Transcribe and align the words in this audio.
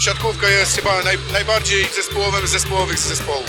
siatkówka 0.00 0.48
jest 0.48 0.76
chyba 0.76 1.02
naj, 1.04 1.16
najbardziej 1.32 1.84
zespołowym 1.84 2.46
z 2.46 2.50
zespołowych 2.50 2.98
z 2.98 3.08
zespołów. 3.08 3.46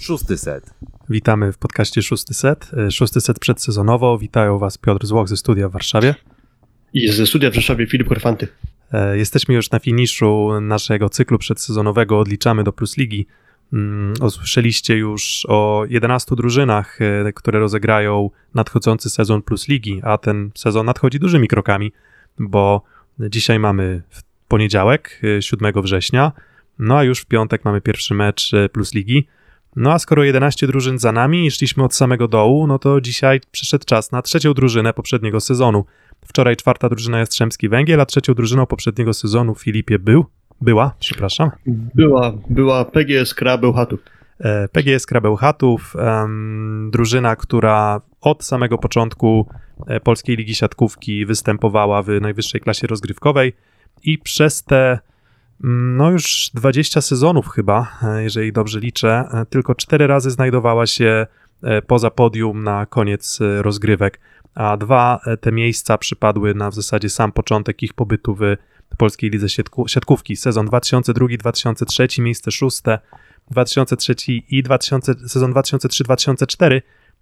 Szósty 0.00 0.38
set. 0.38 0.74
Witamy 1.10 1.52
w 1.52 1.58
podcaście 1.58 2.02
Szósty 2.02 2.34
Set. 2.34 2.70
E, 2.86 2.90
Szósty 2.90 3.20
Set 3.20 3.38
przedsezonowo. 3.38 4.18
Witają 4.18 4.58
Was 4.58 4.78
Piotr 4.78 5.06
Złoch 5.06 5.28
ze 5.28 5.36
studia 5.36 5.68
w 5.68 5.72
Warszawie. 5.72 6.14
I 6.92 7.08
ze 7.08 7.26
studia 7.26 7.50
w 7.50 7.54
Rzeszowie 7.54 7.86
Filip 7.86 8.08
Korfanty. 8.08 8.48
E, 8.92 9.18
Jesteśmy 9.18 9.54
już 9.54 9.70
na 9.70 9.78
finiszu 9.78 10.60
naszego 10.60 11.08
cyklu 11.08 11.38
przedsezonowego. 11.38 12.18
Odliczamy 12.18 12.64
do 12.64 12.72
Plus 12.72 12.96
Ligi. 12.96 13.26
Mm, 13.72 14.14
Usłyszeliście 14.20 14.96
już 14.96 15.46
o 15.48 15.84
11 15.88 16.36
drużynach, 16.36 16.98
e, 17.00 17.32
które 17.32 17.58
rozegrają 17.58 18.30
nadchodzący 18.54 19.10
sezon 19.10 19.42
Plus 19.42 19.68
Ligi, 19.68 20.00
a 20.04 20.18
ten 20.18 20.50
sezon 20.54 20.86
nadchodzi 20.86 21.18
dużymi 21.18 21.48
krokami, 21.48 21.92
bo 22.38 22.82
dzisiaj 23.18 23.58
mamy 23.58 24.02
w 24.10 24.31
poniedziałek, 24.52 25.20
e, 25.38 25.42
7 25.42 25.82
września, 25.82 26.32
no 26.78 26.98
a 26.98 27.04
już 27.04 27.20
w 27.20 27.26
piątek 27.26 27.64
mamy 27.64 27.80
pierwszy 27.80 28.14
mecz 28.14 28.54
e, 28.54 28.68
Plus 28.68 28.94
Ligi. 28.94 29.26
No 29.76 29.92
a 29.92 29.98
skoro 29.98 30.24
11 30.24 30.66
drużyn 30.66 30.98
za 30.98 31.12
nami 31.12 31.46
i 31.46 31.50
szliśmy 31.50 31.84
od 31.84 31.94
samego 31.94 32.28
dołu, 32.28 32.66
no 32.66 32.78
to 32.78 33.00
dzisiaj 33.00 33.40
przyszedł 33.50 33.84
czas 33.84 34.12
na 34.12 34.22
trzecią 34.22 34.54
drużynę 34.54 34.92
poprzedniego 34.92 35.40
sezonu. 35.40 35.84
Wczoraj 36.26 36.56
czwarta 36.56 36.88
drużyna 36.88 37.18
Jastrzębski 37.18 37.68
Węgiel, 37.68 38.00
a 38.00 38.06
trzecią 38.06 38.34
drużyną 38.34 38.66
poprzedniego 38.66 39.14
sezonu 39.14 39.54
Filipie 39.54 39.98
był, 39.98 40.24
była, 40.60 40.94
przepraszam, 40.98 41.50
Była, 41.94 42.32
była 42.50 42.84
PGS 42.84 43.34
Kra 43.34 43.58
Bełchatów. 43.58 44.00
E, 44.40 44.68
PGS 44.68 45.06
Krabełchatów, 45.06 45.94
em, 45.96 46.90
drużyna, 46.92 47.36
która 47.36 48.00
od 48.20 48.44
samego 48.44 48.78
początku 48.78 49.46
e, 49.86 50.00
Polskiej 50.00 50.36
Ligi 50.36 50.54
Siatkówki 50.54 51.26
występowała 51.26 52.02
w 52.02 52.08
najwyższej 52.20 52.60
klasie 52.60 52.86
rozgrywkowej 52.86 53.52
i 54.02 54.18
przez 54.18 54.64
te 54.64 54.98
mm, 55.64 55.96
no 55.96 56.10
już 56.10 56.50
20 56.54 57.00
sezonów 57.00 57.48
chyba, 57.48 57.98
e, 58.02 58.22
jeżeli 58.22 58.52
dobrze 58.52 58.80
liczę, 58.80 59.28
e, 59.32 59.46
tylko 59.46 59.74
cztery 59.74 60.06
razy 60.06 60.30
znajdowała 60.30 60.86
się 60.86 61.26
e, 61.62 61.82
poza 61.82 62.10
podium 62.10 62.62
na 62.62 62.86
koniec 62.86 63.38
rozgrywek, 63.60 64.20
a 64.54 64.76
dwa 64.76 65.20
te 65.40 65.52
miejsca 65.52 65.98
przypadły 65.98 66.54
na 66.54 66.70
w 66.70 66.74
zasadzie 66.74 67.10
sam 67.10 67.32
początek 67.32 67.82
ich 67.82 67.94
pobytu 67.94 68.34
w 68.34 68.56
Polskiej 68.96 69.30
Lidze 69.30 69.46
Siatkówki. 69.86 70.36
Sezon 70.36 70.68
2002-2003, 70.68 72.22
miejsce 72.22 72.50
szóste, 72.50 72.98
2003 73.50 74.14
i 74.48 74.62
2000, 74.62 75.28
sezon 75.28 75.52
2003-2004 75.52 76.80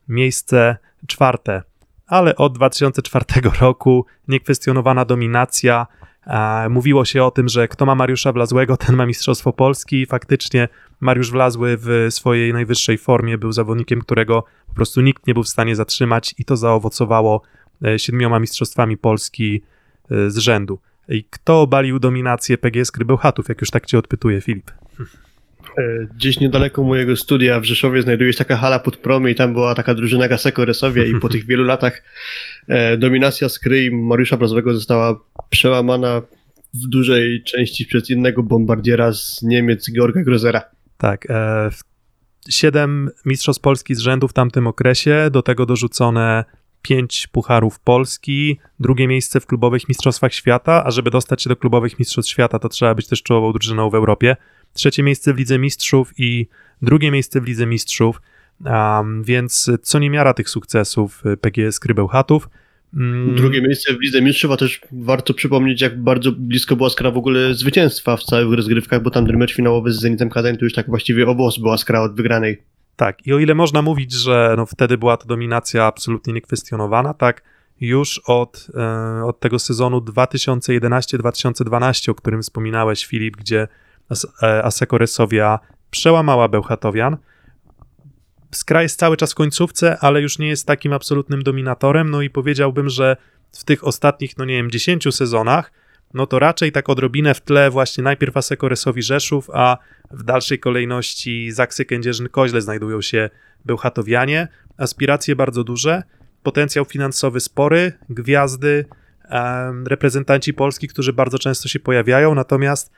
miejsce 0.08 0.76
czwarte, 1.06 1.62
ale 2.06 2.36
od 2.36 2.54
2004 2.54 3.24
roku 3.60 4.06
niekwestionowana 4.28 5.04
dominacja. 5.04 5.86
Mówiło 6.70 7.04
się 7.04 7.24
o 7.24 7.30
tym, 7.30 7.48
że 7.48 7.68
kto 7.68 7.86
ma 7.86 7.94
Mariusza 7.94 8.32
Wlazłego, 8.32 8.76
ten 8.76 8.96
ma 8.96 9.06
Mistrzostwo 9.06 9.52
Polski. 9.52 10.06
Faktycznie 10.06 10.68
Mariusz 11.00 11.30
Wlazły 11.30 11.76
w 11.76 12.06
swojej 12.10 12.52
najwyższej 12.52 12.98
formie 12.98 13.38
był 13.38 13.52
zawodnikiem, 13.52 14.00
którego 14.00 14.44
po 14.66 14.74
prostu 14.74 15.00
nikt 15.00 15.26
nie 15.26 15.34
był 15.34 15.42
w 15.42 15.48
stanie 15.48 15.76
zatrzymać 15.76 16.34
i 16.38 16.44
to 16.44 16.56
zaowocowało 16.56 17.42
e, 17.84 17.98
siedmioma 17.98 18.40
Mistrzostwami 18.40 18.96
Polski 18.96 19.62
e, 20.10 20.30
z 20.30 20.38
rzędu. 20.38 20.78
I 21.08 21.24
kto 21.24 21.60
obalił 21.60 21.98
dominację 21.98 22.58
PGS 22.58 22.92
Krybełchatów, 22.92 23.48
jak 23.48 23.60
już 23.60 23.70
tak 23.70 23.86
cię 23.86 23.98
odpytuje 23.98 24.40
Filip? 24.40 24.70
E, 25.78 26.06
Gdzieś 26.16 26.40
niedaleko 26.40 26.82
mojego 26.82 27.16
studia 27.16 27.60
w 27.60 27.64
Rzeszowie 27.64 28.02
znajduje 28.02 28.32
się 28.32 28.38
taka 28.38 28.56
hala 28.56 28.78
pod 28.78 28.96
promy 28.96 29.30
i 29.30 29.34
tam 29.34 29.52
była 29.52 29.74
taka 29.74 29.94
drużyna 29.94 30.28
Gaseko 30.28 30.64
Resowia 30.64 31.04
i 31.04 31.14
po 31.20 31.28
tych 31.34 31.46
wielu 31.46 31.64
latach 31.64 32.02
e, 32.68 32.96
dominacja 32.96 33.48
Skry 33.48 33.90
Mariusza 33.92 34.36
Brazowego 34.36 34.74
została 34.74 35.20
przełamana 35.50 36.22
w 36.74 36.88
dużej 36.88 37.42
części 37.42 37.86
przez 37.86 38.10
innego 38.10 38.42
bombardiera 38.42 39.12
z 39.12 39.42
Niemiec, 39.42 39.90
Georga 39.92 40.22
Grozera. 40.22 40.62
Tak. 40.98 41.30
E, 41.30 41.70
siedem 42.48 43.10
Mistrzostw 43.24 43.62
Polski 43.62 43.94
z 43.94 43.98
rzędu 43.98 44.28
w 44.28 44.32
tamtym 44.32 44.66
okresie, 44.66 45.28
do 45.30 45.42
tego 45.42 45.66
dorzucone 45.66 46.44
pięć 46.82 47.26
Pucharów 47.26 47.80
Polski, 47.80 48.58
drugie 48.80 49.08
miejsce 49.08 49.40
w 49.40 49.46
klubowych 49.46 49.88
Mistrzostwach 49.88 50.34
Świata, 50.34 50.84
a 50.84 50.90
żeby 50.90 51.10
dostać 51.10 51.42
się 51.42 51.48
do 51.48 51.56
klubowych 51.56 51.98
Mistrzostw 51.98 52.30
Świata, 52.30 52.58
to 52.58 52.68
trzeba 52.68 52.94
być 52.94 53.06
też 53.06 53.22
czołową 53.22 53.52
drużyną 53.52 53.90
w 53.90 53.94
Europie. 53.94 54.36
Trzecie 54.72 55.02
miejsce 55.02 55.34
w 55.34 55.38
Lidze 55.38 55.58
Mistrzów 55.58 56.12
i 56.18 56.46
drugie 56.82 57.10
miejsce 57.10 57.40
w 57.40 57.44
Lidze 57.44 57.66
Mistrzów, 57.66 58.22
um, 58.64 59.24
więc 59.24 59.70
co 59.82 59.98
niemiara 59.98 60.34
tych 60.34 60.48
sukcesów 60.48 61.26
y, 61.26 61.36
PGS 61.36 61.80
Krybełchatów. 61.80 62.48
Mm, 62.94 63.36
Drugie 63.36 63.62
miejsce 63.62 63.94
w 63.94 64.00
Lidze 64.00 64.22
Mistrzów, 64.22 64.50
a 64.50 64.56
też 64.56 64.80
warto 64.92 65.34
przypomnieć, 65.34 65.80
jak 65.80 66.02
bardzo 66.02 66.32
blisko 66.32 66.76
była 66.76 66.90
Skra 66.90 67.10
w 67.10 67.16
ogóle 67.16 67.54
zwycięstwa 67.54 68.16
w 68.16 68.22
całych 68.22 68.56
rozgrywkach, 68.56 69.02
bo 69.02 69.10
tam 69.10 69.26
ten 69.26 69.36
mecz 69.36 69.54
finałowy 69.54 69.92
z 69.92 70.00
Zenitem 70.00 70.30
Kadań 70.30 70.56
to 70.56 70.64
już 70.64 70.74
tak 70.74 70.86
właściwie 70.86 71.26
o 71.26 71.34
włos 71.34 71.58
była 71.58 71.78
Skra 71.78 72.00
od 72.00 72.16
wygranej. 72.16 72.62
Tak, 72.96 73.26
i 73.26 73.32
o 73.32 73.38
ile 73.38 73.54
można 73.54 73.82
mówić, 73.82 74.12
że 74.12 74.54
no 74.56 74.66
wtedy 74.66 74.98
była 74.98 75.16
to 75.16 75.26
dominacja 75.26 75.84
absolutnie 75.84 76.32
niekwestionowana, 76.32 77.14
tak 77.14 77.42
już 77.80 78.20
od, 78.26 78.66
e, 78.74 79.24
od 79.24 79.40
tego 79.40 79.58
sezonu 79.58 79.98
2011-2012, 79.98 82.10
o 82.10 82.14
którym 82.14 82.42
wspominałeś, 82.42 83.06
Filip, 83.06 83.36
gdzie 83.36 83.68
Aseko 84.62 84.98
Resowia 84.98 85.58
przełamała 85.90 86.48
Bełchatowian. 86.48 87.16
Skra 88.50 88.82
jest 88.82 88.98
cały 88.98 89.16
czas 89.16 89.32
w 89.32 89.34
końcówce, 89.34 89.98
ale 89.98 90.20
już 90.20 90.38
nie 90.38 90.48
jest 90.48 90.66
takim 90.66 90.92
absolutnym 90.92 91.42
dominatorem, 91.42 92.10
no 92.10 92.22
i 92.22 92.30
powiedziałbym, 92.30 92.88
że 92.88 93.16
w 93.52 93.64
tych 93.64 93.84
ostatnich, 93.84 94.38
no 94.38 94.44
nie 94.44 94.54
wiem, 94.54 94.70
10 94.70 95.14
sezonach, 95.14 95.72
no 96.14 96.26
to 96.26 96.38
raczej 96.38 96.72
tak 96.72 96.88
odrobinę 96.88 97.34
w 97.34 97.40
tle 97.40 97.70
właśnie 97.70 98.04
najpierw 98.04 98.36
Aseko 98.36 98.68
Resowi 98.68 99.02
Rzeszów, 99.02 99.50
a 99.54 99.78
w 100.10 100.22
dalszej 100.22 100.58
kolejności 100.58 101.52
Zaksy 101.52 101.84
Kędzierzyn-Koźle 101.84 102.60
znajdują 102.60 103.02
się 103.02 103.30
Bełchatowianie. 103.64 104.48
Aspiracje 104.78 105.36
bardzo 105.36 105.64
duże, 105.64 106.02
potencjał 106.42 106.84
finansowy 106.84 107.40
spory, 107.40 107.92
gwiazdy, 108.08 108.84
reprezentanci 109.86 110.54
Polski, 110.54 110.88
którzy 110.88 111.12
bardzo 111.12 111.38
często 111.38 111.68
się 111.68 111.80
pojawiają, 111.80 112.34
natomiast 112.34 112.92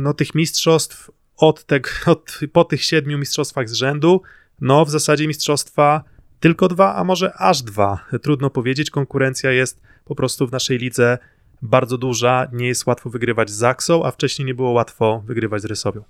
no, 0.00 0.14
tych 0.14 0.34
mistrzostw 0.34 1.10
od, 1.36 1.64
tego, 1.64 1.88
od 2.12 2.40
po 2.52 2.64
tych 2.64 2.82
siedmiu 2.82 3.18
mistrzostwach 3.18 3.68
z 3.68 3.72
rzędu, 3.72 4.22
no 4.60 4.84
w 4.84 4.90
zasadzie 4.90 5.28
mistrzostwa 5.28 6.04
tylko 6.40 6.68
dwa, 6.68 6.94
a 6.94 7.04
może 7.04 7.34
aż 7.34 7.62
dwa. 7.62 8.04
Trudno 8.22 8.50
powiedzieć, 8.50 8.90
konkurencja 8.90 9.52
jest 9.52 9.80
po 10.04 10.14
prostu 10.14 10.46
w 10.46 10.52
naszej 10.52 10.78
lidze 10.78 11.18
bardzo 11.62 11.98
duża, 11.98 12.48
nie 12.52 12.66
jest 12.66 12.86
łatwo 12.86 13.10
wygrywać 13.10 13.50
z 13.50 13.54
Zaksą, 13.54 14.04
a 14.04 14.10
wcześniej 14.10 14.46
nie 14.46 14.54
było 14.54 14.70
łatwo 14.70 15.22
wygrywać 15.26 15.62
z 15.62 15.64
Rysowią. 15.64 16.02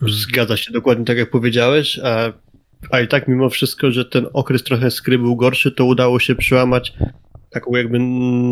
Zgadza 0.00 0.56
się 0.56 0.72
dokładnie 0.72 1.04
tak 1.04 1.16
jak 1.16 1.30
powiedziałeś, 1.30 1.98
a, 1.98 2.32
a 2.90 3.00
i 3.00 3.08
tak 3.08 3.28
mimo 3.28 3.50
wszystko, 3.50 3.90
że 3.90 4.04
ten 4.04 4.26
okres 4.32 4.62
trochę 4.62 4.90
skry 4.90 5.18
był 5.18 5.36
gorszy, 5.36 5.72
to 5.72 5.84
udało 5.84 6.20
się 6.20 6.34
przełamać 6.34 6.92
taką 7.54 7.76
jakby 7.76 7.98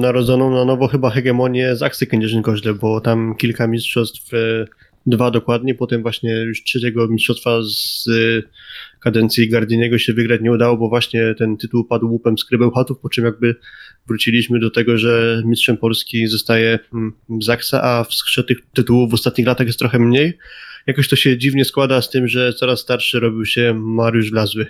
narodzoną 0.00 0.50
na 0.50 0.64
nowo 0.64 0.88
chyba 0.88 1.10
hegemonię 1.10 1.76
z 1.76 1.82
Aksy 1.82 2.06
Kędzierzyn-Koźle, 2.06 2.74
bo 2.74 3.00
tam 3.00 3.34
kilka 3.38 3.66
mistrzostw, 3.66 4.34
e, 4.34 4.66
dwa 5.06 5.30
dokładnie, 5.30 5.74
potem 5.74 6.02
właśnie 6.02 6.30
już 6.30 6.64
trzeciego 6.64 7.08
mistrzostwa 7.08 7.62
z 7.62 8.08
kadencji 9.02 9.48
Gardiniego 9.48 9.98
się 9.98 10.12
wygrać 10.12 10.40
nie 10.40 10.52
udało, 10.52 10.76
bo 10.76 10.88
właśnie 10.88 11.34
ten 11.38 11.56
tytuł 11.56 11.84
padł 11.84 12.10
łupem 12.10 12.38
z 12.38 12.44
Krybełchatów, 12.44 12.98
po 12.98 13.08
czym 13.08 13.24
jakby 13.24 13.54
wróciliśmy 14.06 14.60
do 14.60 14.70
tego, 14.70 14.98
że 14.98 15.42
mistrzem 15.46 15.76
Polski 15.76 16.26
zostaje 16.26 16.78
mm, 16.94 17.12
Zaksa, 17.40 17.82
a 17.82 18.04
w 18.04 18.14
skrze 18.14 18.44
tych 18.44 18.58
tytułów 18.74 19.10
w 19.10 19.14
ostatnich 19.14 19.46
latach 19.46 19.66
jest 19.66 19.78
trochę 19.78 19.98
mniej 19.98 20.38
jakoś 20.86 21.08
to 21.08 21.16
się 21.16 21.38
dziwnie 21.38 21.64
składa 21.64 22.02
z 22.02 22.10
tym, 22.10 22.28
że 22.28 22.52
coraz 22.52 22.80
starszy 22.80 23.20
robił 23.20 23.46
się 23.46 23.74
Mariusz 23.74 24.30
Wlazły. 24.30 24.66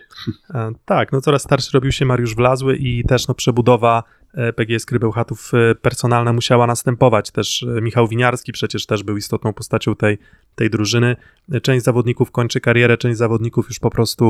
E, 0.54 0.72
Tak, 0.84 1.12
no 1.12 1.20
coraz 1.20 1.42
starszy 1.42 1.70
robił 1.74 1.92
się 1.92 2.04
Mariusz 2.04 2.34
Wlazły 2.34 2.76
i 2.76 3.04
też 3.04 3.28
no, 3.28 3.34
przebudowa 3.34 4.02
e, 4.34 4.52
PGS 4.52 4.86
Krybełchatów 4.86 5.50
e, 5.54 5.74
personalna 5.74 6.32
musiała 6.32 6.66
następować. 6.66 7.30
Też 7.30 7.66
Michał 7.82 8.08
Winiarski 8.08 8.52
przecież 8.52 8.86
też 8.86 9.02
był 9.02 9.16
istotną 9.16 9.52
postacią 9.52 9.96
tej, 9.96 10.18
tej 10.54 10.70
drużyny. 10.70 11.16
Część 11.62 11.84
zawodników 11.84 12.30
kończy 12.30 12.60
karierę, 12.60 12.98
część 12.98 13.18
zawodników 13.18 13.68
już 13.68 13.78
po 13.78 13.90
prostu 13.90 14.21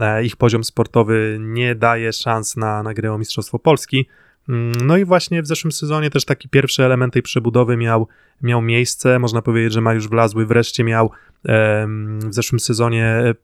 e, 0.00 0.24
ich 0.24 0.36
poziom 0.36 0.64
sportowy 0.64 1.38
nie 1.40 1.74
daje 1.74 2.12
szans 2.12 2.56
na, 2.56 2.82
na 2.82 2.94
grę 2.94 3.12
o 3.12 3.18
Mistrzostwo 3.18 3.58
Polski. 3.58 4.08
Mm, 4.48 4.72
No 4.72 4.96
i 4.96 5.04
właśnie 5.04 5.42
w 5.42 5.46
zeszłym 5.46 5.72
sezonie 5.72 6.10
też 6.10 6.24
taki 6.24 6.48
pierwszy 6.48 6.84
element 6.84 7.12
tej 7.12 7.22
przebudowy 7.22 7.76
miał, 7.76 8.08
miał 8.42 8.62
miejsce. 8.62 9.18
Można 9.18 9.42
powiedzieć, 9.42 9.72
że 9.72 9.80
Mariusz 9.80 10.08
Wlazły 10.08 10.46
wreszcie 10.46 10.84
miał 10.84 11.10
w 11.44 12.34
zeszłym 12.34 12.60
sezonie 12.60 13.04
e, 13.04 13.34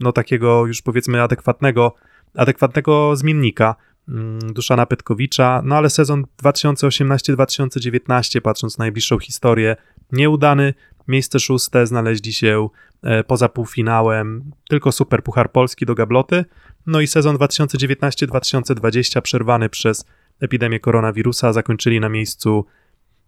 no 0.00 0.12
takiego 0.12 0.66
już 0.66 0.82
powiedzmy 0.82 1.22
adekwatnego, 1.22 1.94
adekwatnego 2.34 3.16
zmiennika 3.16 3.76
mm, 4.08 4.38
Duszana 4.52 4.86
Petkowicza, 4.86 5.62
no 5.64 5.76
ale 5.76 5.90
sezon 5.90 6.24
2018-2019, 6.42 8.40
patrząc 8.40 8.78
na 8.78 8.82
najbliższą 8.82 9.18
historię, 9.18 9.76
nieudany, 10.12 10.74
miejsce 11.08 11.40
szóste, 11.40 11.86
znaleźli 11.86 12.32
się 12.32 12.68
e, 13.02 13.24
poza 13.24 13.48
półfinałem, 13.48 14.50
tylko 14.68 14.92
Super 14.92 15.22
Puchar 15.22 15.52
Polski 15.52 15.86
do 15.86 15.94
gabloty, 15.94 16.44
no 16.86 17.00
i 17.00 17.06
sezon 17.06 17.36
2019-2020 17.36 19.20
przerwany 19.20 19.68
przez 19.68 20.04
epidemię 20.40 20.80
koronawirusa, 20.80 21.52
zakończyli 21.52 22.00
na 22.00 22.08
miejscu 22.08 22.66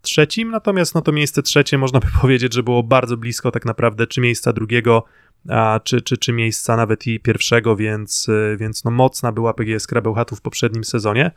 trzecim, 0.01 0.51
natomiast 0.51 0.95
no 0.95 1.01
to 1.01 1.11
miejsce 1.11 1.43
trzecie 1.43 1.77
można 1.77 1.99
by 1.99 2.07
powiedzieć, 2.21 2.53
że 2.53 2.63
było 2.63 2.83
bardzo 2.83 3.17
blisko 3.17 3.51
tak 3.51 3.65
naprawdę 3.65 4.07
czy 4.07 4.21
miejsca 4.21 4.53
drugiego, 4.53 5.03
a, 5.49 5.79
czy, 5.83 6.01
czy, 6.01 6.17
czy 6.17 6.33
miejsca 6.33 6.75
nawet 6.75 7.07
i 7.07 7.19
pierwszego, 7.19 7.75
więc, 7.75 8.29
y, 8.29 8.57
więc 8.59 8.83
no 8.83 8.91
mocna 8.91 9.31
była 9.31 9.53
PGS 9.53 9.87
Krabełchatów 9.87 10.39
w 10.39 10.41
poprzednim 10.41 10.83
sezonie, 10.83 11.31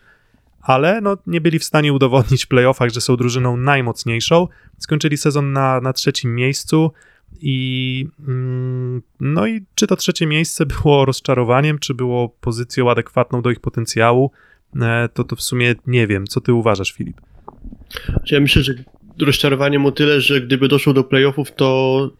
ale 0.68 1.00
no 1.00 1.16
nie 1.26 1.40
byli 1.40 1.58
w 1.58 1.64
stanie 1.64 1.92
udowodnić 1.92 2.44
w 2.44 2.48
playoffach, 2.48 2.90
że 2.90 3.00
są 3.00 3.16
drużyną 3.16 3.56
najmocniejszą. 3.56 4.48
Skończyli 4.78 5.16
sezon 5.16 5.52
na, 5.52 5.80
na 5.80 5.92
trzecim 5.92 6.34
miejscu 6.34 6.92
i 7.40 8.06
mm, 8.28 9.02
no 9.20 9.46
i 9.46 9.64
czy 9.74 9.86
to 9.86 9.96
trzecie 9.96 10.26
miejsce 10.26 10.66
było 10.66 11.04
rozczarowaniem, 11.04 11.78
czy 11.78 11.94
było 11.94 12.28
pozycją 12.28 12.90
adekwatną 12.90 13.42
do 13.42 13.50
ich 13.50 13.60
potencjału, 13.60 14.30
e, 14.80 15.08
to, 15.14 15.24
to 15.24 15.36
w 15.36 15.42
sumie 15.42 15.74
nie 15.86 16.06
wiem. 16.06 16.26
Co 16.26 16.40
ty 16.40 16.52
uważasz, 16.52 16.92
Filip? 16.92 17.20
Ja 18.30 18.40
myślę, 18.40 18.62
że 18.62 18.74
rozczarowaniem 19.20 19.86
o 19.86 19.92
tyle, 19.92 20.20
że 20.20 20.40
gdyby 20.40 20.68
doszło 20.68 20.92
do 20.92 21.04
playoffów, 21.04 21.54
to 21.54 22.10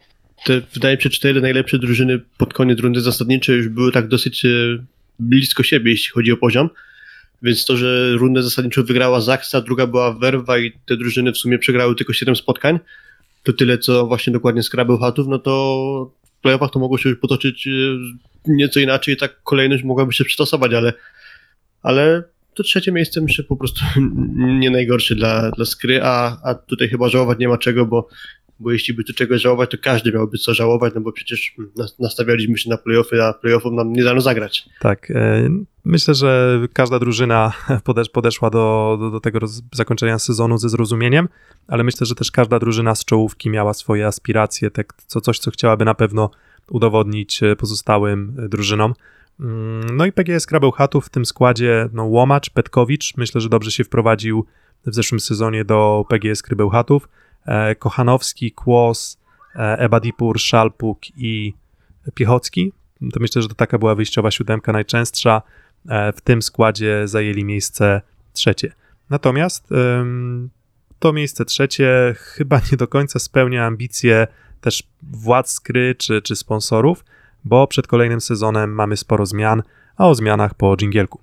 te, 0.45 0.61
wydaje 0.73 0.95
mi 0.95 1.01
się, 1.01 1.09
cztery 1.09 1.41
najlepsze 1.41 1.79
drużyny 1.79 2.19
pod 2.37 2.53
koniec 2.53 2.79
rundy 2.79 3.01
zasadniczej 3.01 3.57
już 3.57 3.69
były 3.69 3.91
tak 3.91 4.07
dosyć 4.07 4.45
e, 4.45 4.49
blisko 5.19 5.63
siebie, 5.63 5.91
jeśli 5.91 6.11
chodzi 6.11 6.31
o 6.31 6.37
poziom. 6.37 6.69
Więc 7.41 7.65
to, 7.65 7.77
że 7.77 8.11
rundę 8.11 8.43
zasadniczą 8.43 8.83
wygrała 8.83 9.21
Zaksa, 9.21 9.61
druga 9.61 9.87
była 9.87 10.13
Werwa 10.13 10.57
i 10.57 10.71
te 10.85 10.97
drużyny 10.97 11.31
w 11.31 11.37
sumie 11.37 11.59
przegrały 11.59 11.95
tylko 11.95 12.13
7 12.13 12.35
spotkań, 12.35 12.79
to 13.43 13.53
tyle, 13.53 13.77
co 13.77 14.07
właśnie 14.07 14.33
dokładnie 14.33 14.63
skrabeł 14.63 14.97
Chatów, 14.97 15.27
no 15.27 15.39
to 15.39 16.11
w 16.23 16.41
playoffach 16.41 16.71
to 16.71 16.79
mogło 16.79 16.97
się 16.97 17.09
już 17.09 17.19
potoczyć 17.19 17.67
e, 17.67 17.71
nieco 18.47 18.79
inaczej, 18.79 19.17
tak 19.17 19.43
kolejność 19.43 19.83
mogłaby 19.83 20.13
się 20.13 20.23
przystosować, 20.23 20.73
ale, 20.73 20.93
ale 21.83 22.23
to 22.53 22.63
trzecie 22.63 22.91
miejsce 22.91 23.21
myślę 23.21 23.43
po 23.43 23.55
prostu 23.55 23.81
nie 24.59 24.69
najgorsze 24.69 25.15
dla, 25.15 25.51
dla 25.51 25.65
Skry, 25.65 25.99
a, 26.03 26.37
a 26.43 26.55
tutaj 26.55 26.89
chyba 26.89 27.09
żałować 27.09 27.39
nie 27.39 27.47
ma 27.47 27.57
czego, 27.57 27.85
bo, 27.85 28.07
bo 28.59 28.71
jeśli 28.71 28.93
by 28.93 29.03
tu 29.03 29.13
czegoś 29.13 29.41
żałować, 29.41 29.71
to 29.71 29.77
każdy 29.81 30.11
miałby 30.11 30.37
co 30.37 30.53
żałować, 30.53 30.93
no 30.95 31.01
bo 31.01 31.11
przecież 31.11 31.55
nastawialiśmy 31.99 32.57
się 32.57 32.69
na 32.69 32.77
playoffy, 32.77 33.23
a 33.23 33.33
playoffów 33.33 33.73
nam 33.73 33.93
nie 33.93 34.03
dano 34.03 34.21
zagrać. 34.21 34.69
Tak, 34.79 35.11
e, 35.11 35.49
myślę, 35.85 36.13
że 36.13 36.59
każda 36.73 36.99
drużyna 36.99 37.53
podesz, 37.83 38.09
podeszła 38.09 38.49
do, 38.49 38.97
do, 38.99 39.11
do 39.11 39.19
tego 39.19 39.39
zakończenia 39.73 40.19
sezonu 40.19 40.57
ze 40.57 40.69
zrozumieniem, 40.69 41.27
ale 41.67 41.83
myślę, 41.83 42.07
że 42.07 42.15
też 42.15 42.31
każda 42.31 42.59
drużyna 42.59 42.95
z 42.95 43.05
czołówki 43.05 43.49
miała 43.49 43.73
swoje 43.73 44.07
aspiracje, 44.07 44.71
tak, 44.71 44.93
co, 45.07 45.21
coś, 45.21 45.39
co 45.39 45.51
chciałaby 45.51 45.85
na 45.85 45.93
pewno 45.93 46.29
udowodnić 46.69 47.43
e, 47.43 47.55
pozostałym 47.55 48.35
e, 48.45 48.49
drużynom. 48.49 48.93
Mm, 49.39 49.97
no 49.97 50.05
i 50.05 50.11
PGS 50.11 50.45
Krabełchatów 50.45 51.05
w 51.05 51.09
tym 51.09 51.25
składzie, 51.25 51.89
no 51.93 52.05
Łomacz, 52.05 52.49
Petkowicz, 52.49 53.17
myślę, 53.17 53.41
że 53.41 53.49
dobrze 53.49 53.71
się 53.71 53.83
wprowadził 53.83 54.45
w 54.85 54.95
zeszłym 54.95 55.19
sezonie 55.19 55.65
do 55.65 56.05
PGS 56.09 56.41
Krybełchatów, 56.41 57.09
Kochanowski, 57.79 58.51
Kłos, 58.51 59.17
e, 59.55 59.77
Ebadipur, 59.79 60.39
Szalpuk 60.39 60.99
i 61.17 61.53
Piechocki. 62.13 62.73
To 63.13 63.19
myślę, 63.19 63.41
że 63.41 63.47
to 63.47 63.55
taka 63.55 63.77
była 63.77 63.95
wyjściowa 63.95 64.31
siódemka 64.31 64.71
najczęstsza. 64.71 65.41
E, 65.89 66.13
w 66.13 66.21
tym 66.21 66.41
składzie 66.41 67.07
zajęli 67.07 67.45
miejsce 67.45 68.01
trzecie. 68.33 68.73
Natomiast 69.09 69.69
to 70.99 71.13
miejsce 71.13 71.45
trzecie 71.45 72.15
chyba 72.17 72.61
nie 72.71 72.77
do 72.77 72.87
końca 72.87 73.19
spełnia 73.19 73.65
ambicje 73.65 74.27
też 74.61 74.83
władz 75.03 75.51
skry 75.51 75.95
czy, 75.95 76.21
czy 76.21 76.35
sponsorów, 76.35 77.05
bo 77.45 77.67
przed 77.67 77.87
kolejnym 77.87 78.21
sezonem 78.21 78.73
mamy 78.73 78.97
sporo 78.97 79.25
zmian, 79.25 79.63
a 79.97 80.07
o 80.07 80.15
zmianach 80.15 80.53
po 80.53 80.77
dżingielku. 80.77 81.19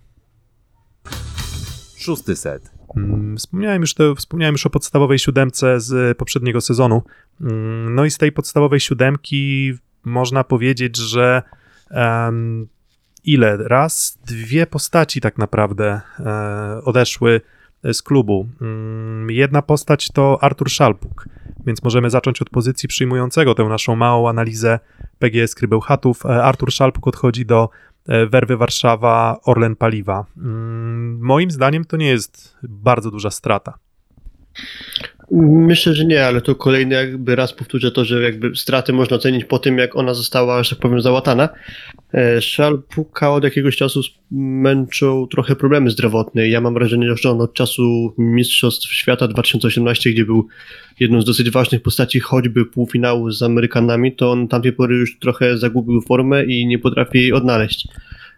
Szósty 1.96 2.36
set. 2.36 2.75
Mm, 2.96 3.36
wspomniałem 3.36 3.80
już, 3.80 3.94
to, 3.94 4.14
wspomniałem 4.14 4.54
już 4.54 4.66
o 4.66 4.70
podstawowej 4.70 5.18
siódemce 5.18 5.80
z 5.80 6.18
poprzedniego 6.18 6.60
sezonu. 6.60 7.02
Mm, 7.40 7.94
no 7.94 8.04
i 8.04 8.10
z 8.10 8.18
tej 8.18 8.32
podstawowej 8.32 8.80
siódemki 8.80 9.72
można 10.04 10.44
powiedzieć, 10.44 10.96
że 10.96 11.42
um, 11.90 12.68
ile? 13.24 13.56
Raz, 13.56 14.18
dwie 14.26 14.66
postaci 14.66 15.20
tak 15.20 15.38
naprawdę 15.38 16.00
e, 16.20 16.80
odeszły 16.84 17.40
z 17.92 18.02
klubu. 18.02 18.48
Um, 18.60 19.30
jedna 19.30 19.62
postać 19.62 20.08
to 20.10 20.38
Artur 20.42 20.70
Szalpuk, 20.70 21.28
więc 21.66 21.82
możemy 21.82 22.10
zacząć 22.10 22.42
od 22.42 22.50
pozycji 22.50 22.88
przyjmującego 22.88 23.54
tę 23.54 23.64
naszą 23.64 23.96
małą 23.96 24.28
analizę 24.28 24.78
PGS 25.18 25.54
Krybełchatów. 25.54 26.26
E, 26.26 26.44
Artur 26.44 26.72
Szalpuk 26.72 27.06
odchodzi 27.06 27.46
do 27.46 27.68
Werwy 28.06 28.56
Warszawa, 28.56 29.40
Orlen 29.44 29.76
Paliwa. 29.76 30.26
Mm, 30.36 31.18
moim 31.20 31.50
zdaniem 31.50 31.84
to 31.84 31.96
nie 31.96 32.06
jest 32.06 32.56
bardzo 32.62 33.10
duża 33.10 33.30
strata. 33.30 33.78
Myślę, 35.30 35.94
że 35.94 36.04
nie, 36.04 36.26
ale 36.26 36.40
to 36.40 36.54
kolejny 36.54 36.94
jakby 36.94 37.36
raz 37.36 37.52
powtórzę 37.52 37.90
to, 37.90 38.04
że 38.04 38.22
jakby 38.22 38.56
straty 38.56 38.92
można 38.92 39.16
ocenić 39.16 39.44
po 39.44 39.58
tym, 39.58 39.78
jak 39.78 39.96
ona 39.96 40.14
została, 40.14 40.62
że 40.62 40.70
tak 40.70 40.78
powiem, 40.78 41.00
załatana. 41.00 41.48
E, 42.14 42.42
Szalpuka 42.42 43.32
od 43.32 43.44
jakiegoś 43.44 43.76
czasu 43.76 44.00
męczą 44.30 45.26
trochę 45.30 45.56
problemy 45.56 45.90
zdrowotne. 45.90 46.48
Ja 46.48 46.60
mam 46.60 46.74
wrażenie, 46.74 47.16
że 47.16 47.30
on 47.30 47.40
od 47.40 47.54
czasu 47.54 48.14
Mistrzostw 48.18 48.94
Świata 48.94 49.28
2018, 49.28 50.10
gdzie 50.10 50.24
był 50.24 50.46
jedną 51.00 51.20
z 51.20 51.24
dosyć 51.24 51.50
ważnych 51.50 51.82
postaci 51.82 52.20
choćby 52.20 52.66
półfinału 52.66 53.30
z 53.30 53.42
Amerykanami, 53.42 54.16
to 54.16 54.32
on 54.32 54.48
tamtej 54.48 54.72
pory 54.72 54.96
już 54.96 55.18
trochę 55.18 55.58
zagubił 55.58 56.00
formę 56.00 56.44
i 56.44 56.66
nie 56.66 56.78
potrafi 56.78 57.18
jej 57.18 57.32
odnaleźć. 57.32 57.88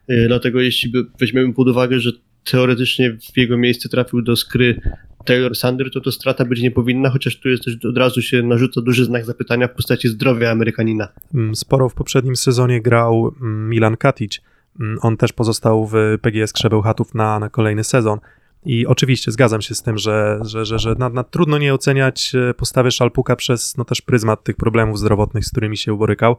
E, 0.08 0.26
dlatego 0.26 0.61
jeśli 0.61 0.93
weźmiemy 1.20 1.55
pod 1.55 1.69
uwagę, 1.69 2.00
że 2.00 2.12
teoretycznie 2.44 3.17
w 3.35 3.37
jego 3.37 3.58
miejsce 3.58 3.88
trafił 3.88 4.23
do 4.23 4.37
skry 4.37 4.81
Taylor 5.28 5.56
Sander, 5.56 5.90
to 5.90 6.00
to 6.00 6.12
strata 6.12 6.44
być 6.44 6.62
nie 6.62 6.70
powinna, 6.70 7.10
chociaż 7.10 7.40
tu 7.40 7.48
jest 7.48 7.64
też 7.64 7.84
od 7.84 7.98
razu 7.98 8.22
się 8.22 8.42
narzuca 8.42 8.80
duży 8.80 9.04
znak 9.04 9.25
zapytania 9.25 9.69
w 9.69 9.75
postaci 9.75 10.08
zdrowia 10.08 10.50
Amerykanina. 10.50 11.08
Mm, 11.34 11.56
sporo 11.56 11.88
w 11.88 11.94
poprzednim 11.94 12.36
sezonie 12.36 12.82
grał 12.82 13.34
mm, 13.40 13.69
Milan 13.69 13.96
Katic. 13.96 14.40
Mm, 14.80 14.98
on 15.02 15.16
też 15.16 15.32
pozostał 15.32 15.86
w 15.86 15.94
PGS 16.22 16.52
Krzebełchatów 16.52 17.14
na, 17.14 17.38
na 17.38 17.48
kolejny 17.48 17.84
sezon. 17.84 18.19
I 18.64 18.86
oczywiście 18.86 19.32
zgadzam 19.32 19.62
się 19.62 19.75
z 19.75 19.82
tym, 19.82 19.98
że, 19.98 20.38
że, 20.42 20.64
że, 20.64 20.78
że 20.78 20.94
na, 20.94 21.08
na 21.08 21.25
trudno 21.25 21.58
nie 21.58 21.75
oceniać 21.75 22.32
e, 22.34 22.54
postawy 22.54 22.90
Szalpuka 22.90 23.36
przez 23.36 23.76
no, 23.76 23.84
też 23.84 24.00
pryzmat 24.00 24.44
tych 24.44 24.56
problemów 24.56 24.98
zdrowotnych, 24.98 25.44
z 25.44 25.50
którymi 25.50 25.76
się 25.76 25.98
borykał. 25.98 26.36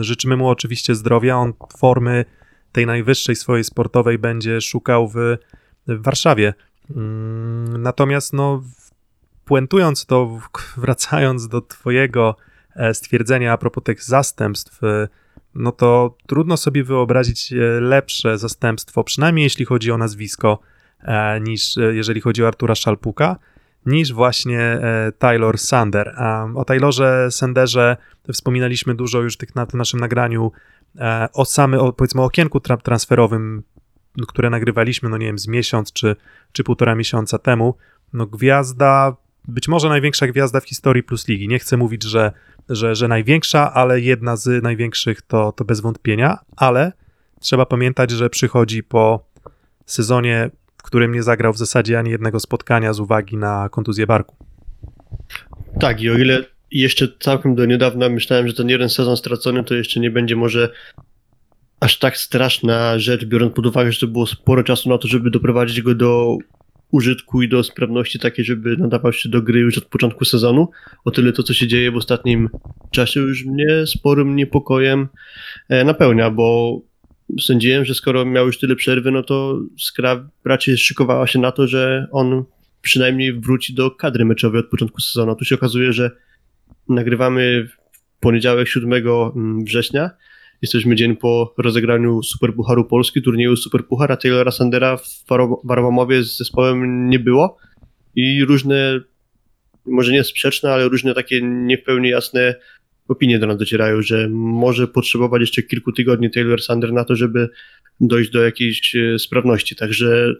życzymy 0.00 0.36
mu 0.36 0.48
oczywiście 0.48 0.94
zdrowia. 0.94 1.36
On 1.36 1.52
formy 1.78 2.24
tej 2.72 2.86
najwyższej 2.86 3.36
swojej 3.36 3.64
sportowej 3.64 4.18
będzie 4.18 4.60
szukał 4.60 5.08
w, 5.08 5.14
w 5.86 6.02
Warszawie. 6.02 6.54
Mm, 6.90 7.82
natomiast 7.82 8.32
no, 8.32 8.62
puentując 9.44 10.06
to, 10.06 10.40
wracając 10.76 11.48
do 11.48 11.60
twojego 11.60 12.36
e, 12.76 12.94
stwierdzenia 12.94 13.52
a 13.52 13.58
propos 13.58 13.84
tych 13.84 14.02
zastępstw, 14.02 14.84
e, 14.84 15.08
no 15.54 15.72
to 15.72 16.16
trudno 16.26 16.56
sobie 16.56 16.84
wyobrazić 16.84 17.52
e, 17.52 17.56
lepsze 17.80 18.38
zastępstwo, 18.38 19.04
przynajmniej 19.04 19.44
jeśli 19.44 19.64
chodzi 19.64 19.92
o 19.92 19.98
nazwisko, 19.98 20.58
niż 21.40 21.76
jeżeli 21.76 22.20
chodzi 22.20 22.44
o 22.44 22.46
Artura 22.46 22.74
Szalpuka, 22.74 23.36
niż 23.86 24.12
właśnie 24.12 24.80
Taylor 25.18 25.58
Sander. 25.58 26.14
O 26.54 26.64
Taylorze 26.64 27.30
Sanderze 27.30 27.96
wspominaliśmy 28.32 28.94
dużo 28.94 29.20
już 29.20 29.36
tych 29.36 29.54
na 29.54 29.66
tym 29.66 29.78
naszym 29.78 30.00
nagraniu 30.00 30.52
o 31.32 31.44
samym, 31.44 31.80
powiedzmy, 31.96 32.22
okienku 32.22 32.60
transferowym 32.60 33.62
które 34.28 34.50
nagrywaliśmy, 34.50 35.08
no 35.08 35.16
nie 35.16 35.26
wiem, 35.26 35.38
z 35.38 35.48
miesiąc 35.48 35.92
czy, 35.92 36.16
czy 36.52 36.64
półtora 36.64 36.94
miesiąca 36.94 37.38
temu, 37.38 37.74
no 38.12 38.26
gwiazda, 38.26 39.16
być 39.48 39.68
może 39.68 39.88
największa 39.88 40.26
gwiazda 40.26 40.60
w 40.60 40.68
historii 40.68 41.02
Plus 41.02 41.28
Ligi. 41.28 41.48
Nie 41.48 41.58
chcę 41.58 41.76
mówić, 41.76 42.02
że, 42.04 42.32
że, 42.68 42.94
że 42.94 43.08
największa, 43.08 43.74
ale 43.74 44.00
jedna 44.00 44.36
z 44.36 44.62
największych 44.62 45.22
to, 45.22 45.52
to 45.52 45.64
bez 45.64 45.80
wątpienia, 45.80 46.38
ale 46.56 46.92
trzeba 47.40 47.66
pamiętać, 47.66 48.10
że 48.10 48.30
przychodzi 48.30 48.82
po 48.82 49.26
sezonie, 49.86 50.50
w 50.78 50.82
którym 50.82 51.12
nie 51.12 51.22
zagrał 51.22 51.52
w 51.52 51.58
zasadzie 51.58 51.98
ani 51.98 52.10
jednego 52.10 52.40
spotkania 52.40 52.92
z 52.92 53.00
uwagi 53.00 53.36
na 53.36 53.68
kontuzję 53.68 54.06
barku. 54.06 54.36
Tak, 55.80 56.02
i 56.02 56.10
o 56.10 56.18
ile 56.18 56.44
jeszcze 56.70 57.08
całkiem 57.20 57.54
do 57.54 57.64
niedawna 57.64 58.08
myślałem, 58.08 58.48
że 58.48 58.54
ten 58.54 58.68
jeden 58.68 58.88
sezon 58.88 59.16
stracony 59.16 59.64
to 59.64 59.74
jeszcze 59.74 60.00
nie 60.00 60.10
będzie 60.10 60.36
może 60.36 60.72
aż 61.80 61.98
tak 61.98 62.16
straszna 62.16 62.98
rzecz, 62.98 63.24
biorąc 63.24 63.54
pod 63.54 63.66
uwagę, 63.66 63.92
że 63.92 64.00
to 64.00 64.06
było 64.06 64.26
sporo 64.26 64.62
czasu 64.62 64.88
na 64.88 64.98
to, 64.98 65.08
żeby 65.08 65.30
doprowadzić 65.30 65.82
go 65.82 65.94
do 65.94 66.38
użytku 66.90 67.42
i 67.42 67.48
do 67.48 67.62
sprawności 67.62 68.18
takiej, 68.18 68.44
żeby 68.44 68.76
nadawał 68.76 69.12
się 69.12 69.28
do 69.28 69.42
gry 69.42 69.60
już 69.60 69.78
od 69.78 69.84
początku 69.84 70.24
sezonu. 70.24 70.68
O 71.04 71.10
tyle 71.10 71.32
to, 71.32 71.42
co 71.42 71.54
się 71.54 71.66
dzieje 71.66 71.90
w 71.90 71.96
ostatnim 71.96 72.48
czasie, 72.90 73.20
już 73.20 73.44
mnie 73.44 73.86
sporym 73.86 74.36
niepokojem 74.36 75.08
e, 75.68 75.84
napełnia, 75.84 76.30
bo 76.30 76.80
sądziłem, 77.40 77.84
że 77.84 77.94
skoro 77.94 78.24
miał 78.24 78.46
już 78.46 78.58
tyle 78.58 78.76
przerwy, 78.76 79.10
no 79.10 79.22
to 79.22 79.60
Skra 79.78 80.28
raczej 80.44 80.78
szykowała 80.78 81.26
się 81.26 81.38
na 81.38 81.52
to, 81.52 81.66
że 81.66 82.06
on 82.12 82.44
przynajmniej 82.82 83.32
wróci 83.40 83.74
do 83.74 83.90
kadry 83.90 84.24
meczowej 84.24 84.60
od 84.60 84.66
początku 84.66 85.00
sezonu. 85.00 85.36
Tu 85.36 85.44
się 85.44 85.54
okazuje, 85.54 85.92
że 85.92 86.10
nagrywamy 86.88 87.68
w 87.68 88.20
poniedziałek 88.20 88.68
7 88.68 88.92
mm, 88.92 89.64
września, 89.64 90.10
Jesteśmy 90.62 90.96
dzień 90.96 91.16
po 91.16 91.54
rozegraniu 91.58 92.22
Superpucharu 92.22 92.84
Polski, 92.84 93.22
turnieju 93.22 93.56
Superpuchara. 93.56 94.16
Taylora 94.16 94.50
Sandera 94.50 94.96
w 94.96 95.24
Warłamowie 95.64 96.22
z 96.22 96.36
zespołem 96.36 97.10
nie 97.10 97.18
było. 97.18 97.56
i 98.14 98.44
różne, 98.44 99.00
może 99.86 100.12
nie 100.12 100.24
sprzeczne, 100.24 100.72
ale 100.72 100.88
różne 100.88 101.14
takie 101.14 101.40
nie 101.42 101.78
w 101.78 101.82
pełni 101.82 102.08
jasne 102.08 102.54
opinie 103.08 103.38
do 103.38 103.46
nas 103.46 103.58
docierają, 103.58 104.02
że 104.02 104.28
może 104.30 104.88
potrzebować 104.88 105.40
jeszcze 105.40 105.62
kilku 105.62 105.92
tygodni 105.92 106.30
Taylor 106.30 106.62
Sander 106.62 106.92
na 106.92 107.04
to, 107.04 107.16
żeby 107.16 107.48
dojść 108.00 108.30
do 108.30 108.44
jakiejś 108.44 108.96
e, 108.96 109.18
sprawności. 109.18 109.76
Także 109.76 110.34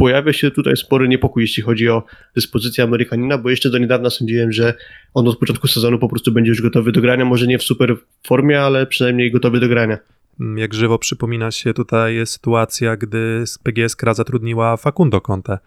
pojawia 0.00 0.32
się 0.32 0.50
tutaj 0.50 0.76
spory 0.76 1.08
niepokój, 1.08 1.42
jeśli 1.42 1.62
chodzi 1.62 1.88
o 1.88 2.02
dyspozycję 2.34 2.84
Amerykanina, 2.84 3.38
bo 3.38 3.50
jeszcze 3.50 3.70
do 3.70 3.78
niedawna 3.78 4.10
sądziłem, 4.10 4.52
że 4.52 4.74
on 5.14 5.28
od 5.28 5.38
początku 5.38 5.68
sezonu 5.68 5.98
po 5.98 6.08
prostu 6.08 6.32
będzie 6.32 6.48
już 6.48 6.62
gotowy 6.62 6.92
do 6.92 7.00
grania, 7.00 7.24
może 7.24 7.46
nie 7.46 7.58
w 7.58 7.62
super 7.62 7.96
formie, 8.26 8.60
ale 8.60 8.86
przynajmniej 8.86 9.32
gotowy 9.32 9.60
do 9.60 9.68
grania. 9.68 9.98
Mm, 10.40 10.58
Jak 10.58 10.74
żywo 10.74 10.98
przypomina 10.98 11.50
się 11.50 11.74
tutaj 11.74 12.26
sytuacja, 12.26 12.96
gdy 12.96 13.44
PGS 13.62 13.96
Kra 13.96 14.14
zatrudniła 14.14 14.76
Facundo 14.76 15.20
Conte. 15.20 15.58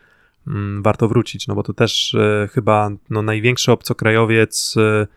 Mm, 0.48 0.84
Warto 0.84 1.08
wrócić, 1.08 1.48
no 1.48 1.56
bo 1.56 1.64
to 1.64 1.74
też 1.74 2.14
e, 2.16 2.48
chyba 2.52 2.90
no, 3.10 3.22
największy 3.22 3.72
obcokrajowiec, 3.72 4.76
e, 4.78 5.08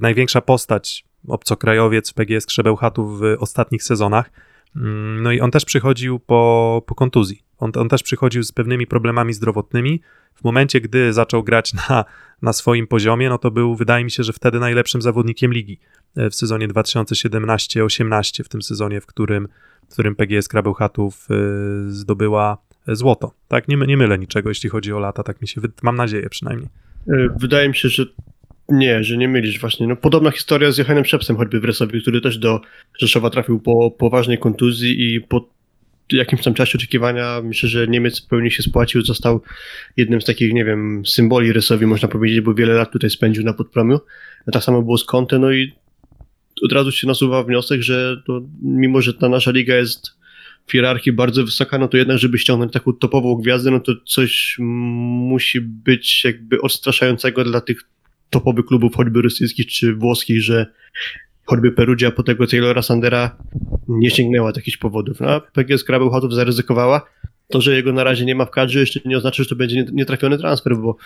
największa 0.00 0.40
postać 0.40 1.04
obcokrajowiec 1.28 2.12
PGS 2.12 2.46
Krzebełchatów 2.46 3.20
w 3.20 3.36
ostatnich 3.38 3.82
sezonach. 3.82 4.30
Mm, 4.76 5.22
No 5.22 5.32
i 5.32 5.40
on 5.40 5.50
też 5.50 5.64
przychodził 5.64 6.18
po, 6.18 6.82
po 6.86 6.94
kontuzji. 6.94 7.43
On, 7.58 7.72
on 7.74 7.88
też 7.88 8.02
przychodził 8.02 8.42
z 8.42 8.52
pewnymi 8.52 8.86
problemami 8.86 9.32
zdrowotnymi. 9.32 10.00
W 10.34 10.44
momencie, 10.44 10.80
gdy 10.80 11.12
zaczął 11.12 11.42
grać 11.42 11.74
na, 11.74 12.04
na 12.42 12.52
swoim 12.52 12.86
poziomie, 12.86 13.28
no 13.28 13.38
to 13.38 13.50
był, 13.50 13.76
wydaje 13.76 14.04
mi 14.04 14.10
się, 14.10 14.22
że 14.22 14.32
wtedy 14.32 14.60
najlepszym 14.60 15.02
zawodnikiem 15.02 15.52
ligi 15.52 15.78
e, 16.16 16.30
w 16.30 16.34
sezonie 16.34 16.68
2017-18, 16.68 18.44
w 18.44 18.48
tym 18.48 18.62
sezonie, 18.62 19.00
w 19.00 19.06
którym, 19.06 19.48
w 19.88 19.92
którym 19.92 20.16
PGS 20.16 20.48
Krabełchatów 20.48 21.28
e, 21.30 21.34
zdobyła 21.90 22.58
złoto. 22.88 23.32
Tak, 23.48 23.68
nie, 23.68 23.76
nie 23.76 23.96
mylę 23.96 24.18
niczego, 24.18 24.48
jeśli 24.48 24.70
chodzi 24.70 24.92
o 24.92 24.98
lata, 24.98 25.22
tak 25.22 25.42
mi 25.42 25.48
się, 25.48 25.60
mam 25.82 25.96
nadzieję 25.96 26.30
przynajmniej. 26.30 26.68
E, 27.08 27.28
Wydaje 27.36 27.68
mi 27.68 27.74
się, 27.74 27.88
że 27.88 28.06
nie, 28.68 29.04
że 29.04 29.16
nie 29.16 29.28
mylisz 29.28 29.60
właśnie. 29.60 29.86
No, 29.86 29.96
podobna 29.96 30.30
historia 30.30 30.72
z 30.72 30.78
Johannem 30.78 31.04
Szepsem 31.04 31.36
choćby 31.36 31.60
w 31.60 31.64
Resowie, 31.64 32.00
który 32.00 32.20
też 32.20 32.38
do 32.38 32.60
Rzeszowa 32.98 33.30
trafił 33.30 33.60
po 33.60 33.90
poważnej 33.90 34.38
kontuzji 34.38 35.14
i 35.14 35.20
po 35.20 35.48
jakimś 36.12 36.42
tam 36.42 36.54
czasie 36.54 36.78
oczekiwania 36.78 37.40
myślę, 37.44 37.68
że 37.68 37.88
Niemiec 37.88 38.20
pełni 38.20 38.50
się 38.50 38.62
spłacił, 38.62 39.02
został 39.02 39.42
jednym 39.96 40.20
z 40.20 40.24
takich, 40.24 40.52
nie 40.52 40.64
wiem, 40.64 41.02
symboli 41.06 41.52
Resowi, 41.52 41.86
można 41.86 42.08
powiedzieć, 42.08 42.40
bo 42.40 42.54
wiele 42.54 42.74
lat 42.74 42.92
tutaj 42.92 43.10
spędził 43.10 43.44
na 43.44 43.52
podpromiu. 43.52 44.00
Tak 44.52 44.64
samo 44.64 44.82
było 44.82 44.98
z 44.98 45.04
Conte, 45.04 45.38
no 45.38 45.52
i 45.52 45.72
od 46.62 46.72
razu 46.72 46.92
się 46.92 47.06
nasuwa 47.06 47.42
wniosek, 47.42 47.82
że 47.82 48.22
to, 48.26 48.40
mimo, 48.62 49.00
że 49.00 49.14
ta 49.14 49.28
nasza 49.28 49.50
liga 49.50 49.76
jest 49.76 50.10
w 50.66 50.72
hierarchii 50.72 51.12
bardzo 51.12 51.44
wysoka, 51.44 51.78
no 51.78 51.88
to 51.88 51.96
jednak, 51.96 52.18
żeby 52.18 52.38
ściągnąć 52.38 52.72
taką 52.72 52.92
topową 52.92 53.34
gwiazdę, 53.34 53.70
no 53.70 53.80
to 53.80 53.92
coś 54.06 54.56
musi 54.58 55.60
być 55.60 56.24
jakby 56.24 56.60
odstraszającego 56.60 57.44
dla 57.44 57.60
tych 57.60 57.80
topowych 58.30 58.66
klubów, 58.66 58.96
choćby 58.96 59.22
rosyjskich 59.22 59.66
czy 59.66 59.94
włoskich, 59.94 60.42
że 60.42 60.66
choćby 61.44 61.72
Perugia 61.72 62.10
po 62.10 62.22
tego 62.22 62.46
Taylora 62.46 62.82
Sandera 62.82 63.36
nie 63.88 64.10
sięgnęła 64.10 64.52
z 64.52 64.56
jakichś 64.56 64.76
powodów. 64.76 65.20
No, 65.20 65.30
a 65.30 65.40
PGS 65.40 65.84
Krabełchatów 65.84 66.34
zaryzykowała. 66.34 67.06
To, 67.48 67.60
że 67.60 67.74
jego 67.76 67.92
na 67.92 68.04
razie 68.04 68.24
nie 68.24 68.34
ma 68.34 68.44
w 68.44 68.50
kadrze, 68.50 68.80
jeszcze 68.80 69.00
nie 69.04 69.16
oznacza, 69.16 69.42
że 69.42 69.48
to 69.48 69.56
będzie 69.56 69.76
nie- 69.76 69.86
nietrafiony 69.92 70.38
transfer, 70.38 70.76
bo, 70.76 70.96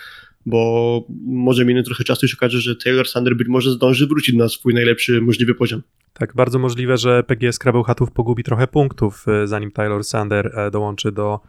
bo 0.45 1.03
może 1.25 1.65
minąć 1.65 1.85
trochę 1.85 2.03
czasu 2.03 2.25
i 2.25 2.29
się 2.29 2.35
okaże, 2.37 2.61
że 2.61 2.75
Taylor 2.75 3.07
Sander 3.07 3.35
być 3.35 3.47
może 3.47 3.71
zdąży 3.71 4.07
wrócić 4.07 4.35
na 4.35 4.49
swój 4.49 4.73
najlepszy 4.73 5.21
możliwy 5.21 5.55
poziom. 5.55 5.81
Tak, 6.13 6.35
bardzo 6.35 6.59
możliwe, 6.59 6.97
że 6.97 7.23
PGS 7.23 7.59
Krabełchatów 7.59 8.11
pogubi 8.11 8.43
trochę 8.43 8.67
punktów, 8.67 9.25
e, 9.27 9.47
zanim 9.47 9.71
Taylor 9.71 10.03
Sander 10.03 10.51
e, 10.59 10.71
dołączy 10.71 11.11
do, 11.11 11.39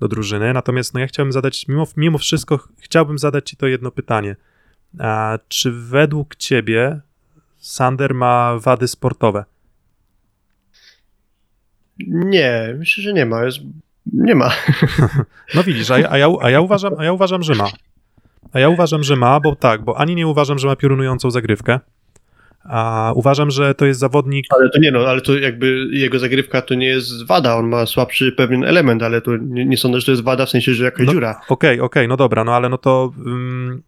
do 0.00 0.08
drużyny. 0.08 0.52
Natomiast 0.52 0.94
no, 0.94 1.00
ja 1.00 1.06
chciałbym 1.06 1.32
zadać, 1.32 1.68
mimo, 1.68 1.86
mimo 1.96 2.18
wszystko, 2.18 2.58
ch- 2.58 2.68
chciałbym 2.80 3.18
zadać 3.18 3.50
Ci 3.50 3.56
to 3.56 3.66
jedno 3.66 3.90
pytanie. 3.90 4.36
A 4.98 5.38
czy 5.48 5.72
według 5.72 6.36
Ciebie 6.36 7.00
Sander 7.68 8.14
ma 8.14 8.58
wady 8.58 8.88
sportowe? 8.88 9.44
Nie, 12.08 12.74
myślę, 12.78 13.02
że 13.04 13.12
nie 13.12 13.26
ma. 13.26 13.44
Jest, 13.44 13.58
nie 14.12 14.34
ma. 14.34 14.50
No 15.54 15.64
widzisz, 15.64 15.90
a 15.90 15.98
ja, 15.98 16.10
a, 16.10 16.18
ja, 16.18 16.28
a, 16.40 16.50
ja 16.50 16.60
uważam, 16.60 16.92
a 16.98 17.04
ja 17.04 17.12
uważam, 17.12 17.42
że 17.42 17.54
ma. 17.54 17.68
A 18.52 18.60
ja 18.60 18.68
uważam, 18.68 19.02
że 19.04 19.16
ma, 19.16 19.40
bo 19.40 19.56
tak, 19.56 19.82
bo 19.84 19.98
ani 19.98 20.14
nie 20.14 20.26
uważam, 20.26 20.58
że 20.58 20.68
ma 20.68 20.76
piorunującą 20.76 21.30
zagrywkę, 21.30 21.80
a 22.64 23.12
uważam, 23.14 23.50
że 23.50 23.74
to 23.74 23.86
jest 23.86 24.00
zawodnik, 24.00 24.46
Ale 24.50 24.70
to 24.70 24.78
nie 24.78 24.90
no, 24.90 25.00
ale 25.00 25.20
to 25.20 25.38
jakby 25.38 25.88
jego 25.90 26.18
zagrywka 26.18 26.62
to 26.62 26.74
nie 26.74 26.86
jest 26.86 27.26
wada, 27.26 27.56
on 27.56 27.68
ma 27.68 27.86
słabszy 27.86 28.32
pewien 28.32 28.64
element, 28.64 29.02
ale 29.02 29.20
to 29.20 29.36
nie, 29.36 29.64
nie 29.64 29.76
sądzę, 29.76 30.00
że 30.00 30.06
to 30.06 30.12
jest 30.12 30.22
wada 30.24 30.46
w 30.46 30.50
sensie, 30.50 30.74
że 30.74 30.84
jakaś 30.84 31.06
No, 31.06 31.12
dziura. 31.12 31.40
Okej, 31.48 31.80
okej, 31.80 32.08
no 32.08 32.16
dobra, 32.16 32.44
no 32.44 32.54
ale 32.54 32.68
no 32.68 32.78
to, 32.78 33.12
ym, 33.26 33.82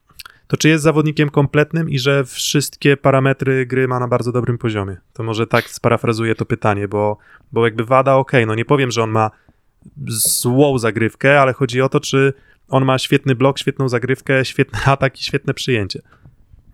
to 0.50 0.57
czy 0.57 0.69
jest 0.69 0.85
zawodnikiem 0.85 1.30
kompletnym 1.30 1.90
i 1.90 1.99
że 1.99 2.25
wszystkie 2.25 2.97
parametry 2.97 3.66
gry 3.66 3.88
ma 3.88 4.00
na 4.00 4.09
bardzo 4.09 4.33
dobrym 4.33 4.59
poziomie? 4.59 4.97
To 5.12 5.23
może 5.23 5.47
tak 5.47 5.71
sparafrazuję 5.71 6.35
to 6.35 6.47
pytanie, 6.47 6.88
bo, 6.88 7.19
bo 7.52 7.64
jakby 7.64 7.85
wada, 7.85 8.14
okej, 8.14 8.47
no 8.47 8.54
nie 8.54 8.64
powiem, 8.64 8.90
że 8.90 9.02
on 9.02 9.11
ma 9.11 9.30
złą 10.07 10.78
zagrywkę, 10.78 11.40
ale 11.40 11.52
chodzi 11.52 11.80
o 11.80 11.88
to, 11.88 12.00
czy 12.00 12.33
on 12.69 12.85
ma 12.85 12.99
świetny 12.99 13.35
blok, 13.35 13.59
świetną 13.59 13.88
zagrywkę, 13.88 14.45
świetny 14.45 14.78
atak 14.92 15.21
i 15.21 15.25
świetne 15.25 15.54
przyjęcie. 15.54 16.00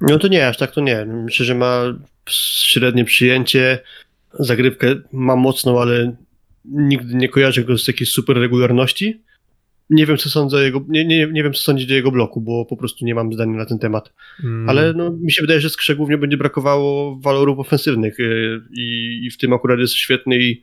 No 0.01 0.19
to 0.19 0.29
nie, 0.29 0.49
aż 0.49 0.57
tak 0.57 0.71
to 0.71 0.81
nie. 0.81 1.05
Myślę, 1.05 1.47
że 1.47 1.55
ma 1.55 1.83
średnie 2.29 3.05
przyjęcie, 3.05 3.79
zagrywkę 4.33 4.95
ma 5.13 5.37
mocną, 5.37 5.81
ale 5.81 6.17
nigdy 6.65 7.15
nie 7.15 7.29
kojarzę 7.29 7.65
go 7.65 7.79
z 7.79 7.89
jakiejś 7.89 8.11
super 8.11 8.37
regularności. 8.37 9.23
Nie 9.91 10.07
wiem, 10.07 10.17
co 10.17 10.31
sądzę 10.31 10.65
jego, 10.65 10.85
nie, 10.89 11.05
nie, 11.05 11.27
nie 11.33 11.43
wiem, 11.43 11.53
co 11.53 11.63
sądzić 11.63 11.91
o 11.91 11.95
jego 11.95 12.11
bloku, 12.11 12.41
bo 12.41 12.65
po 12.65 12.77
prostu 12.77 13.05
nie 13.05 13.15
mam 13.15 13.33
zdania 13.33 13.59
na 13.59 13.67
ten 13.67 13.79
temat. 13.79 14.13
Mm, 14.45 14.69
Ale 14.69 14.93
no, 14.93 15.11
mi 15.11 15.33
się 15.33 15.43
wydaje, 15.43 15.61
że 15.61 15.71
Skrze 15.71 15.97
głównie 15.97 16.19
będzie 16.19 16.37
brakowało 16.37 17.19
walorów 17.21 17.59
ofensywnych 17.59 18.19
yy, 18.19 18.63
i, 18.73 19.21
i 19.25 19.31
w 19.31 19.39
tym 19.39 19.53
akurat 19.53 19.79
jest 19.79 19.95
świetny 19.95 20.39
i 20.39 20.63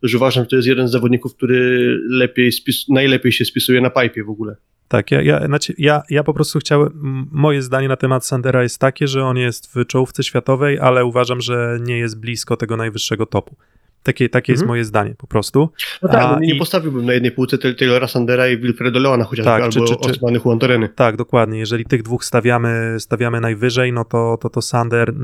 też 0.00 0.14
uważam, 0.14 0.44
że 0.44 0.50
to 0.50 0.56
jest 0.56 0.68
jeden 0.68 0.88
z 0.88 0.90
zawodników, 0.90 1.36
który 1.36 1.98
lepiej 2.08 2.52
spis, 2.52 2.88
najlepiej 2.88 3.32
się 3.32 3.44
spisuje 3.44 3.80
na 3.80 3.90
pipe 3.90 4.24
w 4.24 4.30
ogóle. 4.30 4.56
Tak, 4.88 5.10
ja, 5.10 5.22
ja, 5.22 5.46
znaczy, 5.46 5.74
ja, 5.78 6.02
ja 6.10 6.24
po 6.24 6.34
prostu 6.34 6.58
chciałem. 6.58 6.90
Moje 7.32 7.62
zdanie 7.62 7.88
na 7.88 7.96
temat 7.96 8.26
Sandera 8.26 8.62
jest 8.62 8.78
takie, 8.78 9.08
że 9.08 9.24
on 9.24 9.36
jest 9.36 9.74
w 9.74 9.86
czołówce 9.86 10.22
światowej, 10.22 10.78
ale 10.78 11.04
uważam, 11.04 11.40
że 11.40 11.78
nie 11.82 11.98
jest 11.98 12.20
blisko 12.20 12.56
tego 12.56 12.76
najwyższego 12.76 13.26
topu. 13.26 13.56
Takie, 14.04 14.28
takie 14.28 14.52
jest 14.52 14.62
Mhm. 14.62 14.68
moje 14.68 14.84
zdanie 14.84 15.14
po 15.18 15.26
prostu. 15.26 15.68
No 16.02 16.08
tak, 16.08 16.22
A, 16.22 16.32
no, 16.32 16.38
nie 16.38 16.54
i- 16.54 16.58
postawiłbym 16.58 17.06
na 17.06 17.12
jednej 17.12 17.32
półce 17.32 17.58
Tay- 17.58 17.74
Taylora 17.74 18.08
Sandera 18.08 18.48
i 18.48 18.58
Wilfredo 18.58 18.98
Leona 19.00 19.24
chociażby, 19.24 19.50
Tak, 19.50 19.62
albo 19.62 19.72
czy- 19.86 19.96
czy- 20.04 20.10
Osmany 20.10 20.40
Juan 20.44 20.58
Toreny. 20.58 20.88
Tak, 20.88 21.16
dokładnie. 21.16 21.58
Jeżeli 21.58 21.84
tych 21.84 22.02
dwóch 22.02 22.24
stawiamy, 22.24 22.96
stawiamy 22.98 23.40
najwyżej, 23.40 23.92
no 23.92 24.04
to, 24.04 24.38
to, 24.40 24.50
to 24.50 24.62
Sander, 24.62 25.14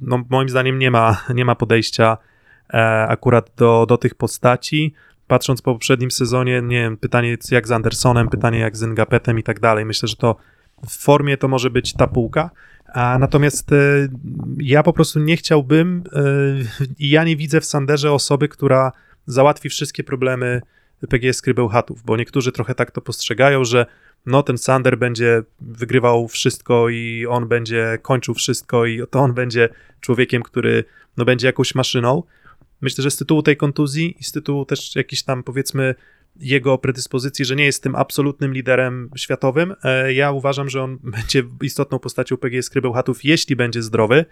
no 0.00 0.24
moim 0.30 0.48
zdaniem 0.48 0.78
nie 0.78 0.90
ma, 0.90 1.16
nie 1.34 1.44
ma 1.44 1.54
podejścia 1.54 2.18
e, 2.74 3.06
akurat 3.08 3.50
do, 3.56 3.86
do 3.88 3.96
tych 3.96 4.14
postaci. 4.14 4.94
Patrząc 5.26 5.62
po 5.62 5.72
poprzednim 5.72 6.10
sezonie, 6.10 6.62
nie 6.62 6.80
wiem, 6.80 6.96
pytanie 6.96 7.36
jak 7.50 7.68
z 7.68 7.72
Andersonem, 7.72 8.28
pytanie 8.28 8.58
jak 8.58 8.76
z 8.76 8.82
Ngapetem 8.86 9.38
i 9.38 9.42
tak 9.42 9.60
dalej. 9.60 9.84
Myślę, 9.84 10.08
że 10.08 10.16
to 10.16 10.36
w 10.88 11.02
formie 11.04 11.36
to 11.36 11.48
może 11.48 11.70
być 11.70 11.92
ta 11.92 12.06
półka. 12.06 12.50
A 12.94 13.18
natomiast 13.18 13.72
e, 13.72 13.76
ja 14.58 14.82
po 14.82 14.92
prostu 14.92 15.20
nie 15.20 15.36
chciałbym 15.36 16.04
e, 16.12 16.20
i 16.98 17.10
ja 17.10 17.24
nie 17.24 17.36
widzę 17.36 17.60
w 17.60 17.64
Sanderze 17.64 18.12
osoby, 18.12 18.48
która 18.48 18.92
załatwi 19.26 19.68
wszystkie 19.68 20.04
problemy 20.04 20.62
PGS 21.08 21.42
Krybełchatów, 21.42 22.02
bo 22.04 22.16
niektórzy 22.16 22.52
trochę 22.52 22.74
tak 22.74 22.90
to 22.90 23.00
postrzegają, 23.00 23.64
że 23.64 23.86
no 24.26 24.42
ten 24.42 24.58
Sander 24.58 24.98
będzie 24.98 25.42
wygrywał 25.60 26.28
wszystko 26.28 26.88
i 26.88 27.26
on 27.26 27.48
będzie 27.48 27.98
kończył 28.02 28.34
wszystko 28.34 28.86
i 28.86 29.02
to 29.10 29.20
on 29.20 29.34
będzie 29.34 29.68
człowiekiem, 30.00 30.42
który 30.42 30.84
no 31.16 31.24
będzie 31.24 31.46
jakąś 31.46 31.74
maszyną. 31.74 32.22
Myślę, 32.80 33.02
że 33.02 33.10
z 33.10 33.16
tytułu 33.16 33.42
tej 33.42 33.56
kontuzji 33.56 34.16
i 34.20 34.24
z 34.24 34.32
tytułu 34.32 34.64
też 34.64 34.96
jakiejś 34.96 35.22
tam 35.22 35.42
powiedzmy 35.42 35.94
jego 36.36 36.78
predyspozycji, 36.78 37.44
że 37.44 37.56
nie 37.56 37.64
jest 37.64 37.82
tym 37.82 37.96
absolutnym 37.96 38.52
liderem 38.52 39.10
światowym, 39.16 39.74
e, 39.84 40.12
ja 40.12 40.32
uważam, 40.32 40.70
że 40.70 40.82
on 40.82 40.98
będzie 41.16 41.42
istotną 41.62 41.98
postacią 41.98 42.36
PGS 42.36 42.70
Krybełchatów, 42.70 43.24
jeśli 43.24 43.56
będzie 43.56 43.82
zdrowy, 43.82 44.24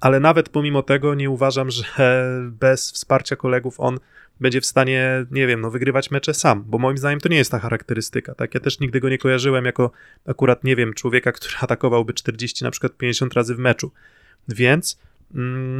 ale 0.00 0.20
nawet 0.20 0.48
pomimo 0.48 0.82
tego 0.82 1.14
nie 1.14 1.30
uważam, 1.30 1.70
że 1.70 1.84
bez 2.60 2.92
wsparcia 2.92 3.36
kolegów 3.36 3.80
on 3.80 3.98
będzie 4.40 4.60
w 4.60 4.66
stanie, 4.66 5.26
nie 5.30 5.46
wiem, 5.46 5.60
no 5.60 5.70
wygrywać 5.70 6.10
mecze 6.10 6.34
sam, 6.34 6.64
bo 6.66 6.78
moim 6.78 6.98
zdaniem 6.98 7.20
to 7.20 7.28
nie 7.28 7.36
jest 7.36 7.50
ta 7.50 7.58
charakterystyka, 7.58 8.34
tak? 8.34 8.54
Ja 8.54 8.60
też 8.60 8.80
nigdy 8.80 9.00
go 9.00 9.08
nie 9.08 9.18
kojarzyłem 9.18 9.64
jako 9.64 9.90
akurat, 10.26 10.64
nie 10.64 10.76
wiem, 10.76 10.94
człowieka, 10.94 11.32
który 11.32 11.54
atakowałby 11.60 12.14
40, 12.14 12.64
na 12.64 12.70
przykład 12.70 12.96
50 12.96 13.34
razy 13.34 13.54
w 13.54 13.58
meczu. 13.58 13.92
Więc 14.48 14.98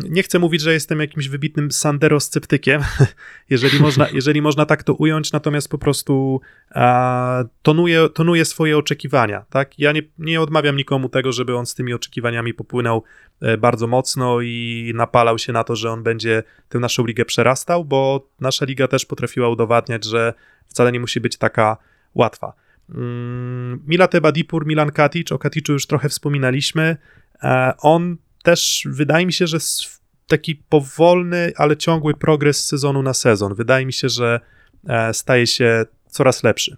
nie 0.08 0.22
chcę 0.22 0.38
mówić, 0.38 0.62
że 0.62 0.72
jestem 0.72 1.00
jakimś 1.00 1.28
wybitnym 1.28 1.68
Sandero-sceptykiem, 1.68 2.82
jeżeli 3.50 3.80
można, 3.80 4.08
jeżeli 4.18 4.42
można 4.42 4.66
tak 4.66 4.82
to 4.82 4.94
ująć, 4.94 5.32
natomiast 5.32 5.68
po 5.68 5.78
prostu 5.78 6.40
a, 6.70 7.44
tonuje, 7.62 8.08
tonuje 8.08 8.44
swoje 8.44 8.78
oczekiwania, 8.78 9.44
tak? 9.50 9.78
Ja 9.78 9.92
nie, 9.92 10.02
nie 10.18 10.40
odmawiam 10.40 10.76
nikomu 10.76 11.08
tego, 11.08 11.32
żeby 11.32 11.56
on 11.56 11.66
z 11.66 11.74
tymi 11.74 11.94
oczekiwaniami 11.94 12.54
popłynął 12.54 13.02
e, 13.40 13.56
bardzo 13.56 13.86
mocno 13.86 14.40
i 14.40 14.92
napalał 14.94 15.38
się 15.38 15.52
na 15.52 15.64
to, 15.64 15.76
że 15.76 15.90
on 15.90 16.02
będzie 16.02 16.42
tę 16.68 16.78
naszą 16.78 17.06
ligę 17.06 17.24
przerastał, 17.24 17.84
bo 17.84 18.28
nasza 18.40 18.64
liga 18.64 18.88
też 18.88 19.06
potrafiła 19.06 19.48
udowadniać, 19.48 20.04
że 20.04 20.34
wcale 20.66 20.92
nie 20.92 21.00
musi 21.00 21.20
być 21.20 21.36
taka 21.36 21.76
łatwa. 22.14 22.52
Mm, 22.94 23.82
Milate 23.86 24.20
Badipur, 24.20 24.66
Milan 24.66 24.92
Katic, 24.92 25.32
o 25.32 25.38
Katiczu 25.38 25.72
już 25.72 25.86
trochę 25.86 26.08
wspominaliśmy. 26.08 26.96
E, 27.42 27.72
On 27.78 28.16
też, 28.48 28.88
wydaje 28.90 29.26
mi 29.26 29.32
się, 29.32 29.46
że 29.46 29.58
taki 30.26 30.56
powolny, 30.56 31.52
ale 31.56 31.76
ciągły 31.76 32.14
progres 32.14 32.64
z 32.64 32.68
sezonu 32.68 33.02
na 33.02 33.14
sezon. 33.14 33.54
Wydaje 33.54 33.86
mi 33.86 33.92
się, 33.92 34.08
że 34.08 34.40
e, 34.88 35.14
staje 35.14 35.46
się 35.46 35.84
coraz 36.06 36.44
lepszy. 36.44 36.76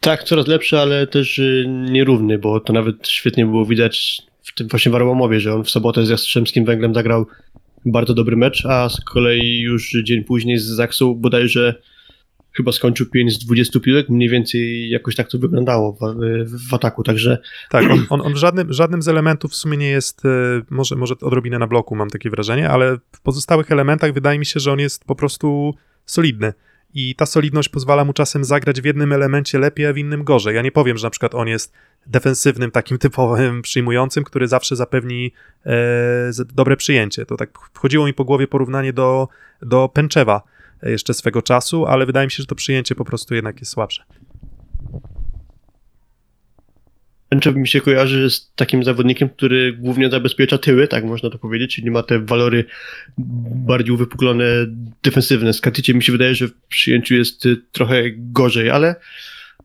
Tak, 0.00 0.24
coraz 0.24 0.46
lepszy, 0.46 0.78
ale 0.78 1.06
też 1.06 1.38
y, 1.38 1.64
nierówny, 1.68 2.38
bo 2.38 2.60
to 2.60 2.72
nawet 2.72 3.08
świetnie 3.08 3.46
było 3.46 3.66
widać 3.66 4.22
w 4.42 4.54
tym 4.54 4.68
właśnie 4.68 4.92
Warłamowie, 4.92 5.40
że 5.40 5.54
on 5.54 5.64
w 5.64 5.70
sobotę 5.70 6.06
z 6.06 6.08
Jastrzębskim 6.08 6.64
Węglem 6.64 6.94
zagrał 6.94 7.26
bardzo 7.86 8.14
dobry 8.14 8.36
mecz, 8.36 8.66
a 8.66 8.88
z 8.88 9.00
kolei 9.00 9.60
już 9.60 9.96
dzień 10.04 10.24
później 10.24 10.58
z 10.58 10.64
Zaksą 10.64 11.14
bodajże 11.14 11.74
chyba 12.56 12.72
skończył 12.72 13.06
5 13.06 13.34
z 13.34 13.38
20 13.38 13.80
piłek, 13.80 14.08
mniej 14.08 14.28
więcej 14.28 14.90
jakoś 14.90 15.16
tak 15.16 15.28
to 15.28 15.38
wyglądało 15.38 15.92
w, 15.92 15.98
w 16.68 16.74
ataku, 16.74 17.02
także 17.02 17.38
Tak, 17.70 17.90
on, 17.90 18.06
on, 18.08 18.20
on 18.20 18.34
w 18.34 18.36
żadnym, 18.36 18.72
żadnym 18.72 19.02
z 19.02 19.08
elementów 19.08 19.52
w 19.52 19.54
sumie 19.54 19.76
nie 19.76 19.88
jest, 19.88 20.24
e, 20.24 20.28
może, 20.70 20.96
może 20.96 21.14
odrobinę 21.20 21.58
na 21.58 21.66
bloku 21.66 21.96
mam 21.96 22.10
takie 22.10 22.30
wrażenie, 22.30 22.70
ale 22.70 22.96
w 23.12 23.20
pozostałych 23.20 23.72
elementach 23.72 24.12
wydaje 24.12 24.38
mi 24.38 24.46
się, 24.46 24.60
że 24.60 24.72
on 24.72 24.78
jest 24.78 25.04
po 25.04 25.14
prostu 25.14 25.74
solidny. 26.06 26.52
I 26.94 27.14
ta 27.14 27.26
solidność 27.26 27.68
pozwala 27.68 28.04
mu 28.04 28.12
czasem 28.12 28.44
zagrać 28.44 28.80
w 28.80 28.84
jednym 28.84 29.12
elemencie 29.12 29.58
lepiej, 29.58 29.86
a 29.86 29.92
w 29.92 29.98
innym 29.98 30.24
gorzej. 30.24 30.54
Ja 30.54 30.62
nie 30.62 30.72
powiem, 30.72 30.98
że 30.98 31.06
na 31.06 31.10
przykład 31.10 31.34
on 31.34 31.48
jest 31.48 31.72
defensywnym, 32.06 32.70
takim 32.70 32.98
typowym 32.98 33.62
przyjmującym, 33.62 34.24
który 34.24 34.48
zawsze 34.48 34.76
zapewni 34.76 35.32
e, 35.66 36.30
dobre 36.54 36.76
przyjęcie. 36.76 37.26
To 37.26 37.36
tak 37.36 37.58
wchodziło 37.74 38.06
mi 38.06 38.14
po 38.14 38.24
głowie 38.24 38.46
porównanie 38.48 38.92
do, 38.92 39.28
do 39.62 39.88
Pęczewa 39.88 40.42
jeszcze 40.82 41.14
swego 41.14 41.42
czasu, 41.42 41.86
ale 41.86 42.06
wydaje 42.06 42.26
mi 42.26 42.30
się, 42.30 42.42
że 42.42 42.46
to 42.46 42.54
przyjęcie 42.54 42.94
po 42.94 43.04
prostu 43.04 43.34
jednak 43.34 43.60
jest 43.60 43.72
słabsze. 43.72 44.04
Pęczew 47.28 47.56
mi 47.56 47.68
się 47.68 47.80
kojarzy 47.80 48.30
z 48.30 48.52
takim 48.56 48.84
zawodnikiem, 48.84 49.28
który 49.28 49.72
głównie 49.72 50.10
zabezpiecza 50.10 50.58
tyły, 50.58 50.88
tak 50.88 51.04
można 51.04 51.30
to 51.30 51.38
powiedzieć, 51.38 51.74
czyli 51.74 51.90
ma 51.90 52.02
te 52.02 52.18
walory 52.18 52.64
bardziej 53.66 53.94
uwypuklone, 53.94 54.44
defensywne. 55.02 55.52
Z 55.52 55.60
Katyciem 55.60 55.96
mi 55.96 56.02
się 56.02 56.12
wydaje, 56.12 56.34
że 56.34 56.48
w 56.48 56.54
przyjęciu 56.68 57.14
jest 57.14 57.46
y, 57.46 57.56
trochę 57.72 58.02
gorzej, 58.16 58.70
ale 58.70 58.94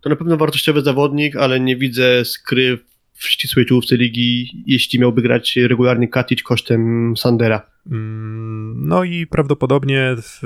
to 0.01 0.09
na 0.09 0.15
pewno 0.15 0.37
wartościowy 0.37 0.81
zawodnik, 0.81 1.35
ale 1.35 1.59
nie 1.59 1.75
widzę 1.75 2.25
skry 2.25 2.77
w 3.13 3.27
ścisłej 3.27 3.65
czołówce 3.65 3.97
ligi, 3.97 4.63
jeśli 4.67 4.99
miałby 4.99 5.21
grać 5.21 5.55
regularnie 5.55 6.07
Katic 6.07 6.43
kosztem 6.43 7.13
Sandera. 7.17 7.61
Mm, 7.91 8.46
No 8.87 9.03
i 9.03 9.27
prawdopodobnie, 9.27 10.15
w, 10.21 10.41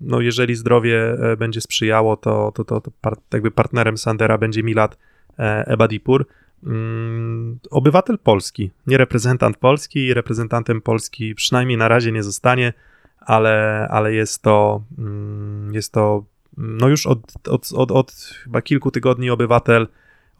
no 0.00 0.20
jeżeli 0.20 0.54
zdrowie 0.54 1.12
e, 1.12 1.36
będzie 1.36 1.60
sprzyjało, 1.60 2.16
to, 2.16 2.52
to, 2.54 2.64
to, 2.64 2.80
to 2.80 2.90
par, 3.00 3.16
jakby 3.32 3.50
partnerem 3.50 3.98
Sandera 3.98 4.38
będzie 4.38 4.62
Milad 4.62 4.98
e, 5.38 5.66
Ebadipur. 5.66 6.26
Mm, 6.66 7.58
Obywatel 7.70 8.18
Polski, 8.18 8.70
nie 8.86 8.98
reprezentant 8.98 9.56
Polski, 9.56 10.14
reprezentantem 10.14 10.80
Polski 10.80 11.34
przynajmniej 11.34 11.78
na 11.78 11.88
razie 11.88 12.12
nie 12.12 12.22
zostanie, 12.22 12.72
ale, 13.20 13.86
ale 13.90 14.12
jest 14.12 14.42
to, 14.42 14.82
mm, 14.98 15.74
jest 15.74 15.92
to 15.92 16.24
no 16.56 16.88
już 16.88 17.06
od, 17.06 17.18
od, 17.48 17.72
od, 17.72 17.90
od 17.90 18.12
chyba 18.44 18.62
kilku 18.62 18.90
tygodni 18.90 19.30
obywatel, 19.30 19.88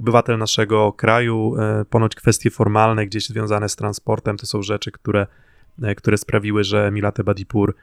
obywatel 0.01 0.39
naszego 0.39 0.93
kraju. 0.93 1.55
E, 1.59 1.85
Ponoć 1.85 2.15
kwestie 2.15 2.51
formalne, 2.51 3.07
gdzieś 3.07 3.27
związane 3.27 3.69
z 3.69 3.77
transportem, 3.77 4.37
to 4.37 4.47
są 4.47 4.63
rzeczy, 4.63 4.91
które 4.91 5.27
które 5.97 6.19
sprawiły, 6.19 6.65
że 6.65 6.91
Milate 6.91 7.25
Badipur 7.25 7.75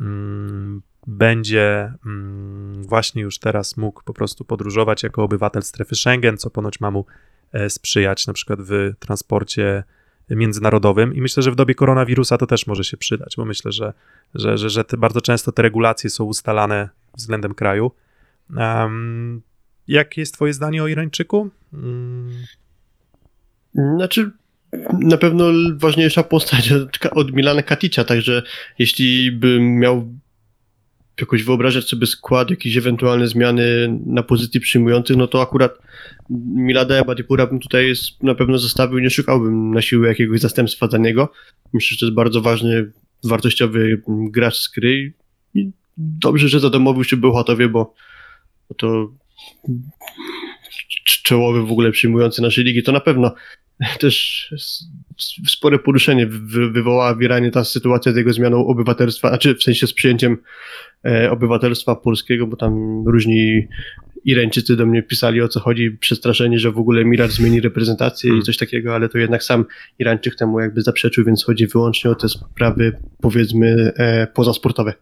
mm, 0.00 0.82
będzie 1.06 1.92
mm, 2.06 2.82
właśnie 2.82 3.22
już 3.22 3.38
teraz 3.38 3.76
mógł 3.76 4.02
po 4.04 4.14
prostu 4.14 4.44
podróżować 4.44 5.02
jako 5.02 5.22
obywatel 5.22 5.62
strefy 5.62 5.94
Schengen, 5.94 6.38
co 6.38 6.50
ponoć 6.50 6.80
ma 6.80 6.90
mu 6.90 7.06
e, 7.52 7.70
sprzyjać 7.70 8.26
na 8.26 8.32
przykład 8.32 8.58
w 8.62 8.92
transporcie 8.98 9.84
międzynarodowym 10.30 11.14
i 11.14 11.20
myślę, 11.20 11.42
że 11.42 11.50
w 11.50 11.56
dobie 11.56 11.74
koronawirusa 11.74 12.38
to 12.38 12.46
też 12.46 12.66
może 12.66 12.84
się 12.84 12.96
przydać, 12.96 13.34
bo 13.36 13.44
myślę, 13.44 13.72
że, 13.72 13.92
że, 14.34 14.58
że, 14.58 14.70
że 14.70 14.84
bardzo 14.98 15.20
często 15.20 15.52
te 15.52 15.62
regulacje 15.62 16.10
są 16.10 16.24
ustalane 16.24 16.88
względem 17.16 17.54
kraju. 17.54 17.90
Um, 18.56 19.42
jakie 19.88 20.20
jest 20.20 20.34
twoje 20.34 20.52
zdanie 20.52 20.82
o 20.82 20.88
Irańczyku? 20.88 21.50
Mm, 21.72 22.30
Znaczy, 23.74 24.30
na 25.00 25.16
pewno 25.16 25.44
ważniejsza 25.76 26.22
postać 26.22 26.72
od- 27.12 27.32
Milana 27.32 27.62
Katica, 27.62 28.04
także 28.04 28.42
jeśli 28.78 29.32
bym 29.32 29.78
miał 29.78 30.08
jakoś 31.20 31.42
wyobrażać 31.42 31.84
sobie 31.88 32.06
skład, 32.06 32.50
jakieś 32.50 32.76
ewentualne 32.76 33.28
zmiany 33.28 33.64
na 34.06 34.22
pozycji 34.22 34.60
przyjmujących, 34.60 35.16
no 35.16 35.26
to 35.26 35.42
akurat 35.42 35.78
Milada 36.54 37.04
Badipura 37.04 37.46
bym 37.46 37.58
tutaj 37.60 37.86
jest, 37.86 38.22
na 38.22 38.34
pewno 38.34 38.58
zostawił, 38.58 38.98
nie 38.98 39.10
szukałbym 39.10 39.74
na 39.74 39.82
siłę 39.82 40.08
jakiegoś 40.08 40.40
zastępstwa 40.40 40.88
za 40.88 40.98
niego. 40.98 41.32
Myślę, 41.72 41.94
że 41.94 42.00
to 42.00 42.06
jest 42.06 42.16
bardzo 42.16 42.40
ważny, 42.40 42.90
wartościowy 43.24 44.02
gracz 44.08 44.56
z 44.56 44.68
gry 44.68 45.12
i 45.54 45.70
dobrze, 45.96 46.48
że 46.48 46.60
zadomowił 46.60 47.04
się 47.04 47.16
Bełchatowie, 47.16 47.68
bo, 47.68 47.94
to 48.76 49.12
cz- 51.06 51.22
czołowy 51.22 51.62
w 51.66 51.72
ogóle 51.72 51.90
przyjmujący 51.90 52.42
naszej 52.42 52.64
ligi, 52.64 52.82
to 52.82 52.92
na 52.92 53.00
pewno 53.00 53.34
też 54.00 54.48
spore 55.46 55.78
poruszenie 55.78 56.26
wy- 56.26 56.70
wywołała 56.70 57.14
w 57.14 57.22
Iranie 57.22 57.50
ta 57.50 57.64
sytuacja 57.64 58.12
z 58.12 58.16
jego 58.16 58.32
zmianą 58.32 58.66
obywatelstwa, 58.66 59.28
znaczy 59.28 59.54
w 59.54 59.62
sensie 59.62 59.86
z 59.86 59.92
przyjęciem 59.92 60.36
e, 61.04 61.30
obywatelstwa 61.30 61.96
polskiego, 61.96 62.46
bo 62.46 62.56
tam 62.56 63.04
różni 63.06 63.68
Irańczycy 64.24 64.76
do 64.76 64.86
mnie 64.86 65.02
pisali 65.02 65.42
o 65.42 65.48
co 65.48 65.60
chodzi, 65.60 65.90
przestraszeni, 65.90 66.58
że 66.58 66.72
w 66.72 66.78
ogóle 66.78 67.04
Mirar 67.04 67.30
zmieni 67.30 67.60
reprezentację 67.60 68.28
Hmm. 68.30 68.42
i 68.42 68.44
coś 68.44 68.56
takiego, 68.56 68.94
ale 68.94 69.08
to 69.08 69.18
jednak 69.18 69.42
sam 69.42 69.64
Irańczyk 69.98 70.36
temu 70.36 70.60
jakby 70.60 70.82
zaprzeczył, 70.82 71.24
więc 71.24 71.44
chodzi 71.44 71.66
wyłącznie 71.66 72.10
o 72.10 72.14
te 72.14 72.28
sprawy 72.28 72.96
powiedzmy 73.20 73.92
e, 73.96 74.26
pozasportowe. 74.26 74.94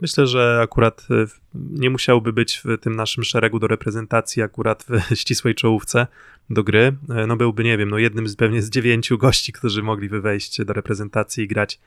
Myślę, 0.00 0.26
że 0.26 0.60
akurat 0.62 1.06
w- 1.08 1.38
nie 1.54 1.90
musiałby 1.90 2.32
być 2.32 2.62
w 2.64 2.78
tym 2.80 2.96
naszym 2.96 3.24
szeregu 3.24 3.58
do 3.58 3.66
reprezentacji 3.66 4.42
akurat 4.42 4.86
w 4.88 5.14
ścisłej 5.20 5.54
czołówce 5.54 6.06
do 6.50 6.64
gry. 6.64 6.96
E, 7.10 7.26
No 7.26 7.36
byłby, 7.36 7.64
nie 7.64 7.78
wiem, 7.78 7.88
no 7.88 7.98
jednym 7.98 8.28
z 8.28 8.36
pewnie 8.36 8.62
z 8.62 8.70
dziewięciu 8.70 9.18
gości, 9.26 9.52
którzy 9.52 9.82
mogliby 9.82 10.20
wejść 10.20 10.64
do 10.64 10.72
reprezentacji 10.72 11.44
i 11.44 11.48
grać 11.48 11.80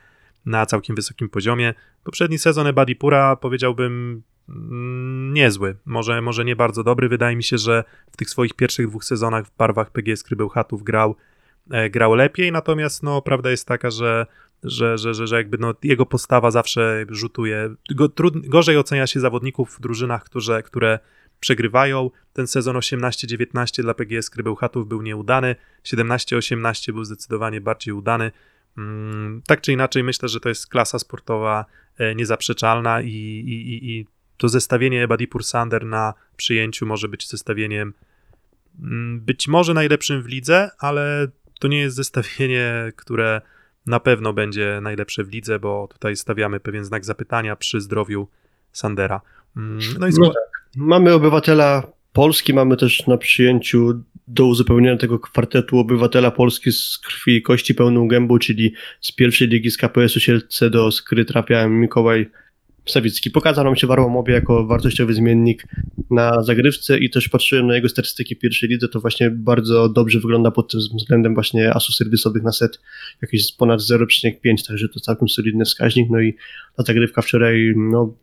na 0.46 0.66
całkiem 0.66 0.96
wysokim 0.96 1.28
poziomie. 1.28 1.74
Poprzedni 2.04 2.38
sezon 2.38 2.66
Ebadipura 2.66 3.36
powiedziałbym 3.36 4.22
mm, 4.48 5.34
niezły, 5.34 5.76
może, 5.84 6.22
może 6.22 6.44
nie 6.44 6.56
bardzo 6.56 6.84
dobry. 6.84 7.08
Wydaje 7.08 7.36
mi 7.36 7.42
się, 7.44 7.58
że 7.58 7.84
w 8.12 8.16
tych 8.16 8.30
swoich 8.30 8.54
pierwszych 8.54 8.88
dwóch 8.88 9.04
sezonach 9.04 9.46
w 9.46 9.56
barwach 9.56 9.90
PGS 9.90 10.22
Krybełchatów 10.22 10.82
grał, 10.82 11.16
e, 11.70 11.90
grał 11.90 12.14
lepiej, 12.14 12.52
natomiast 12.52 13.02
no 13.02 13.22
prawda 13.22 13.50
jest 13.50 13.66
taka, 13.66 13.90
że 13.90 14.26
że, 14.62 14.98
że, 14.98 15.14
że, 15.14 15.26
że 15.26 15.36
jakby 15.36 15.58
no, 15.58 15.74
jego 15.82 16.06
postawa 16.06 16.50
zawsze 16.50 17.06
rzutuje. 17.08 17.74
Go, 17.90 18.08
trud, 18.08 18.48
gorzej 18.48 18.76
ocenia 18.76 19.06
się 19.06 19.20
zawodników 19.20 19.76
w 19.76 19.80
drużynach, 19.80 20.24
które, 20.24 20.62
które 20.62 20.98
przegrywają. 21.40 22.10
Ten 22.32 22.46
sezon 22.46 22.76
18-19 22.76 23.82
dla 23.82 23.94
PGS 23.94 24.30
Krybełchatów 24.30 24.88
był 24.88 25.02
nieudany, 25.02 25.56
17-18 25.84 26.92
był 26.92 27.04
zdecydowanie 27.04 27.60
bardziej 27.60 27.94
udany. 27.94 28.32
Mm, 28.78 29.42
tak 29.46 29.60
czy 29.60 29.72
inaczej, 29.72 30.04
myślę, 30.04 30.28
że 30.28 30.40
to 30.40 30.48
jest 30.48 30.66
klasa 30.66 30.98
sportowa 30.98 31.64
e, 31.98 32.14
niezaprzeczalna 32.14 33.02
i, 33.02 33.08
i, 33.08 33.72
i, 33.72 33.90
i 33.90 34.06
to 34.36 34.48
zestawienie 34.48 35.08
Badipur 35.08 35.44
Sander 35.44 35.86
na 35.86 36.14
przyjęciu 36.36 36.86
może 36.86 37.08
być 37.08 37.28
zestawieniem 37.28 37.94
mm, 38.80 39.20
być 39.20 39.48
może 39.48 39.74
najlepszym 39.74 40.22
w 40.22 40.26
lidze, 40.26 40.70
ale 40.78 41.28
to 41.60 41.68
nie 41.68 41.80
jest 41.80 41.96
zestawienie, 41.96 42.92
które 42.96 43.40
na 43.86 44.00
pewno 44.00 44.32
będzie 44.32 44.78
najlepsze 44.82 45.24
w 45.24 45.32
lidze, 45.32 45.58
bo 45.58 45.88
tutaj 45.92 46.16
stawiamy 46.16 46.60
pewien 46.60 46.84
znak 46.84 47.04
zapytania 47.04 47.56
przy 47.56 47.80
zdrowiu 47.80 48.28
Sandera. 48.72 49.20
Mm, 49.56 49.78
No 49.98 50.06
i 50.06 50.10
No 50.10 50.16
skład, 50.16 50.34
Mamy 50.76 51.12
obywatela 51.14 51.82
Polski, 52.12 52.54
mamy 52.54 52.76
też 52.76 53.06
na 53.06 53.16
przyjęciu 53.16 54.02
do 54.28 54.46
uzupełnienia 54.46 54.96
tego 54.96 55.18
kwartetu 55.18 55.78
obywatela 55.78 56.30
Polski 56.30 56.72
z 56.72 56.98
krwi 56.98 57.36
i 57.36 57.42
kości 57.42 57.74
pełną 57.74 58.08
gębą, 58.08 58.38
czyli 58.38 58.74
z 59.00 59.12
pierwszej 59.12 59.48
ligi 59.48 59.70
z 59.70 59.76
KPS-u 59.76 60.20
Sielce 60.20 60.70
do 60.70 60.92
skry 60.92 61.24
trafia 61.24 61.68
Mikołaj 61.68 62.30
Sawicki. 62.86 63.30
Pokazał 63.30 63.64
nam 63.64 63.76
się 63.76 63.86
w 63.86 64.28
jako 64.28 64.66
wartościowy 64.66 65.14
zmiennik 65.14 65.64
na 66.10 66.42
zagrywce 66.42 66.98
i 66.98 67.10
też 67.10 67.28
patrzyłem 67.28 67.66
na 67.66 67.74
jego 67.74 67.88
statystyki 67.88 68.36
pierwszej 68.36 68.68
lidze, 68.68 68.88
to 68.88 69.00
właśnie 69.00 69.30
bardzo 69.30 69.88
dobrze 69.88 70.20
wygląda 70.20 70.50
pod 70.50 70.72
tym 70.72 70.80
względem 70.80 71.34
właśnie 71.34 71.74
asów 71.74 71.94
serwisowych 71.94 72.42
na 72.42 72.52
set, 72.52 72.80
jakieś 73.22 73.52
ponad 73.52 73.80
0,5, 73.80 74.66
także 74.68 74.88
to 74.88 75.00
całkiem 75.00 75.28
solidny 75.28 75.64
wskaźnik, 75.64 76.10
no 76.10 76.20
i 76.20 76.36
ta 76.76 76.82
zagrywka 76.82 77.22
wczoraj, 77.22 77.72
no, 77.76 78.14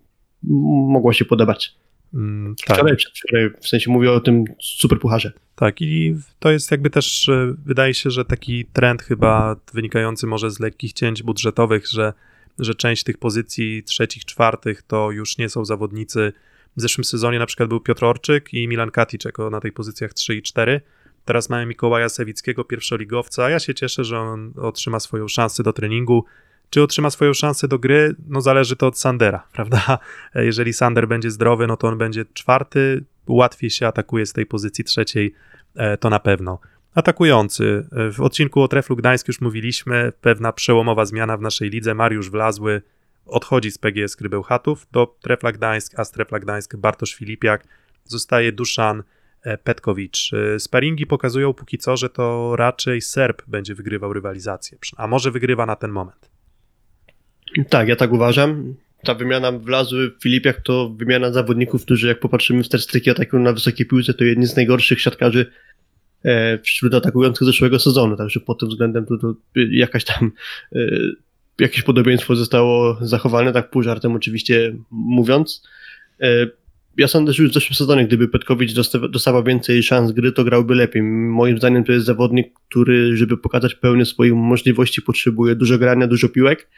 mogła 0.90 1.14
się 1.14 1.26
podobać. 1.26 1.76
mm, 2.14 2.56
tak. 2.68 2.78
Wczoraj, 2.78 2.96
przedwczoraj, 2.96 3.50
w 3.62 3.68
sensie 3.68 3.92
mówię 3.92 4.12
o 4.12 4.20
tym 4.20 4.44
super 4.62 5.00
pucharze. 5.00 5.32
Tak, 5.56 5.82
i 5.82 6.16
to 6.40 6.52
jest 6.52 6.72
jakby 6.72 6.90
też, 6.90 7.30
e, 7.30 7.56
wydaje 7.66 7.94
się, 7.94 8.12
że 8.12 8.26
taki 8.26 8.66
trend 8.66 9.02
chyba 9.02 9.56
wynikający 9.74 10.28
może 10.28 10.52
z 10.52 10.60
lekkich 10.60 10.94
cięć 10.94 11.24
budżetowych, 11.24 11.88
że, 11.88 12.14
że 12.60 12.76
część 12.76 13.04
tych 13.04 13.18
pozycji 13.18 13.84
trzecich, 13.84 14.26
czwartych 14.26 14.82
to 14.82 15.12
już 15.12 15.38
nie 15.38 15.50
są 15.50 15.66
zawodnicy 15.66 16.34
W 16.78 16.82
zeszłym 16.82 17.06
sezonie 17.06 17.40
na 17.40 17.46
przykład 17.46 17.70
był 17.70 17.80
Piotr 17.80 18.06
Orczyk 18.06 18.54
i 18.54 18.68
Milan 18.68 18.92
Katic 18.92 19.26
jako 19.26 19.50
na 19.50 19.60
tej 19.60 19.72
pozycjach 19.72 20.14
3 20.14 20.36
i 20.36 20.42
4. 20.42 20.82
Teraz 21.26 21.50
mamy 21.50 21.66
Mikołaja 21.66 22.10
Sewickiego, 22.10 22.64
pierwszoligowca. 22.64 23.50
Ja 23.50 23.60
się 23.60 23.74
cieszę, 23.74 24.04
że 24.04 24.20
on 24.20 24.54
otrzyma 24.58 25.00
swoją 25.00 25.28
szansę 25.28 25.64
do 25.64 25.74
treningu. 25.74 26.26
Czy 26.70 26.84
otrzyma 26.84 27.10
swoją 27.10 27.34
szansę 27.34 27.68
do 27.68 27.80
gry? 27.80 28.16
No 28.28 28.42
zależy 28.42 28.76
to 28.76 28.88
od 28.88 29.00
Sandera, 29.00 29.48
prawda? 29.54 30.00
Jeżeli 30.36 30.74
Sander 30.74 31.08
będzie 31.08 31.32
zdrowy, 31.32 31.68
no 31.68 31.78
to 31.78 31.88
on 31.88 31.98
będzie 31.98 32.26
czwarty, 32.34 33.04
łatwiej 33.28 33.70
się 33.70 33.88
atakuje 33.88 34.26
z 34.26 34.34
tej 34.34 34.46
pozycji 34.46 34.84
trzeciej, 34.84 35.34
e, 35.76 35.98
to 35.98 36.10
na 36.10 36.20
pewno. 36.20 36.60
Atakujący. 36.98 37.88
W 38.14 38.22
odcinku 38.22 38.62
o 38.62 38.68
Treflu 38.68 38.96
Gdańsk 38.96 39.28
już 39.28 39.42
mówiliśmy, 39.42 40.12
pewna 40.22 40.54
przełomowa 40.54 41.06
zmiana 41.06 41.38
w 41.38 41.42
naszej 41.42 41.70
lidze. 41.70 41.94
Mariusz 41.94 42.30
Wlazły 42.30 42.82
odchodzi 43.26 43.72
z 43.72 43.78
PGS 43.78 44.16
Krybełchatów 44.16 44.88
do 44.92 45.16
Trefla 45.22 45.52
Gdańsk, 45.52 46.00
a 46.00 46.06
z 46.06 46.12
Trefla 46.12 46.40
Gdańsk 46.40 46.76
Bartosz 46.76 47.16
Filipiak. 47.16 47.68
Zostaje 48.04 48.52
Duszan 48.52 49.04
e, 49.44 49.58
Petkowicz. 49.58 50.32
E, 50.34 50.60
sparingi 50.60 51.08
pokazują 51.08 51.54
póki 51.54 51.78
co, 51.78 51.98
że 51.98 52.10
to 52.10 52.56
raczej 52.56 53.02
Serb 53.02 53.42
będzie 53.48 53.76
wygrywał 53.76 54.14
rywalizację, 54.14 54.78
a 54.98 55.08
może 55.08 55.32
wygrywa 55.32 55.66
na 55.66 55.76
ten 55.76 55.92
moment. 55.92 56.32
Tak, 57.70 57.88
ja 57.88 57.96
tak 57.96 58.12
uważam. 58.12 58.76
Ta 59.04 59.14
wymiana 59.14 59.52
wlazły 59.52 60.12
w 60.12 60.24
Filipiach 60.24 60.62
to 60.62 60.90
wymiana 60.90 61.32
zawodników, 61.32 61.82
którzy 61.82 62.08
jak 62.08 62.20
popatrzymy 62.20 62.64
w 62.64 62.66
statystyki 62.66 63.10
ataku 63.10 63.40
na 63.40 63.54
wysokiej 63.54 63.86
piłce, 63.86 64.14
to 64.14 64.24
jedni 64.24 64.46
z 64.46 64.56
najgorszych 64.56 65.02
siatkarzy 65.02 65.42
e, 65.42 65.58
wśród 66.64 66.94
atakujących 66.94 67.48
zeszłego 67.48 67.80
sezonu, 67.80 68.18
także 68.18 68.40
pod 68.40 68.60
tym 68.60 68.70
względem 68.70 69.06
to, 69.06 69.18
to 69.18 69.36
jakaś 69.56 70.04
tam 70.04 70.32
e, 70.76 70.80
jakieś 71.60 71.84
podobieństwo 71.84 72.36
zostało 72.36 72.98
zachowane, 73.02 73.54
tak 73.54 73.70
pół 73.70 73.84
żartem 73.84 74.16
oczywiście 74.16 74.76
mówiąc. 74.92 75.64
E, 76.22 76.48
ja 76.98 77.08
sądzę, 77.08 77.34
że 77.34 77.44
już 77.44 77.52
w 77.52 77.54
zeszłym 77.54 77.76
sezonie, 77.76 78.08
gdyby 78.08 78.28
Petkowicz 78.28 78.74
dostawał 79.10 79.44
więcej 79.44 79.84
szans 79.84 80.12
gry, 80.12 80.32
to 80.32 80.44
grałby 80.44 80.76
lepiej. 80.76 81.04
Moim 81.04 81.58
zdaniem 81.58 81.84
to 81.84 81.92
jest 81.92 82.06
zawodnik, 82.06 82.54
który, 82.70 83.18
żeby 83.18 83.38
pokazać 83.38 83.76
pełnię 83.76 84.06
swoich 84.06 84.34
możliwości, 84.34 85.02
potrzebuje 85.02 85.56
dużo 85.56 85.78
grania, 85.78 86.08
dużo 86.08 86.30
piłek, 86.30 86.70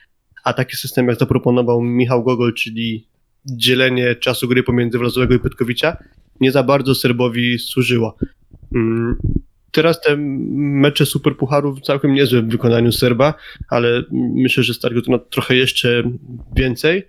a 0.43 0.53
taki 0.53 0.77
system, 0.77 1.07
jak 1.07 1.19
zaproponował 1.19 1.81
Michał 1.81 2.23
Gogol, 2.23 2.53
czyli 2.53 3.07
dzielenie 3.45 4.15
czasu 4.15 4.47
gry 4.47 4.63
pomiędzy 4.63 4.99
Wlazowego 4.99 5.33
i 5.33 5.39
Petkowicza, 5.39 5.97
nie 6.39 6.51
za 6.51 6.63
bardzo 6.63 6.95
Serbowi 6.95 7.59
służyło. 7.59 8.17
Mm, 8.75 9.15
teraz 9.71 10.01
te 10.01 10.15
mecze 10.17 11.05
superpucharów 11.05 11.81
całkiem 11.81 12.13
niezłe 12.13 12.41
w 12.41 12.49
wykonaniu 12.49 12.91
Serba, 12.91 13.33
ale 13.69 14.03
myślę, 14.35 14.63
że 14.63 14.73
stać 14.73 14.93
na 15.07 15.19
trochę 15.19 15.55
jeszcze 15.55 16.03
więcej. 16.55 17.07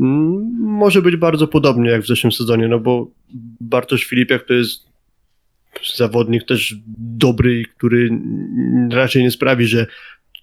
Mm, 0.00 0.56
może 0.60 1.02
być 1.02 1.16
bardzo 1.16 1.48
podobnie 1.48 1.90
jak 1.90 2.02
w 2.02 2.06
zeszłym 2.06 2.32
sezonie, 2.32 2.68
no 2.68 2.80
bo 2.80 3.10
Bartosz 3.60 4.04
Filipiak 4.04 4.46
to 4.46 4.54
jest 4.54 4.92
zawodnik 5.94 6.44
też 6.44 6.74
dobry, 6.98 7.64
który 7.76 8.10
raczej 8.90 9.22
nie 9.22 9.30
sprawi, 9.30 9.66
że 9.66 9.86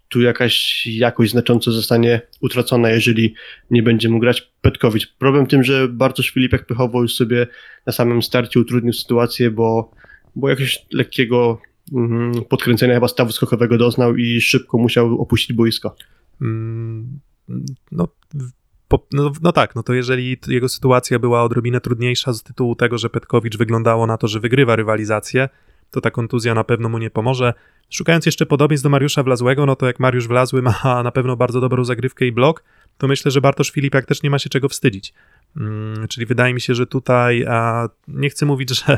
tu 0.10 0.22
jakaś 0.22 0.88
jakość 0.88 1.32
znacząco 1.32 1.72
zostanie 1.72 2.22
utracona, 2.42 2.90
jeżeli 2.90 3.34
nie 3.72 3.84
będzie 3.84 4.10
mógł 4.10 4.22
grać 4.22 4.52
Petkowicz. 4.62 5.14
Problem 5.18 5.46
w 5.46 5.50
tym, 5.50 5.64
że 5.64 5.88
Bartosz 5.88 6.30
Filipek 6.30 6.66
Pychowo 6.66 7.02
już 7.02 7.16
sobie 7.16 7.48
na 7.86 7.94
samym 7.94 8.22
starcie 8.22 8.60
utrudnił 8.60 8.94
sytuację, 8.94 9.52
bo, 9.52 9.92
bo 10.39 10.49
jakiegoś 10.49 10.86
lekkiego 10.91 11.62
mm, 11.93 12.32
podkręcenia 12.49 12.93
chyba 12.93 13.08
stawu 13.08 13.32
skokowego 13.32 13.78
doznał 13.78 14.15
i 14.15 14.41
szybko 14.41 14.78
musiał 14.78 15.21
opuścić 15.21 15.54
boisko. 15.54 15.95
Mm, 16.41 17.19
no, 17.91 18.08
po, 18.88 19.08
no, 19.13 19.32
no, 19.41 19.52
tak, 19.52 19.75
no 19.75 19.84
to 19.84 19.93
jeżeli 19.93 20.38
jego 20.47 20.69
sytuacja 20.69 21.19
była 21.19 21.43
odrobinę 21.43 21.82
trudniejsza 21.82 22.34
z 22.34 22.43
tytułu 22.43 22.75
tego, 22.75 22.97
że 22.97 23.10
Petkowicz 23.10 23.58
wyglądało 23.58 24.08
na 24.08 24.17
to, 24.17 24.28
że 24.28 24.39
wygrywa 24.39 24.75
rywalizację, 24.75 25.49
to 25.91 26.02
ta 26.02 26.12
kontuzja 26.12 26.54
na 26.54 26.63
pewno 26.63 26.89
mu 26.89 26.97
nie 26.97 27.10
pomoże. 27.10 27.54
Szukając 27.89 28.25
jeszcze 28.25 28.45
podobieństw 28.45 28.84
do 28.84 28.89
Mariusza 28.89 29.23
Wlazłego, 29.23 29.65
no 29.65 29.75
to 29.75 29.86
jak 29.86 29.99
Mariusz 29.99 30.28
Wlazły 30.28 30.62
ma 30.62 30.82
na 31.04 31.12
pewno 31.12 31.36
bardzo 31.36 31.62
dobrą 31.62 31.86
zagrywkę 31.86 32.25
i 32.25 32.32
blok, 32.32 32.63
to 32.97 33.08
myślę, 33.08 33.32
że 33.32 33.41
Bartosz 33.41 33.71
Filipiak 33.71 34.06
też 34.06 34.23
nie 34.23 34.30
ma 34.30 34.39
się 34.39 34.49
czego 34.49 34.69
wstydzić. 34.69 35.13
Hmm, 35.58 36.08
czyli 36.08 36.25
wydaje 36.25 36.54
mi 36.54 36.62
się, 36.62 36.75
że 36.75 36.88
tutaj, 36.88 37.45
a 37.45 37.89
nie 38.08 38.30
chcę 38.30 38.45
mówić, 38.45 38.86
że 38.86 38.97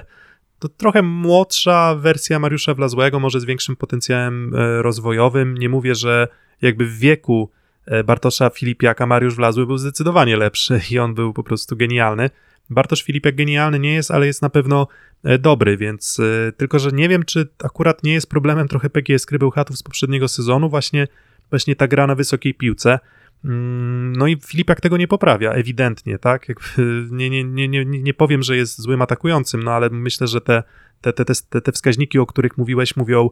to 0.61 0.69
trochę 0.69 1.01
młodsza 1.01 1.95
wersja 1.95 2.39
Mariusza 2.39 2.73
Wlazłego, 2.73 3.19
może 3.19 3.39
z 3.39 3.45
większym 3.45 3.75
potencjałem 3.75 4.55
e, 4.55 4.81
rozwojowym. 4.81 5.57
Nie 5.57 5.69
mówię, 5.69 5.95
że 5.95 6.27
jakby 6.61 6.85
w 6.85 6.97
wieku 6.97 7.49
e, 7.85 8.03
Bartosza 8.03 8.49
Filipiaka 8.49 9.05
Mariusz 9.05 9.35
Wlazły 9.35 9.65
był 9.65 9.77
zdecydowanie 9.77 10.37
lepszy 10.37 10.81
i 10.91 10.99
on 10.99 11.15
był 11.15 11.33
po 11.33 11.43
prostu 11.43 11.75
genialny. 11.75 12.29
Bartosz 12.69 13.03
Filipek 13.03 13.35
genialny 13.35 13.79
nie 13.79 13.93
jest, 13.93 14.11
ale 14.11 14.27
jest 14.27 14.41
na 14.41 14.49
pewno 14.49 14.87
e, 15.23 15.37
dobry, 15.37 15.77
więc 15.77 16.21
tylko, 16.57 16.79
że 16.79 16.91
nie 16.91 17.09
wiem, 17.09 17.25
czy 17.25 17.47
akurat 17.63 18.03
nie 18.03 18.13
jest 18.13 18.29
problemem 18.29 18.67
trochę 18.67 18.89
PGS 18.89 19.25
Krybełchatów 19.25 19.77
z 19.77 19.83
poprzedniego 19.83 20.27
sezonu, 20.27 20.69
właśnie, 20.69 21.07
właśnie 21.49 21.75
ta 21.75 21.87
gra 21.87 22.07
na 22.07 22.15
wysokiej 22.15 22.53
piłce. 22.53 22.99
Mm, 23.45 24.15
no 24.15 24.27
i 24.27 24.37
Filipek 24.45 24.81
tego 24.81 24.97
nie 24.97 25.07
poprawia, 25.07 25.51
ewidentnie, 25.51 26.19
tak? 26.19 26.47
Nie, 27.11 27.29
nie, 27.29 27.43
nie, 27.43 27.67
nie, 27.67 27.85
nie 27.85 28.13
powiem, 28.13 28.43
że 28.43 28.57
jest 28.57 28.81
złym 28.81 29.01
atakującym, 29.01 29.63
no 29.63 29.71
ale 29.71 29.89
myślę, 29.89 30.27
że 30.27 30.41
te, 30.41 30.63
te, 31.01 31.13
te, 31.13 31.25
te, 31.25 31.61
te 31.61 31.71
wskaźniki, 31.71 32.19
o 32.19 32.25
których 32.25 32.57
mówiłeś, 32.57 32.95
mówią 32.95 33.29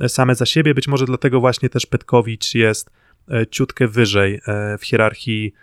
e, 0.00 0.08
same 0.08 0.34
za 0.34 0.46
siebie. 0.46 0.74
Być 0.74 0.88
może 0.88 1.04
dlatego 1.04 1.40
właśnie 1.40 1.68
też 1.68 1.86
Petkowicz 1.86 2.54
jest 2.54 2.90
ciutkę 3.50 3.88
wyżej 3.88 4.40
w 4.78 4.84
hierarchii 4.84 5.54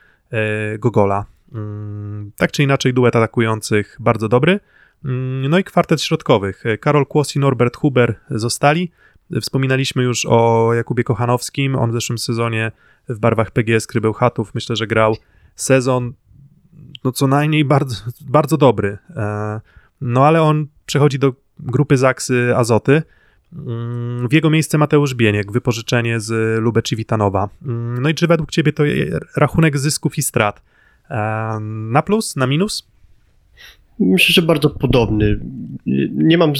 Gogola. 0.79 1.25
Mm, 1.53 2.31
tak 2.38 2.51
czy 2.51 2.63
inaczej, 2.63 2.93
duet 2.93 3.15
atakujących 3.15 3.97
bardzo 3.99 4.29
dobry. 4.29 4.59
Mm, 5.05 5.49
no 5.49 5.59
i 5.59 5.63
kwartet 5.63 6.01
środkowych. 6.01 6.63
Karol 6.79 7.05
Kłos 7.05 7.35
i 7.35 7.39
Norbert 7.39 7.77
Huber 7.77 8.15
zostali. 8.29 8.91
Wspominaliśmy 9.42 10.04
już 10.04 10.26
o 10.26 10.70
Jakubie 10.74 11.04
Kochanowskim. 11.04 11.76
On 11.76 11.92
w 11.92 11.94
zeszłym 11.94 12.18
sezonie 12.18 12.72
w 13.10 13.20
barwach 13.20 13.52
PGS 13.52 13.88
Krybełchatów 13.88 14.56
myślę, 14.56 14.76
że 14.76 14.88
grał 14.88 15.15
sezon 15.56 16.13
no 17.04 17.12
co 17.12 17.28
najmniej 17.28 17.65
bardzo, 17.65 17.96
bardzo 18.22 18.58
dobry. 18.58 18.98
E, 19.15 19.62
no 20.02 20.26
ale 20.26 20.42
on 20.42 20.68
przechodzi 20.86 21.20
do 21.20 21.34
grupy 21.60 21.98
Zaksy 21.98 22.56
Azoty. 22.56 23.02
Mm, 23.54 24.28
w 24.28 24.34
jego 24.34 24.50
miejsce 24.50 24.78
Mateusz 24.78 25.15
Bieniek, 25.15 25.52
wypożyczenie 25.52 26.20
z 26.20 26.60
Lubeczi 26.62 26.96
Witanowa. 26.96 27.50
No 28.02 28.10
i 28.10 28.15
czy 28.15 28.28
według 28.28 28.52
ciebie 28.52 28.74
to 28.74 28.84
rachunek 29.36 29.78
zysków 29.78 30.18
i 30.18 30.22
strat? 30.22 30.62
Na 31.92 32.02
plus, 32.02 32.36
na 32.36 32.48
minus? 32.48 32.88
Myślę, 34.00 34.34
że 34.34 34.42
bardzo 34.42 34.70
podobny. 34.70 35.39
Nie 36.12 36.38
mam 36.38 36.54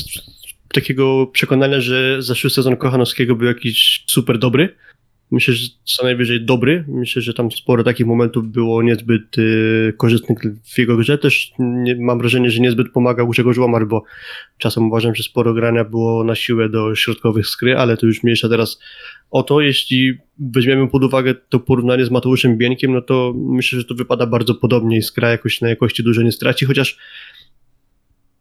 takiego 0.74 1.28
przekonania, 1.28 1.82
że 1.82 2.22
zeszły 2.22 2.50
sezon 2.50 2.78
Kochanowskiego 2.78 3.36
był 3.36 3.48
jakiś 3.48 4.04
super 4.08 4.40
dobry. 4.40 4.76
Myślę, 5.32 5.54
że 5.54 5.68
co 5.84 6.04
najwyżej 6.04 6.46
dobry. 6.46 6.86
Myślę, 6.88 7.22
że 7.22 7.34
tam 7.34 7.52
sporo 7.52 7.84
takich 7.84 8.06
momentów 8.06 8.52
było 8.52 8.84
niezbyt 8.84 9.38
y, 9.38 9.94
korzystnych 9.98 10.40
w 10.64 10.78
jego 10.78 10.98
grze. 10.98 11.18
Też 11.18 11.52
nie, 11.60 11.96
mam 11.96 12.20
wrażenie, 12.20 12.52
że 12.52 12.62
niezbyt 12.62 12.92
pomagał 12.92 13.28
Grzegorz 13.28 13.58
Łomar, 13.58 13.88
bo 13.88 14.04
czasem 14.58 14.88
uważam, 14.88 15.16
że 15.16 15.24
sporo 15.24 15.54
grania 15.54 15.84
było 15.84 16.24
na 16.24 16.36
siłę 16.36 16.70
do 16.70 16.96
środkowych 16.96 17.48
skry, 17.48 17.78
ale 17.78 17.98
to 17.98 18.06
już 18.06 18.24
mniejsza 18.24 18.50
teraz 18.50 18.80
o 19.32 19.44
to. 19.44 19.62
Jeśli 19.62 20.14
weźmiemy 20.40 20.88
pod 20.88 21.04
uwagę 21.04 21.36
to 21.50 21.60
porównanie 21.60 22.06
z 22.06 22.12
Mateuszem 22.12 22.58
Bieńkiem, 22.58 22.94
no 22.94 23.02
to 23.02 23.34
myślę, 23.36 23.80
że 23.80 23.86
to 23.86 23.96
wypada 23.96 24.26
bardzo 24.26 24.56
podobnie 24.56 24.98
i 24.98 25.02
skra 25.02 25.30
jakoś 25.30 25.62
na 25.62 25.70
jakości 25.70 26.04
dużo 26.04 26.22
nie 26.22 26.32
straci, 26.32 26.66
chociaż 26.66 26.98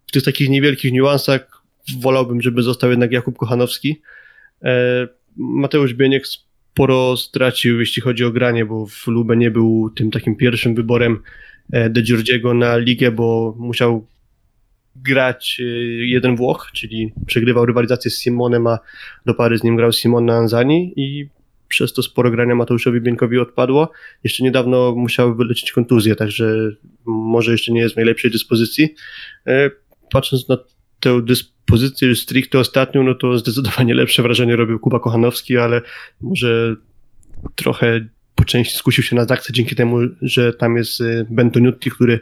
w 0.07 0.13
tych 0.13 0.23
takich 0.23 0.49
niewielkich 0.49 0.93
niuansach 0.93 1.58
wolałbym, 1.97 2.43
żeby 2.43 2.63
został 2.63 2.91
jednak 2.91 3.13
Jakub 3.13 3.37
Kochanowski. 3.37 4.01
E, 4.63 5.09
Mateusz 5.37 5.95
Bieniek 5.95 6.27
sporo 6.27 7.17
stracił, 7.17 7.81
jeśli 7.81 8.03
chodzi 8.03 8.25
o 8.25 8.31
granie, 8.31 8.65
bo 8.65 8.87
w 8.87 9.07
Lubę 9.07 9.37
nie 9.37 9.51
był 9.51 9.91
tym 9.97 10.11
takim 10.11 10.37
pierwszym 10.37 10.75
wyborem 10.75 11.23
e, 11.73 11.91
De 11.91 12.03
Giorgiego 12.03 12.55
na 12.55 12.77
ligę, 12.77 13.11
bo 13.11 13.57
musiał 13.59 14.07
grać 14.97 15.61
e, 15.61 15.65
jeden 16.07 16.37
Włoch, 16.37 16.71
czyli 16.75 17.13
przegrywał 17.27 17.67
rywalizację 17.67 18.11
z 18.11 18.21
Simonem, 18.21 18.67
a 18.67 18.79
do 19.27 19.35
pary 19.35 19.59
z 19.59 19.65
nim 19.65 19.77
grał 19.77 19.93
Simon 19.93 20.25
na 20.25 20.37
Anzani 20.37 20.93
i 20.97 21.29
przez 21.69 21.93
to 21.93 22.03
sporo 22.03 22.31
grania 22.31 22.55
Mateuszowi 22.55 23.01
Bieńkowi 23.01 23.39
odpadło. 23.39 23.91
Jeszcze 24.25 24.45
niedawno 24.45 24.95
musiał 24.95 25.37
wyleczyć 25.37 25.73
kontuzję, 25.73 26.17
także 26.17 26.71
może 27.05 27.53
jeszcze 27.53 27.73
nie 27.73 27.81
jest 27.81 27.95
w 27.95 27.97
najlepszej 27.97 28.31
dyspozycji. 28.31 28.95
Patrząc 30.11 30.49
na 30.49 30.59
tę 31.01 31.23
dyspozycję 31.23 32.15
stricte 32.15 32.59
ostatnią, 32.59 33.03
no 33.03 33.15
to 33.15 33.39
zdecydowanie 33.39 33.95
lepsze 33.95 34.23
wrażenie 34.23 34.57
robił 34.57 34.79
Kuba 34.79 35.01
Kochanowski, 35.01 35.59
ale 35.59 35.83
może 36.21 36.77
trochę 37.55 38.09
po 38.35 38.45
części 38.45 38.77
skusił 38.77 39.05
się 39.05 39.17
na 39.17 39.25
zakcję 39.25 39.55
dzięki 39.55 39.77
temu, 39.77 39.99
że 40.23 40.53
tam 40.53 40.77
jest 40.77 41.01
y, 41.01 41.27
Bentoniutti, 41.31 41.91
który 41.91 42.21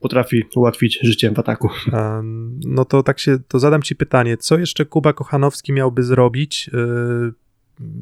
potrafi 0.00 0.44
ułatwić 0.56 0.98
życie 1.02 1.30
w 1.30 1.38
ataku. 1.38 1.70
No 2.66 2.84
to 2.84 3.02
tak 3.02 3.18
się, 3.18 3.38
to 3.48 3.58
zadam 3.58 3.82
ci 3.82 3.96
pytanie, 3.96 4.36
co 4.36 4.58
jeszcze 4.58 4.84
Kuba 4.84 5.12
Kochanowski 5.12 5.72
miałby 5.72 6.02
zrobić 6.02 6.70
yy, 6.72 7.32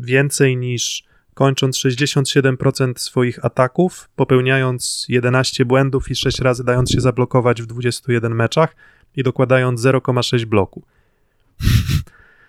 więcej 0.01 0.57
niż 0.57 1.05
kończąc 1.35 1.77
67% 1.77 2.93
swoich 2.97 3.45
ataków, 3.45 4.09
popełniając 4.17 5.07
11 5.09 5.65
błędów 5.65 6.11
i 6.11 6.15
6 6.15 6.39
razy 6.39 6.65
dając 6.65 6.91
się 6.91 7.01
zablokować 7.01 7.63
w 7.63 7.67
21 7.67 8.35
meczach 8.35 8.77
i 9.17 9.23
dokładając 9.23 9.81
0,6 9.81 10.45
bloku. 10.45 10.83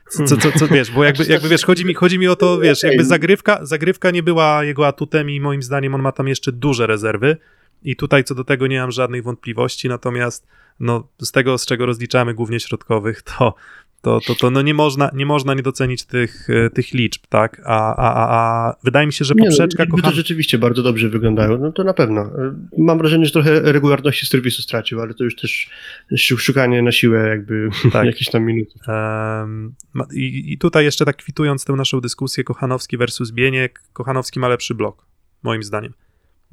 Co, 0.10 0.38
co, 0.38 0.52
co, 0.52 0.68
wiesz, 0.68 0.92
bo 0.92 1.04
jakby, 1.14 1.26
jakby 1.26 1.50
wiesz, 1.50 1.66
chodzi 1.66 1.86
mi, 1.86 1.94
chodzi 1.94 2.20
mi 2.20 2.28
o 2.28 2.36
to, 2.36 2.60
wiesz, 2.60 2.84
jakby 2.84 3.06
zagrywka, 3.06 3.66
zagrywka 3.66 4.12
nie 4.12 4.24
była 4.24 4.64
jego 4.64 4.88
atutem 4.88 5.30
i 5.30 5.40
moim 5.40 5.64
zdaniem 5.64 5.96
on 5.96 6.02
ma 6.02 6.12
tam 6.12 6.28
jeszcze 6.28 6.52
duże 6.52 6.88
rezerwy 6.88 7.38
i 7.84 7.96
tutaj 7.96 8.24
co 8.24 8.36
do 8.36 8.44
tego 8.44 8.68
nie 8.68 8.80
mam 8.80 8.92
żadnych 8.92 9.24
wątpliwości, 9.24 9.90
natomiast 9.90 10.48
no, 10.80 11.08
z 11.22 11.32
tego, 11.32 11.58
z 11.58 11.66
czego 11.66 11.86
rozliczamy 11.86 12.34
głównie 12.34 12.60
środkowych, 12.60 13.22
to, 13.22 13.56
to, 14.04 14.20
to, 14.28 14.36
to 14.36 14.52
no 14.52 14.62
nie, 14.62 14.74
można, 14.74 15.12
nie 15.14 15.26
można 15.26 15.54
nie 15.54 15.62
docenić 15.62 16.06
tych, 16.06 16.50
e, 16.50 16.70
tych 16.70 16.94
liczb, 16.94 17.22
tak? 17.30 17.62
A, 17.66 17.96
a, 17.96 18.14
a, 18.14 18.38
a 18.38 18.76
wydaje 18.84 19.08
mi 19.08 19.14
się, 19.14 19.26
że 19.26 19.34
Nie, 19.34 19.44
no, 19.44 19.50
poprzeczka 19.50 19.86
to 20.04 20.12
rzeczywiście 20.12 20.58
bardzo 20.58 20.84
dobrze 20.84 21.10
wyglądają, 21.10 21.58
no 21.58 21.72
to 21.72 21.84
na 21.84 21.94
pewno. 21.94 22.32
Mam 22.78 22.98
wrażenie, 22.98 23.26
że 23.26 23.32
trochę 23.32 23.60
regularności 23.72 24.26
serwisu 24.26 24.62
stracił, 24.62 25.02
ale 25.02 25.14
to 25.14 25.24
już 25.24 25.36
też 25.36 25.70
szukanie 26.18 26.82
na 26.82 26.92
siłę 26.92 27.28
jakby 27.28 27.70
Tak. 27.94 28.06
jakichś 28.06 28.32
tam 28.32 28.44
minut. 28.44 28.70
Em, 28.88 29.76
ma- 29.94 30.08
i, 30.14 30.54
I 30.54 30.58
tutaj 30.58 30.86
jeszcze 30.86 31.06
tak 31.06 31.16
kwitując 31.18 31.66
tę 31.66 31.74
naszą 31.74 32.02
dyskusję 32.02 32.44
Kochanowski 32.44 32.98
versus 32.98 33.32
Bieniek, 33.32 33.82
Kochanowski 33.94 34.40
ma 34.40 34.48
lepszy 34.48 34.76
blok, 34.76 35.06
moim 35.44 35.64
zdaniem. 35.64 35.94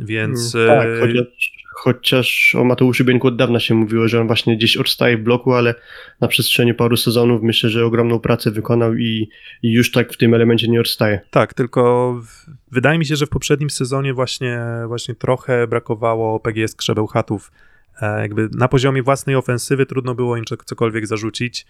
Więc 0.01 0.53
Tak, 0.67 0.87
e, 0.89 1.01
chociaż, 1.01 1.53
chociaż 1.75 2.55
o 2.55 2.65
Mateuszu 2.65 3.05
Bieńku 3.05 3.27
od 3.29 3.37
dawna 3.37 3.61
się 3.61 3.75
mówiło, 3.75 4.09
że 4.09 4.21
on 4.21 4.27
właśnie 4.27 4.57
gdzieś 4.57 4.77
odstaje 4.77 5.17
w 5.19 5.21
bloku, 5.23 5.53
ale 5.55 5.75
na 6.21 6.29
przestrzeni 6.29 6.75
paru 6.75 6.97
sezonów 6.97 7.43
myślę, 7.43 7.71
że 7.71 7.85
ogromną 7.85 8.19
pracę 8.19 8.51
wykonał 8.51 8.95
i, 8.95 9.29
i 9.63 9.73
już 9.73 9.93
tak 9.93 10.13
w 10.13 10.17
tym 10.17 10.35
elemencie 10.35 10.69
nie 10.69 10.81
odstaje. 10.81 11.21
Tak, 11.31 11.55
tylko 11.55 12.13
w- 12.27 12.51
wydaje 12.73 12.99
mi 12.99 13.07
się, 13.07 13.17
że 13.17 13.27
w 13.27 13.31
poprzednim 13.31 13.71
sezonie 13.71 14.15
właśnie, 14.15 14.61
właśnie 14.87 15.15
trochę 15.15 15.67
brakowało 15.67 16.41
PGS 16.41 16.75
Krzebełchatów. 16.75 17.53
E, 18.03 18.21
jakby 18.21 18.49
na 18.53 18.69
poziomie 18.69 19.03
własnej 19.03 19.37
ofensywy 19.37 19.87
trudno 19.87 20.15
było 20.15 20.37
im 20.37 20.45
co- 20.45 20.57
cokolwiek 20.57 21.07
zarzucić, 21.07 21.67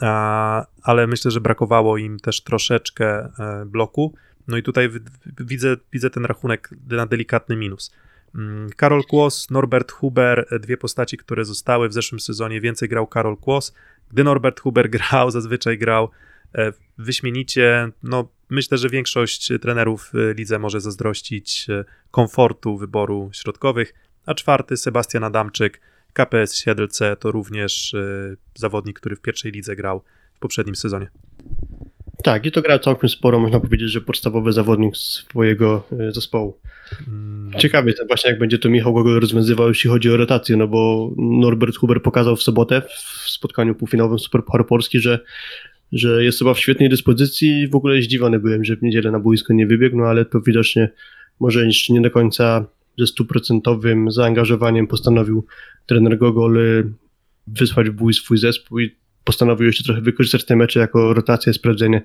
a, 0.00 0.66
ale 0.82 1.06
myślę, 1.06 1.30
że 1.30 1.40
brakowało 1.40 1.96
im 1.98 2.18
też 2.18 2.42
troszeczkę 2.42 3.06
e, 3.18 3.64
bloku. 3.66 4.14
No 4.48 4.56
i 4.56 4.62
tutaj 4.62 4.88
wi- 4.88 5.00
widzę, 5.40 5.76
widzę 5.92 6.10
ten 6.10 6.24
rachunek 6.24 6.70
na 6.90 7.06
delikatny 7.06 7.56
minus. 7.56 7.92
Mm, 8.34 8.70
Karol 8.76 9.04
Kłos, 9.04 9.50
Norbert 9.50 9.92
Huber, 9.92 10.46
e, 10.50 10.58
dwie 10.58 10.76
postaci, 10.76 11.16
które 11.16 11.44
zostały 11.44 11.88
w 11.88 11.92
zeszłym 11.92 12.20
sezonie. 12.20 12.60
Więcej 12.60 12.88
grał 12.88 13.06
Karol 13.06 13.36
Kłos. 13.36 13.74
Gdy 14.10 14.24
Norbert 14.24 14.60
Huber 14.60 14.90
grał, 14.96 15.30
zazwyczaj 15.30 15.78
grał 15.78 16.10
e, 16.54 16.72
wyśmienicie. 16.98 17.88
No, 18.02 18.28
myślę, 18.50 18.78
że 18.78 18.88
większość 18.88 19.52
trenerów 19.62 20.12
lidze 20.34 20.58
może 20.58 20.80
zazdrościć 20.80 21.66
e, 21.70 21.84
komfortu 22.10 22.78
wyboru 22.78 23.30
środkowych. 23.32 23.94
A 24.26 24.34
czwarty, 24.34 24.76
Sebastian 24.76 25.24
Adamczyk, 25.24 25.80
KPS 26.12 26.54
Siedlce, 26.54 27.16
to 27.16 27.30
również 27.32 27.94
zawodnik, 28.54 29.00
który 29.00 29.16
w 29.16 29.20
pierwszej 29.20 29.52
lidze 29.52 29.76
grał 29.76 30.02
w 30.34 30.38
poprzednim 30.38 30.76
sezonie. 30.76 31.10
Tak, 32.24 32.46
i 32.46 32.52
to 32.52 32.62
gra 32.62 32.78
całkiem 32.78 33.08
sporo, 33.08 33.40
można 33.40 33.60
powiedzieć, 33.60 33.90
że 33.90 34.00
podstawowy 34.00 34.52
zawodnik 34.52 34.96
swojego 34.96 35.86
e, 36.00 36.12
zespołu. 36.12 36.58
Mm, 37.08 37.52
Ciekawie 37.58 37.92
to 37.92 38.06
właśnie 38.06 38.30
jak 38.30 38.38
będzie 38.38 38.58
to 38.58 38.68
Michał 38.68 38.94
Gogol 38.94 39.20
rozwiązywał, 39.20 39.68
jeśli 39.68 39.90
chodzi 39.90 40.10
o 40.10 40.16
rotację, 40.16 40.56
no 40.56 40.68
bo 40.68 41.10
Norbert 41.16 41.76
Huber 41.76 42.02
pokazał 42.02 42.36
w 42.36 42.42
sobotę 42.42 42.80
w 42.80 43.30
spotkaniu 43.30 43.74
półfinałowym 43.74 44.18
Superpucharu 44.18 44.64
Polski, 44.64 45.00
że, 45.00 45.18
że 45.92 46.24
jest 46.24 46.38
chyba 46.38 46.54
w 46.54 46.58
świetnej 46.58 46.88
dyspozycji. 46.88 47.60
I 47.60 47.68
w 47.68 47.74
ogóle 47.74 48.02
zdziwiony 48.02 48.38
byłem, 48.38 48.64
że 48.64 48.76
w 48.76 48.82
niedzielę 48.82 49.10
na 49.10 49.20
boisko 49.20 49.52
nie 49.52 49.66
wybiegł, 49.66 49.96
no 49.96 50.04
ale 50.04 50.24
to 50.24 50.40
widocznie 50.40 50.90
może 51.40 51.66
jeszcze 51.66 51.92
nie 51.92 52.00
do 52.00 52.10
końca 52.10 52.66
ze 52.98 53.06
stuprocentowym 53.06 54.10
zaangażowaniem. 54.10 54.86
Postanowił 54.86 55.46
trener 55.86 56.18
Gogol 56.18 56.56
y, 56.56 56.92
wysłać 57.46 57.90
w 57.90 57.92
bój 57.92 58.14
swój 58.14 58.38
zespół 58.38 58.78
i 58.78 59.03
postanowił 59.24 59.66
jeszcze 59.66 59.84
trochę 59.84 60.00
wykorzystać 60.00 60.44
te 60.44 60.56
mecze 60.56 60.80
jako 60.80 61.14
rotację, 61.14 61.52
sprawdzenie 61.52 62.02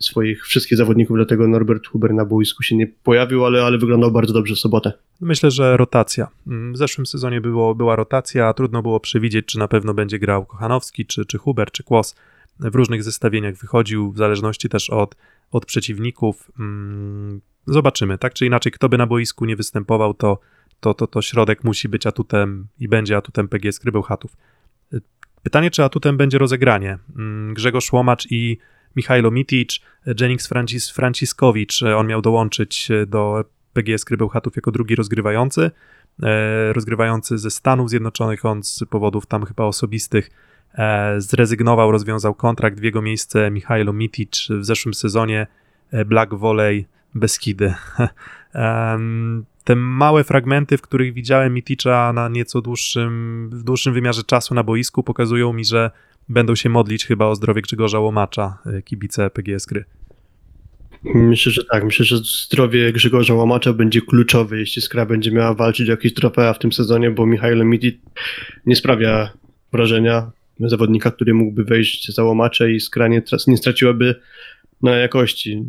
swoich 0.00 0.46
wszystkich 0.46 0.78
zawodników, 0.78 1.16
dlatego 1.16 1.48
Norbert 1.48 1.86
Huber 1.86 2.14
na 2.14 2.24
boisku 2.24 2.62
się 2.62 2.76
nie 2.76 2.86
pojawił, 2.86 3.44
ale, 3.46 3.64
ale 3.64 3.78
wyglądał 3.78 4.12
bardzo 4.12 4.34
dobrze 4.34 4.54
w 4.54 4.58
sobotę. 4.58 4.92
Myślę, 5.20 5.50
że 5.50 5.76
rotacja. 5.76 6.28
Mm, 6.46 6.72
W 6.72 6.76
zeszłym 6.76 7.06
sezonie 7.06 7.40
było, 7.40 7.74
była 7.74 7.96
rotacja, 7.96 8.52
trudno 8.52 8.82
było 8.82 9.00
przewidzieć, 9.00 9.46
czy 9.46 9.58
na 9.58 9.68
pewno 9.68 9.94
będzie 9.94 10.18
grał 10.18 10.46
Kochanowski, 10.46 11.06
czy, 11.06 11.26
czy 11.26 11.38
Huber, 11.38 11.70
czy 11.70 11.82
Kłos. 11.82 12.14
W 12.60 12.74
różnych 12.74 13.02
zestawieniach 13.02 13.56
wychodził, 13.56 14.12
w 14.12 14.18
zależności 14.18 14.68
też 14.68 14.90
od, 14.90 15.16
od 15.52 15.66
przeciwników. 15.66 16.50
Mm, 16.58 17.40
Zobaczymy, 17.66 18.18
tak 18.18 18.34
czy 18.34 18.46
inaczej, 18.46 18.72
kto 18.72 18.88
by 18.88 18.98
na 18.98 19.06
boisku 19.06 19.44
nie 19.44 19.56
występował, 19.56 20.14
to, 20.14 20.38
to, 20.80 20.94
to, 20.94 21.06
to 21.06 21.22
środek 21.22 21.64
musi 21.64 21.88
być 21.88 22.06
atutem 22.06 22.66
i 22.80 22.88
będzie 22.88 23.16
atutem 23.16 23.48
PGS 23.48 23.78
Krybełchatów. 23.78 24.36
Pytanie, 25.42 25.70
czy 25.70 25.84
atutem 25.84 26.16
będzie 26.16 26.38
rozegranie. 26.38 26.98
Mm, 27.16 27.54
Grzegorz 27.54 27.92
Łomacz 27.92 28.26
i 28.30 28.58
Michajlo 28.96 29.30
Mitic, 29.30 29.80
Jennings 30.20 30.46
Francis, 30.46 30.90
Franciskowicz, 30.90 31.82
on 31.82 32.06
miał 32.06 32.22
dołączyć 32.22 32.88
do 33.06 33.44
PGS 33.72 34.04
Krybełchatów 34.04 34.56
jako 34.56 34.70
drugi 34.70 34.94
rozgrywający, 34.94 35.70
e, 36.22 36.72
rozgrywający 36.72 37.38
ze 37.38 37.50
Stanów 37.50 37.90
Zjednoczonych, 37.90 38.44
on 38.44 38.62
z 38.62 38.84
powodów 38.90 39.26
tam 39.26 39.44
chyba 39.44 39.64
osobistych 39.64 40.30
e, 40.74 41.20
zrezygnował, 41.20 41.92
rozwiązał 41.92 42.34
kontrakt 42.34 42.80
w 42.80 42.82
jego 42.82 43.02
miejsce 43.02 43.50
Michajlo 43.50 43.92
Mitic 43.92 44.48
w 44.50 44.64
zeszłym 44.64 44.94
sezonie 44.94 45.46
e, 45.90 46.04
Black 46.04 46.34
Volley 46.34 46.86
Beskidy. 47.14 47.74
Te 49.68 49.76
małe 49.76 50.24
fragmenty, 50.24 50.76
w 50.76 50.82
których 50.82 51.14
widziałem 51.14 51.54
Miticza 51.54 52.12
na 52.12 52.28
nieco 52.28 52.62
dłuższym, 52.62 53.50
w 53.52 53.62
dłuższym 53.62 53.94
wymiarze 53.94 54.22
czasu 54.22 54.54
na 54.54 54.62
boisku, 54.62 55.02
pokazują 55.02 55.52
mi, 55.52 55.64
że 55.64 55.90
będą 56.28 56.54
się 56.54 56.68
modlić 56.68 57.06
chyba 57.06 57.26
o 57.26 57.34
zdrowie 57.34 57.62
Grzegorza 57.62 57.98
Łomacza, 57.98 58.58
e, 58.66 58.82
kibice 58.82 59.30
PGS 59.30 59.66
Gry. 59.66 59.84
Myślę, 61.04 61.52
że 61.52 61.64
tak. 61.64 61.84
Myślę, 61.84 62.04
że 62.04 62.16
zdrowie 62.18 62.92
Grzegorza 62.92 63.34
Łamacza 63.34 63.72
będzie 63.72 64.00
kluczowe, 64.00 64.58
jeśli 64.58 64.82
Skra 64.82 65.06
będzie 65.06 65.32
miała 65.32 65.54
walczyć 65.54 65.88
o 65.88 65.90
jakieś 65.90 66.14
trofea 66.14 66.54
w 66.54 66.58
tym 66.58 66.72
sezonie, 66.72 67.10
bo 67.10 67.26
Michał 67.26 67.64
Miti 67.64 68.00
nie 68.66 68.76
sprawia 68.76 69.30
wrażenia 69.72 70.30
zawodnika, 70.60 71.10
który 71.10 71.34
mógłby 71.34 71.64
wejść 71.64 72.14
za 72.14 72.24
Łamacze 72.24 72.72
i 72.72 72.80
Skra 72.80 73.08
nie, 73.08 73.22
nie 73.46 73.56
straciłaby 73.56 74.14
na 74.82 74.96
jakości. 74.96 75.64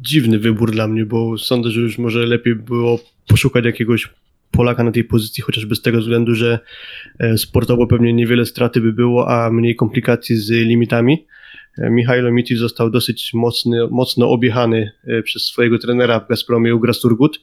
Dziwny 0.00 0.38
wybór 0.38 0.72
dla 0.72 0.88
mnie, 0.88 1.06
bo 1.06 1.38
sądzę, 1.38 1.70
że 1.70 1.80
już 1.80 1.98
może 1.98 2.26
lepiej 2.26 2.54
było 2.54 2.98
poszukać 3.26 3.64
jakiegoś 3.64 4.08
Polaka 4.50 4.84
na 4.84 4.92
tej 4.92 5.04
pozycji, 5.04 5.42
chociażby 5.42 5.74
z 5.74 5.82
tego 5.82 5.98
względu, 5.98 6.34
że 6.34 6.58
e, 7.18 7.38
sportowo 7.38 7.86
pewnie 7.86 8.12
niewiele 8.12 8.46
straty 8.46 8.80
by 8.80 8.92
było, 8.92 9.30
a 9.30 9.50
mniej 9.50 9.76
komplikacji 9.76 10.36
z 10.36 10.50
limitami. 10.50 11.26
Michajlo 11.78 12.32
Mitic 12.32 12.58
został 12.58 12.90
dosyć 12.90 13.30
mocny, 13.34 13.88
mocno 13.90 14.30
objechany 14.30 14.92
e, 15.06 15.22
przez 15.22 15.42
swojego 15.42 15.78
trenera 15.78 16.20
w 16.20 16.28
Gazpromie 16.28 16.74
Ugra 16.74 16.92
Surgut. 16.92 17.40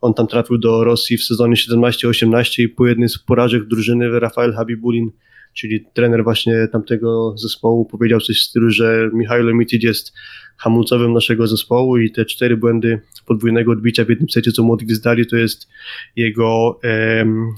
On 0.00 0.14
tam 0.14 0.26
trafił 0.26 0.58
do 0.58 0.84
Rosji 0.84 1.16
w 1.18 1.24
sezonie 1.24 1.54
17-18 1.54 2.62
i 2.62 2.68
po 2.68 2.86
jednej 2.86 3.08
z 3.08 3.18
porażek 3.18 3.64
drużyny 3.64 4.20
Rafael 4.20 4.54
Habibulin, 4.54 5.10
czyli 5.54 5.84
trener 5.94 6.24
właśnie 6.24 6.68
tamtego 6.72 7.34
zespołu, 7.38 7.84
powiedział 7.84 8.20
coś 8.20 8.40
w 8.40 8.42
stylu, 8.42 8.70
że 8.70 9.10
Michajlo 9.12 9.54
Mitic 9.54 9.82
jest 9.82 10.12
hamulcowym 10.56 11.12
naszego 11.12 11.46
zespołu 11.46 11.98
i 11.98 12.10
te 12.10 12.24
cztery 12.24 12.56
błędy 12.56 13.00
podwójnego 13.26 13.72
odbicia 13.72 14.04
w 14.04 14.08
jednym 14.08 14.30
secie, 14.30 14.52
co 14.52 14.62
mu 14.62 14.72
odgwizdali, 14.72 15.26
to 15.26 15.36
jest 15.36 15.68
jego 16.16 16.78
em, 16.82 17.54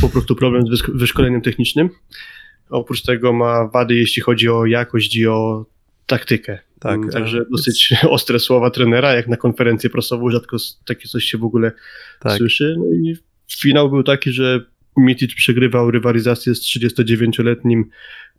po 0.00 0.08
prostu 0.08 0.36
problem 0.36 0.76
z 0.76 0.82
wyszkoleniem 0.94 1.40
technicznym. 1.40 1.88
Oprócz 2.70 3.02
tego 3.02 3.32
ma 3.32 3.68
wady, 3.68 3.94
jeśli 3.94 4.22
chodzi 4.22 4.48
o 4.48 4.66
jakość 4.66 5.16
i 5.16 5.26
o 5.26 5.66
taktykę. 6.06 6.58
Tak, 6.80 6.96
Mm, 6.98 7.10
Także 7.10 7.38
e, 7.38 7.44
dosyć 7.50 7.94
ostre 8.10 8.38
słowa 8.40 8.70
trenera, 8.70 9.14
jak 9.14 9.28
na 9.28 9.36
konferencję 9.36 9.90
prasową 9.90 10.30
rzadko 10.30 10.56
takie 10.84 11.08
coś 11.08 11.24
się 11.24 11.38
w 11.38 11.44
ogóle 11.44 11.72
Tak. 12.20 12.38
słyszy. 12.38 12.74
No 12.78 12.84
i 12.84 13.16
finał 13.60 13.90
był 13.90 14.02
taki, 14.02 14.32
że 14.32 14.64
Mitic 14.96 15.34
przegrywał 15.34 15.90
rywalizację 15.90 16.54
z 16.54 16.60
39-letnim 16.60 17.84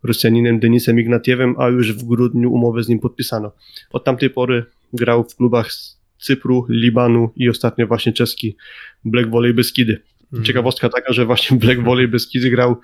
Rosjaninem 0.02 0.60
Denisem 0.60 1.00
Ignatiewem, 1.00 1.54
a 1.58 1.68
już 1.68 1.92
w 1.92 2.04
grudniu 2.04 2.52
umowę 2.52 2.82
z 2.82 2.88
nim 2.88 2.98
podpisano. 2.98 3.52
Od 3.90 4.04
tamtej 4.04 4.30
pory 4.30 4.64
grał 4.92 5.24
w 5.24 5.36
klubach 5.36 5.72
z 5.72 6.00
Cypru, 6.18 6.66
Libanu 6.68 7.30
i 7.36 7.48
ostatnio 7.48 7.86
właśnie 7.86 8.12
czeski 8.12 8.56
Black 9.04 9.30
Volley 9.30 9.54
Beskidy. 9.54 10.02
Mhm. 10.24 10.44
Ciekawostka 10.44 10.88
taka, 10.88 11.12
że 11.12 11.26
właśnie 11.26 11.58
Black 11.58 11.80
Volley 11.80 12.08
Beskidy 12.08 12.50
grał 12.50 12.80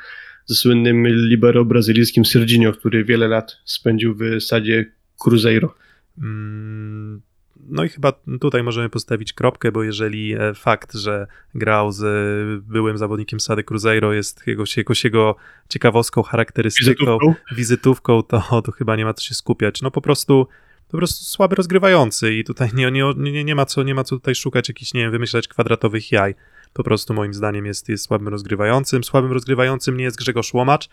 ze 0.46 0.54
słynnym 0.54 1.08
libero 1.08 1.64
brazylijskim 1.64 2.24
Serginho, 2.24 2.72
który 2.72 3.04
wiele 3.04 3.28
lat 3.28 3.56
spędził 3.64 4.14
w 4.14 4.40
sadzie 4.40 4.92
Cruzeiro. 5.24 5.74
Mm, 6.18 7.22
No 7.68 7.84
i 7.84 7.88
chyba 7.88 8.12
tutaj 8.40 8.62
możemy 8.62 8.88
postawić 8.88 9.32
kropkę, 9.32 9.72
bo 9.72 9.82
jeżeli 9.82 10.34
e, 10.34 10.54
fakt, 10.54 10.94
że 10.94 11.26
grał 11.54 11.92
z 11.92 12.02
e, 12.02 12.62
byłym 12.72 12.98
zawodnikiem 12.98 13.40
Sady 13.40 13.64
Cruzeiro 13.64 14.12
jest 14.12 14.46
jakąś, 14.46 14.76
jakąś 14.76 15.04
jego 15.04 15.36
ciekawostką, 15.68 16.22
charakterystyką, 16.22 17.18
Wizytówką. 17.18 17.34
wizytówką, 17.56 18.22
to, 18.22 18.62
to 18.62 18.72
chyba 18.72 18.96
nie 18.96 19.04
ma 19.04 19.14
co 19.14 19.24
się 19.24 19.34
skupiać. 19.34 19.82
No 19.82 19.90
po 19.90 20.00
prostu 20.00 20.46
po 20.90 20.96
prostu 20.96 21.24
słaby 21.24 21.54
rozgrywający 21.54 22.34
i 22.34 22.44
tutaj 22.44 22.70
nie, 22.74 22.90
nie, 22.90 23.04
nie, 23.16 23.44
nie, 23.44 23.54
ma, 23.54 23.66
co, 23.66 23.82
nie 23.82 23.94
ma 23.94 24.04
co 24.04 24.16
tutaj 24.16 24.34
szukać 24.34 24.68
jakichś, 24.68 24.94
nie 24.94 25.00
wiem, 25.00 25.10
wymyślać 25.10 25.48
kwadratowych 25.48 26.12
jaj. 26.12 26.34
Po 26.72 26.84
prostu 26.84 27.14
moim 27.14 27.34
zdaniem 27.34 27.66
jest, 27.66 27.88
jest 27.88 28.04
słabym 28.04 28.28
rozgrywającym. 28.28 29.04
Słabym 29.04 29.32
rozgrywającym 29.32 29.96
nie 29.96 30.04
jest 30.04 30.18
Grzegorz 30.18 30.54
Łomacz, 30.54 30.88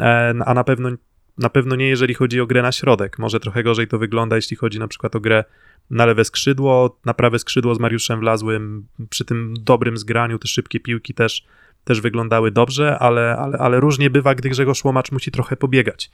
e, 0.00 0.34
a 0.46 0.54
na 0.54 0.64
pewno, 0.64 0.90
na 1.38 1.50
pewno 1.50 1.76
nie 1.76 1.88
jeżeli 1.88 2.14
chodzi 2.14 2.40
o 2.40 2.46
grę 2.46 2.62
na 2.62 2.72
środek. 2.72 3.18
Może 3.18 3.40
trochę 3.40 3.62
gorzej 3.62 3.88
to 3.88 3.98
wygląda, 3.98 4.36
jeśli 4.36 4.56
chodzi 4.56 4.78
na 4.78 4.88
przykład 4.88 5.16
o 5.16 5.20
grę 5.20 5.44
na 5.90 6.06
lewe 6.06 6.24
skrzydło, 6.24 6.98
na 7.04 7.14
prawe 7.14 7.38
skrzydło 7.38 7.74
z 7.74 7.80
Mariuszem 7.80 8.20
Wlazłym, 8.20 8.86
przy 9.10 9.24
tym 9.24 9.54
dobrym 9.60 9.96
zgraniu, 9.96 10.38
te 10.38 10.48
szybkie 10.48 10.80
piłki 10.80 11.14
też, 11.14 11.44
też 11.84 12.00
wyglądały 12.00 12.50
dobrze, 12.50 12.98
ale, 12.98 13.36
ale, 13.36 13.58
ale 13.58 13.80
różnie 13.80 14.10
bywa, 14.10 14.34
gdy 14.34 14.48
Grzegorz 14.48 14.84
Łomacz 14.84 15.12
musi 15.12 15.30
trochę 15.30 15.56
pobiegać. 15.56 16.10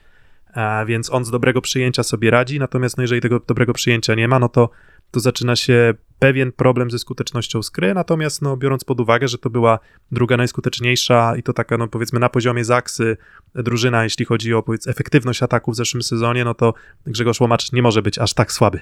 A 0.55 0.85
więc 0.85 1.13
on 1.13 1.25
z 1.25 1.31
dobrego 1.31 1.61
przyjęcia 1.61 2.03
sobie 2.03 2.31
radzi, 2.31 2.59
natomiast 2.59 2.97
no 2.97 3.03
jeżeli 3.03 3.21
tego 3.21 3.41
dobrego 3.41 3.73
przyjęcia 3.73 4.15
nie 4.15 4.29
ma, 4.29 4.39
no 4.39 4.49
to, 4.49 4.71
to 5.11 5.21
zaczyna 5.21 5.57
się 5.57 5.95
pewien 6.19 6.53
problem 6.53 6.91
ze 6.91 6.99
skutecznością 6.99 7.63
skry, 7.63 7.95
natomiast 7.95 8.43
no, 8.43 8.57
biorąc 8.57 8.85
pod 8.85 9.01
uwagę, 9.01 9.29
że 9.29 9.39
to 9.39 9.51
była 9.51 9.79
druga 10.13 10.37
najskuteczniejsza 10.37 11.37
i 11.37 11.43
to 11.43 11.53
taka, 11.53 11.79
no 11.79 11.89
powiedzmy 11.89 12.21
na 12.21 12.29
poziomie 12.29 12.65
Zaksy 12.65 13.17
drużyna, 13.55 14.05
jeśli 14.05 14.25
chodzi 14.25 14.55
o 14.55 14.63
powiedz, 14.63 14.89
efektywność 14.89 15.43
ataku 15.43 15.73
w 15.73 15.77
zeszłym 15.77 16.03
sezonie, 16.03 16.45
no 16.45 16.55
to 16.55 16.75
Grzegorz 17.07 17.41
Łomacz 17.41 17.73
nie 17.73 17.83
może 17.83 18.03
być 18.03 18.19
aż 18.19 18.35
tak 18.35 18.53
słaby. 18.53 18.81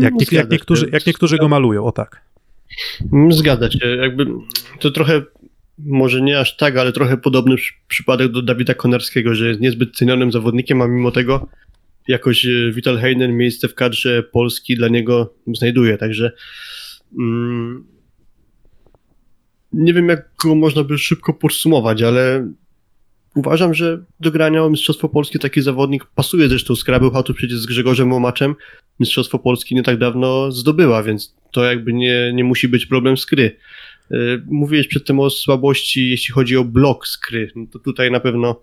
Jak, 0.00 0.14
nie, 0.14 0.26
jak, 0.32 0.50
niektórzy, 0.50 0.90
jak 0.92 1.06
niektórzy 1.06 1.38
go 1.38 1.48
malują, 1.48 1.84
o 1.84 1.92
tak. 1.92 2.20
Zgadza 3.30 3.70
się, 3.70 3.88
jakby 3.88 4.26
to 4.80 4.90
trochę 4.90 5.22
może 5.78 6.20
nie 6.20 6.40
aż 6.40 6.56
tak, 6.56 6.76
ale 6.76 6.92
trochę 6.92 7.16
podobny 7.16 7.56
przypadek 7.88 8.32
do 8.32 8.42
Dawida 8.42 8.74
Konarskiego, 8.74 9.34
że 9.34 9.48
jest 9.48 9.60
niezbyt 9.60 9.96
cenionym 9.96 10.32
zawodnikiem, 10.32 10.82
a 10.82 10.88
mimo 10.88 11.10
tego 11.10 11.48
jakoś 12.08 12.46
e, 12.46 12.72
Vital 12.72 12.98
Heinen 12.98 13.36
miejsce 13.36 13.68
w 13.68 13.74
kadrze 13.74 14.22
Polski 14.22 14.76
dla 14.76 14.88
niego 14.88 15.34
znajduje, 15.46 15.98
także 15.98 16.32
mm, 17.18 17.84
nie 19.72 19.94
wiem 19.94 20.08
jak 20.08 20.30
go 20.44 20.54
można 20.54 20.84
by 20.84 20.98
szybko 20.98 21.34
podsumować, 21.34 22.02
ale 22.02 22.52
uważam, 23.34 23.74
że 23.74 24.04
do 24.20 24.30
grania 24.30 24.64
o 24.64 24.70
Mistrzostwo 24.70 25.08
Polskie 25.08 25.38
taki 25.38 25.62
zawodnik 25.62 26.04
pasuje 26.04 26.48
zresztą 26.48 26.76
z 26.76 26.84
Krabełchatu 26.84 27.34
przecież 27.34 27.58
z 27.58 27.66
Grzegorzem 27.66 28.12
Łomaczem 28.12 28.54
Mistrzostwo 29.00 29.38
Polski 29.38 29.74
nie 29.74 29.82
tak 29.82 29.98
dawno 29.98 30.52
zdobyła, 30.52 31.02
więc 31.02 31.36
to 31.52 31.64
jakby 31.64 31.92
nie, 31.92 32.32
nie 32.34 32.44
musi 32.44 32.68
być 32.68 32.86
problem 32.86 33.16
z 33.16 33.26
gry. 33.26 33.56
Y, 34.12 34.42
mówiłeś 34.46 34.88
przedtem 34.88 35.20
o 35.20 35.30
słabości, 35.30 36.10
jeśli 36.10 36.34
chodzi 36.34 36.56
o 36.56 36.64
blok 36.64 37.06
skry. 37.06 37.52
No 37.56 37.66
to 37.72 37.78
tutaj 37.78 38.10
na 38.10 38.20
pewno 38.20 38.62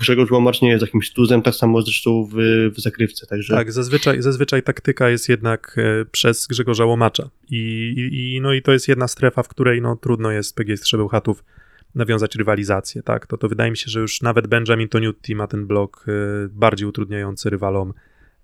Grzegorz 0.00 0.30
Łomacz 0.30 0.62
nie 0.62 0.70
jest 0.70 0.82
jakimś 0.82 1.12
tuzem, 1.12 1.42
tak 1.42 1.54
samo 1.54 1.82
zresztą 1.82 2.28
w, 2.32 2.34
w 2.74 2.80
zagrywce. 2.80 3.26
Także... 3.26 3.54
Tak, 3.54 3.72
zazwyczaj, 3.72 4.22
zazwyczaj 4.22 4.62
taktyka 4.62 5.10
jest 5.10 5.28
jednak 5.28 5.76
e, 5.78 6.04
przez 6.04 6.46
Grzegorza 6.46 6.84
Łomacza. 6.84 7.30
I, 7.50 7.94
i, 8.12 8.40
no 8.40 8.52
i 8.52 8.62
to 8.62 8.72
jest 8.72 8.88
jedna 8.88 9.08
strefa, 9.08 9.42
w 9.42 9.48
której 9.48 9.82
no, 9.82 9.96
trudno 9.96 10.30
jest 10.30 10.56
PGS 10.56 10.80
Trzebełchatów 10.80 11.44
nawiązać 11.94 12.36
rywalizację. 12.36 13.02
Tak? 13.02 13.26
To, 13.26 13.38
to 13.38 13.48
wydaje 13.48 13.70
mi 13.70 13.76
się, 13.76 13.90
że 13.90 14.00
już 14.00 14.22
nawet 14.22 14.46
Benjamin 14.46 14.88
Toniutti 14.88 15.34
ma 15.34 15.46
ten 15.46 15.66
blok 15.66 16.04
e, 16.08 16.12
bardziej 16.48 16.88
utrudniający 16.88 17.50
rywalom 17.50 17.92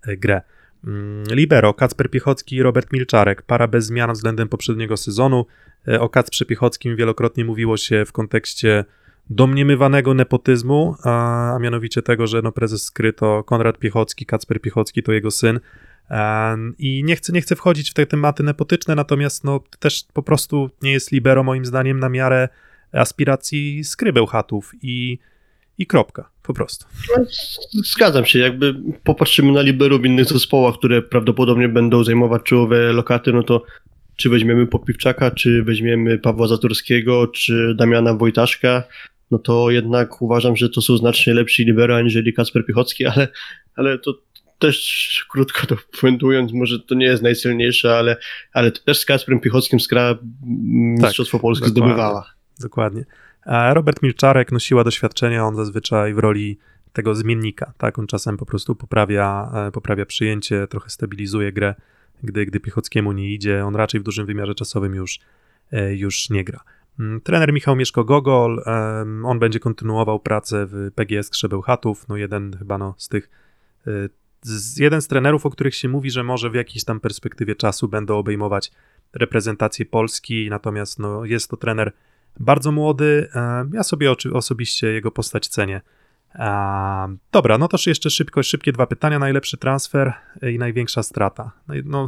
e, 0.07 0.17
grę. 0.17 0.41
Mm, 0.83 1.23
Libero, 1.31 1.73
Kacper 1.73 2.09
Piechocki 2.09 2.55
i 2.55 2.61
Robert 2.61 2.93
Milczarek. 2.93 3.41
Para 3.41 3.67
bez 3.67 3.85
zmian 3.85 4.13
względem 4.13 4.49
poprzedniego 4.49 4.97
sezonu. 4.97 5.45
O 5.99 6.09
Kacprze 6.09 6.45
Piechockim 6.45 6.95
wielokrotnie 6.95 7.45
mówiło 7.45 7.77
się 7.77 8.05
w 8.05 8.11
kontekście 8.11 8.85
domniemywanego 9.29 10.13
nepotyzmu, 10.13 10.95
a, 11.03 11.55
a 11.55 11.59
mianowicie 11.59 12.01
tego, 12.01 12.27
że 12.27 12.41
no 12.41 12.51
prezes 12.51 12.83
skryto 12.83 13.43
Konrad 13.43 13.77
Piechocki, 13.77 14.25
Kacper 14.25 14.61
Piechocki 14.61 15.03
to 15.03 15.11
jego 15.11 15.31
syn. 15.31 15.59
I 16.77 17.03
nie 17.03 17.15
chcę, 17.15 17.33
nie 17.33 17.41
chcę 17.41 17.55
wchodzić 17.55 17.91
w 17.91 17.93
te 17.93 18.05
tematy 18.05 18.43
nepotyczne, 18.43 18.95
natomiast 18.95 19.43
no, 19.43 19.59
też 19.79 20.05
po 20.13 20.23
prostu 20.23 20.69
nie 20.81 20.91
jest 20.91 21.11
libero 21.11 21.43
moim 21.43 21.65
zdaniem 21.65 21.99
na 21.99 22.09
miarę 22.09 22.49
aspiracji 22.91 23.83
skrybełchatów 23.83 24.71
i 24.81 25.19
i 25.77 25.85
kropka, 25.85 26.29
po 26.43 26.53
prostu. 26.53 26.85
Zgadzam 27.71 28.25
się, 28.25 28.39
jakby 28.39 28.75
popatrzymy 29.03 29.51
na 29.51 29.61
liberów 29.61 30.01
w 30.01 30.05
innych 30.05 30.25
zespołach, 30.25 30.75
które 30.75 31.01
prawdopodobnie 31.01 31.69
będą 31.69 32.03
zajmować 32.03 32.43
czołowe 32.43 32.93
lokaty, 32.93 33.33
no 33.33 33.43
to 33.43 33.63
czy 34.15 34.29
weźmiemy 34.29 34.67
Popiwczaka, 34.67 35.31
czy 35.31 35.63
weźmiemy 35.63 36.19
Pawła 36.19 36.47
Zatorskiego, 36.47 37.27
czy 37.27 37.75
Damiana 37.75 38.13
Wojtaszka, 38.13 38.83
no 39.31 39.39
to 39.39 39.71
jednak 39.71 40.21
uważam, 40.21 40.55
że 40.55 40.69
to 40.69 40.81
są 40.81 40.97
znacznie 40.97 41.33
lepsi 41.33 41.65
libero 41.65 41.95
aniżeli 41.95 42.33
Kasper 42.33 42.65
Piechocki, 42.65 43.05
ale, 43.05 43.27
ale 43.75 43.99
to 43.99 44.13
też 44.59 45.25
krótko 45.29 45.67
to 45.67 45.75
puentując, 45.99 46.53
może 46.53 46.79
to 46.79 46.95
nie 46.95 47.05
jest 47.05 47.23
najsilniejsze, 47.23 47.97
ale, 47.97 48.17
ale 48.53 48.71
też 48.71 48.99
z 48.99 49.05
Kasprem 49.05 49.39
Piechockim 49.39 49.79
skra 49.79 50.17
Mistrzostwo 50.43 51.37
tak, 51.37 51.41
Polskie 51.41 51.67
zdobywała. 51.67 52.33
Dokładnie. 52.59 53.05
A 53.45 53.73
Robert 53.73 54.03
Milczarek 54.03 54.51
nosiła 54.51 54.83
doświadczenie, 54.83 55.43
on 55.43 55.55
zazwyczaj 55.55 56.13
w 56.13 56.19
roli 56.19 56.57
tego 56.93 57.15
zmiennika, 57.15 57.73
tak? 57.77 57.99
On 57.99 58.07
czasem 58.07 58.37
po 58.37 58.45
prostu 58.45 58.75
poprawia, 58.75 59.51
e, 59.67 59.71
poprawia 59.71 60.05
przyjęcie, 60.05 60.67
trochę 60.67 60.89
stabilizuje 60.89 61.51
grę, 61.51 61.75
gdy, 62.23 62.45
gdy 62.45 62.59
Piechockiemu 62.59 63.11
nie 63.11 63.29
idzie. 63.33 63.65
On 63.65 63.75
raczej 63.75 63.99
w 63.99 64.03
dużym 64.03 64.25
wymiarze 64.25 64.55
czasowym 64.55 64.95
już, 64.95 65.19
e, 65.71 65.95
już 65.95 66.29
nie 66.29 66.43
gra. 66.43 66.59
Mm, 66.99 67.21
trener 67.21 67.53
Michał 67.53 67.75
Mieszko-Gogol, 67.75 68.63
on 69.23 69.39
będzie 69.39 69.59
kontynuował 69.59 70.19
pracę 70.19 70.65
w 70.65 70.91
PGS 70.95 71.29
Krzebełchatów, 71.29 72.07
no 72.07 72.17
jeden 72.17 72.57
chyba 72.59 72.77
no, 72.77 72.95
z 72.97 73.09
tych, 73.09 73.29
e, 73.87 73.91
z, 74.41 74.77
jeden 74.77 75.01
z 75.01 75.07
trenerów, 75.07 75.45
o 75.45 75.49
których 75.49 75.75
się 75.75 75.89
mówi, 75.89 76.11
że 76.11 76.23
może 76.23 76.49
w 76.49 76.55
jakiejś 76.55 76.83
tam 76.83 76.99
perspektywie 76.99 77.55
czasu 77.55 77.87
będą 77.87 78.17
obejmować 78.17 78.71
reprezentację 79.13 79.85
Polski, 79.85 80.47
natomiast 80.49 80.99
no, 80.99 81.25
jest 81.25 81.49
to 81.49 81.57
trener 81.57 81.93
bardzo 82.39 82.71
młody. 82.71 83.29
Ja 83.73 83.83
sobie 83.83 84.15
osobiście 84.33 84.87
jego 84.87 85.11
postać 85.11 85.47
cenię. 85.47 85.81
Dobra, 87.31 87.57
no 87.57 87.67
to 87.67 87.77
jeszcze 87.87 88.09
szybko, 88.09 88.43
szybkie 88.43 88.71
dwa 88.71 88.87
pytania. 88.87 89.19
Najlepszy 89.19 89.57
transfer 89.57 90.13
i 90.41 90.59
największa 90.59 91.03
strata. 91.03 91.51
No, 91.67 91.75
no. 91.85 92.07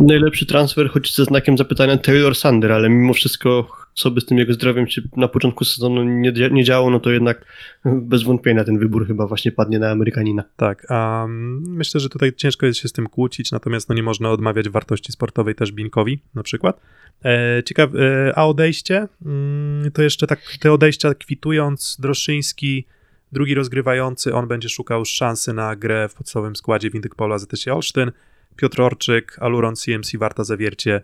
Najlepszy 0.00 0.46
transfer, 0.46 0.90
choć 0.90 1.14
ze 1.14 1.24
znakiem 1.24 1.58
zapytania 1.58 1.96
Taylor 1.96 2.34
Sander, 2.34 2.72
ale 2.72 2.88
mimo 2.88 3.14
wszystko, 3.14 3.68
co 3.94 4.10
by 4.10 4.20
z 4.20 4.24
tym 4.24 4.38
jego 4.38 4.52
zdrowiem 4.52 4.86
się 4.86 5.02
na 5.16 5.28
początku 5.28 5.64
sezonu 5.64 6.04
nie, 6.04 6.32
nie 6.50 6.64
działo, 6.64 6.90
no 6.90 7.00
to 7.00 7.10
jednak 7.10 7.44
bez 7.84 8.22
wątpienia 8.22 8.64
ten 8.64 8.78
wybór 8.78 9.06
chyba 9.06 9.26
właśnie 9.26 9.52
padnie 9.52 9.78
na 9.78 9.90
Amerykanina. 9.90 10.44
Tak, 10.56 10.86
um, 10.90 11.62
myślę, 11.68 12.00
że 12.00 12.08
tutaj 12.08 12.32
ciężko 12.32 12.66
jest 12.66 12.80
się 12.80 12.88
z 12.88 12.92
tym 12.92 13.06
kłócić, 13.06 13.52
natomiast 13.52 13.88
no 13.88 13.94
nie 13.94 14.02
można 14.02 14.30
odmawiać 14.30 14.68
wartości 14.68 15.12
sportowej 15.12 15.54
też 15.54 15.72
Binkowi 15.72 16.22
na 16.34 16.42
przykład. 16.42 16.80
E, 17.24 17.62
ciekawe, 17.62 18.00
e, 18.28 18.38
a 18.38 18.46
odejście? 18.46 19.08
Mm, 19.26 19.90
to 19.92 20.02
jeszcze 20.02 20.26
tak 20.26 20.40
te 20.60 20.72
odejścia 20.72 21.14
kwitując, 21.14 21.96
Droszyński, 22.00 22.86
drugi 23.32 23.54
rozgrywający, 23.54 24.34
on 24.34 24.48
będzie 24.48 24.68
szukał 24.68 25.04
szansy 25.04 25.52
na 25.52 25.76
grę 25.76 26.08
w 26.08 26.14
podstawowym 26.14 26.56
składzie 26.56 26.90
Windyk 26.90 27.14
Pola 27.14 27.38
ZS 27.38 27.68
Olsztyn, 27.68 28.12
Piotr 28.56 28.82
Orczyk, 28.82 29.36
Aluron 29.40 29.76
CMC 29.76 30.16
Warta 30.18 30.44
Zawiercie 30.44 31.00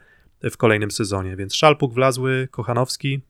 w 0.50 0.56
kolejnym 0.56 0.90
sezonie, 0.90 1.36
więc 1.36 1.54
Szalpuk 1.54 1.94
wlazły, 1.94 2.48
Kochanowski, 2.50 3.20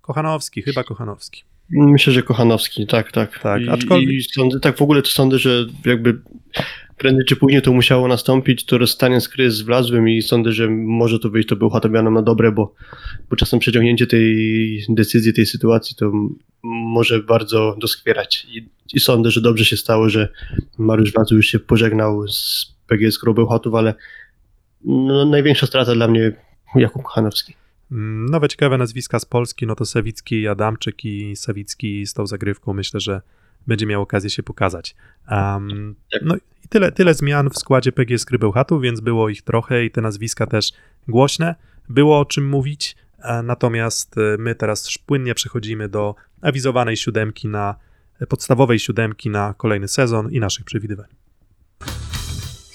Kochanowski, 0.00 0.62
chyba 0.62 0.84
Kochanowski. 0.84 1.42
Myślę, 1.70 2.12
że 2.12 2.22
Kochanowski, 2.22 2.86
tak, 2.86 3.12
tak. 3.12 3.38
tak 3.38 3.62
I, 3.62 3.68
aczkolwiek... 3.68 4.10
i 4.10 4.22
sądzę, 4.22 4.60
tak 4.60 4.76
w 4.76 4.82
ogóle 4.82 5.02
to 5.02 5.08
sądzę, 5.08 5.38
że 5.38 5.66
jakby 5.84 6.20
prędzej 6.98 7.24
czy 7.24 7.36
później 7.36 7.62
to 7.62 7.72
musiało 7.72 8.08
nastąpić, 8.08 8.64
to 8.64 8.78
rozstanie 8.78 9.20
z 9.20 9.28
Krys 9.28 9.60
wlazłym 9.60 10.08
i 10.08 10.22
sądzę, 10.22 10.52
że 10.52 10.68
może 10.70 11.18
to 11.18 11.30
wyjść 11.30 11.48
to 11.48 11.56
był 11.56 11.70
Hatobianom 11.70 12.14
na 12.14 12.22
dobre, 12.22 12.52
bo, 12.52 12.74
bo 13.30 13.36
czasem 13.36 13.58
przeciągnięcie 13.58 14.06
tej 14.06 14.84
decyzji, 14.88 15.32
tej 15.32 15.46
sytuacji 15.46 15.96
to 15.96 16.12
może 16.62 17.22
bardzo 17.22 17.76
doskwierać 17.80 18.46
I, 18.50 18.68
i 18.94 19.00
sądzę, 19.00 19.30
że 19.30 19.40
dobrze 19.40 19.64
się 19.64 19.76
stało, 19.76 20.08
że 20.08 20.28
Mariusz 20.78 21.12
Wlazły 21.12 21.36
już 21.36 21.46
się 21.46 21.58
pożegnał 21.58 22.28
z 22.28 22.77
PGS 22.88 23.18
Bełchatów, 23.34 23.74
ale 23.74 23.94
no, 24.84 25.24
największa 25.24 25.66
strata 25.66 25.94
dla 25.94 26.08
mnie 26.08 26.32
Jakub 26.74 27.02
Kochanowski. 27.02 27.54
Mm, 27.92 28.26
nowe 28.26 28.48
ciekawe 28.48 28.78
nazwiska 28.78 29.18
z 29.18 29.24
Polski, 29.24 29.66
no 29.66 29.74
to 29.74 29.84
Sawicki, 29.84 30.48
Adamczyk 30.48 31.04
i 31.04 31.36
Sawicki 31.36 32.06
z 32.06 32.14
tą 32.14 32.26
zagrywką 32.26 32.72
myślę, 32.72 33.00
że 33.00 33.20
będzie 33.66 33.86
miał 33.86 34.02
okazję 34.02 34.30
się 34.30 34.42
pokazać. 34.42 34.96
Um, 35.30 35.94
no 36.22 36.36
i 36.36 36.40
tyle, 36.68 36.92
tyle 36.92 37.14
zmian 37.14 37.50
w 37.50 37.58
składzie 37.58 37.92
PGS 37.92 38.24
Krybełchatów, 38.24 38.82
więc 38.82 39.00
było 39.00 39.28
ich 39.28 39.42
trochę 39.42 39.84
i 39.84 39.90
te 39.90 40.00
nazwiska 40.00 40.46
też 40.46 40.72
głośne. 41.08 41.54
Było 41.88 42.20
o 42.20 42.24
czym 42.24 42.48
mówić, 42.48 42.96
e, 43.18 43.42
natomiast 43.42 44.18
e, 44.18 44.36
my 44.38 44.54
teraz 44.54 44.98
płynnie 45.06 45.34
przechodzimy 45.34 45.88
do 45.88 46.14
awizowanej 46.40 46.96
siódemki 46.96 47.48
na, 47.48 47.74
e, 48.20 48.26
podstawowej 48.26 48.78
siódemki 48.78 49.30
na 49.30 49.54
kolejny 49.54 49.88
sezon 49.88 50.30
i 50.30 50.40
naszych 50.40 50.64
przewidywań. 50.64 51.17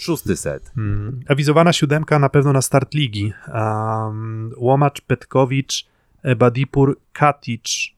Szósty 0.03 0.37
set. 0.37 0.71
Hmm, 0.75 1.19
awizowana 1.27 1.73
siódemka 1.73 2.19
na 2.19 2.29
pewno 2.29 2.53
na 2.53 2.61
start 2.61 2.93
ligi. 2.93 3.33
Um, 3.53 4.51
Łomacz, 4.57 5.01
Petkowicz, 5.01 5.85
Badipur, 6.37 6.97
Katic, 7.13 7.93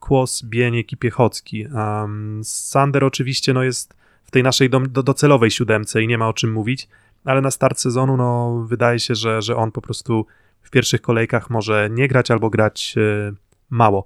Kłos, 0.00 0.42
Bieniek 0.42 0.92
i 0.92 0.96
Piechocki. 0.96 1.66
Um, 1.66 2.40
Sander 2.44 3.04
oczywiście 3.04 3.52
no 3.52 3.62
jest 3.62 3.94
w 4.24 4.30
tej 4.30 4.42
naszej 4.42 4.70
do, 4.70 4.80
do, 4.80 5.02
docelowej 5.02 5.50
siódemce 5.50 6.02
i 6.02 6.08
nie 6.08 6.18
ma 6.18 6.28
o 6.28 6.32
czym 6.32 6.52
mówić, 6.52 6.88
ale 7.24 7.40
na 7.40 7.50
start 7.50 7.78
sezonu 7.78 8.16
no, 8.16 8.64
wydaje 8.68 8.98
się, 8.98 9.14
że, 9.14 9.42
że 9.42 9.56
on 9.56 9.72
po 9.72 9.80
prostu 9.80 10.26
w 10.62 10.70
pierwszych 10.70 11.00
kolejkach 11.00 11.50
może 11.50 11.88
nie 11.90 12.08
grać 12.08 12.30
albo 12.30 12.50
grać 12.50 12.94
e, 12.96 13.32
mało. 13.70 14.04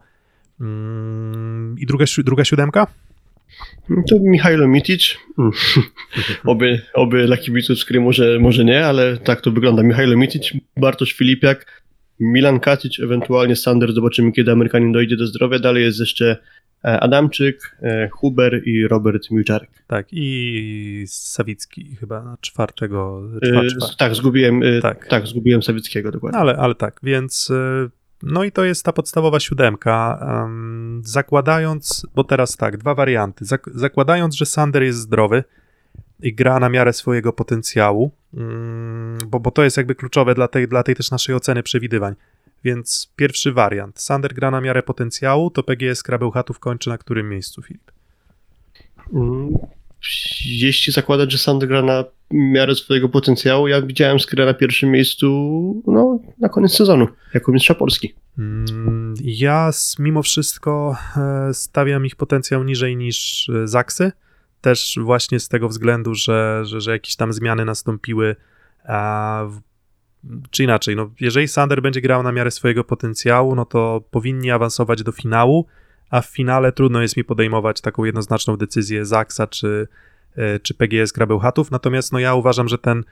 Mm, 0.61 1.77
I 1.79 1.87
druga, 1.87 2.05
druga 2.25 2.45
siódemka? 2.45 2.87
To 4.09 4.17
Michailo 4.21 4.69
Mitic. 4.69 5.19
Oby, 6.45 6.83
oby 6.95 7.27
dla 7.27 7.37
kibiców 7.37 7.79
skry 7.79 8.01
może, 8.01 8.39
może 8.39 8.65
nie, 8.65 8.87
ale 8.87 9.17
tak 9.17 9.41
to 9.41 9.51
wygląda. 9.51 9.83
Michailo 9.83 10.17
Mitic, 10.17 10.53
Bartosz 10.77 11.13
Filipiak, 11.13 11.83
Milan 12.21 12.61
Katic, 12.61 13.01
ewentualnie 13.01 13.57
Sander. 13.57 13.93
Zobaczymy, 13.93 14.33
kiedy 14.33 14.53
Amerykanin 14.53 14.93
dojdzie 14.93 15.17
do 15.17 15.27
zdrowia. 15.27 15.59
Dalej 15.59 15.85
jest 15.85 16.01
jeszcze 16.01 16.37
e, 16.85 17.01
Adamczyk, 17.01 17.77
e, 17.83 18.09
Huber 18.09 18.63
i 18.65 18.89
Robert 18.89 19.31
Miłczarek. 19.31 19.71
Tak, 19.87 20.07
i 20.13 21.05
Sawicki 21.09 21.97
chyba 22.01 22.23
na 22.23 22.37
czwartego. 22.41 23.23
Czwar, 23.43 23.67
czwar. 23.67 23.91
E, 23.91 23.97
tak, 23.99 24.15
zgubiłem, 24.15 24.63
tak. 24.83 25.07
tak, 25.09 25.27
zgubiłem 25.27 25.63
Sawickiego 25.63 26.13
dokładnie. 26.13 26.41
Ale, 26.41 26.57
ale 26.57 26.75
tak, 26.75 27.01
więc 27.03 27.53
no 28.25 28.45
i 28.45 28.53
to 28.53 28.65
jest 28.65 28.85
ta 28.85 28.93
podstawowa 28.93 29.41
siódemka. 29.41 30.19
zakładając, 31.03 32.07
bo 32.15 32.25
teraz 32.25 32.57
tak, 32.57 32.77
dwa 32.77 32.95
warianty. 32.95 33.45
zakładając, 33.75 34.35
że 34.35 34.47
Sander 34.47 34.83
jest 34.83 34.99
zdrowy 34.99 35.45
i 36.21 36.35
gra 36.35 36.61
na 36.61 36.69
miarę 36.69 36.93
swojego 36.93 37.33
potencjału, 37.33 38.11
mm, 38.35 39.19
bo, 39.27 39.41
bo 39.41 39.51
to 39.51 39.65
jest 39.65 39.77
jakby 39.77 39.95
kluczowe 39.95 40.35
dla 40.35 40.49
tej, 40.49 40.69
dla 40.69 40.83
tej 40.83 40.95
też 40.95 41.11
naszej 41.11 41.35
oceny 41.35 41.63
przewidywań. 41.63 42.15
Więc 42.65 43.13
pierwszy 43.17 43.53
wariant. 43.53 44.01
Sander 44.01 44.35
gra 44.35 44.51
na 44.51 44.61
miarę 44.61 44.83
potencjału, 44.83 45.51
to 45.51 45.63
PGS 45.63 46.03
Krabełchatów 46.03 46.59
kończy 46.59 46.91
na 46.91 46.99
którym 46.99 47.29
miejscu, 47.29 47.63
Filip? 47.63 47.93
Jeśli 50.47 50.93
zakładać, 50.93 51.33
że 51.33 51.39
Sander 51.39 51.69
gra 51.69 51.83
na 51.83 52.05
miarę 52.31 52.75
swojego 52.75 53.09
potencjału, 53.09 53.69
ja 53.69 53.83
widziałem 53.83 54.21
Skrę 54.21 54.47
na 54.47 54.55
pierwszym 54.55 54.91
miejscu 54.91 55.27
no, 55.87 56.19
na 56.39 56.49
koniec 56.49 56.73
sezonu, 56.73 57.09
jako 57.35 57.53
mistrza 57.53 57.75
Polski. 57.75 58.15
Mm, 58.39 59.15
ja 59.25 59.71
mimo 59.99 60.23
wszystko 60.23 60.97
e, 61.17 61.55
stawiam 61.55 62.07
ich 62.07 62.17
potencjał 62.17 62.65
niżej 62.65 62.97
niż 62.97 63.49
e, 63.49 63.69
Zaksy, 63.69 64.13
też 64.61 64.99
właśnie 65.03 65.41
z 65.41 65.49
tego 65.49 65.69
względu, 65.69 66.15
że, 66.15 66.63
że, 66.65 66.81
że 66.81 66.93
jakieś 66.93 67.17
tam 67.17 67.33
zmiany 67.33 67.65
nastąpiły, 67.65 68.37
a 68.89 69.45
czy 70.51 70.65
inaczej, 70.65 70.97
no, 70.97 71.11
jeżeli 71.21 71.49
Sander 71.49 71.83
będzie 71.83 72.01
grał 72.01 72.23
na 72.23 72.33
miarę 72.33 72.51
swojego 72.51 72.85
potencjału, 72.85 73.55
no 73.55 73.65
to 73.65 74.05
powinni 74.11 74.51
awansować 74.51 75.03
do 75.03 75.13
finału, 75.13 75.67
a 76.11 76.21
w 76.21 76.27
finale 76.27 76.73
trudno 76.73 77.03
jest 77.03 77.17
mi 77.17 77.25
podejmować 77.25 77.81
taką 77.81 78.05
jednoznaczną 78.05 78.57
decyzję 78.57 79.05
Zaksa 79.05 79.47
czy, 79.47 79.89
e, 80.37 80.61
czy 80.61 80.75
PGS 80.75 81.13
Grabełchatów, 81.13 81.71
natomiast 81.71 82.13
no 82.13 82.19
ja 82.19 82.35
uważam, 82.35 82.69
że 82.69 82.79
ten, 82.79 83.05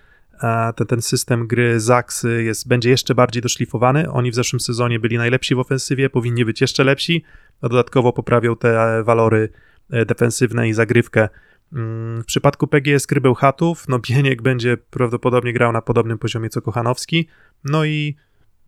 e, 0.43 0.72
ten, 0.76 0.86
ten 0.86 1.03
system 1.03 1.47
gry 1.47 1.80
Zaksy 1.80 2.43
jest, 2.43 2.68
będzie 2.68 2.90
jeszcze 2.90 3.14
bardziej 3.14 3.43
doszlifowany. 3.43 4.12
Oni 4.12 4.30
w 4.30 4.34
zeszłym 4.34 4.61
sezonie 4.61 5.01
byli 5.01 5.18
najlepsi 5.18 5.55
w 5.55 5.59
ofensywie, 5.59 6.11
powinni 6.11 6.45
być 6.45 6.61
jeszcze 6.61 6.84
lepsi, 6.84 7.24
a 7.62 7.68
dodatkowo 7.68 8.12
poprawią 8.12 8.57
te 8.57 9.03
walory 9.05 9.49
e, 9.90 10.07
defensywne 10.07 10.68
i 10.68 10.72
zagrywkę. 10.72 11.28
Mm, 11.72 12.22
w 12.22 12.26
przypadku 12.26 12.66
PGS 12.66 13.07
Krybełchatów, 13.07 13.88
no 13.88 13.99
Bieniek 13.99 14.43
będzie 14.43 14.76
prawdopodobnie 14.76 15.53
grał 15.53 15.72
na 15.72 15.82
podobnym 15.82 16.18
poziomie 16.18 16.51
co 16.51 16.62
Kochanowski, 16.62 17.28
no 17.64 17.84
i 17.84 18.16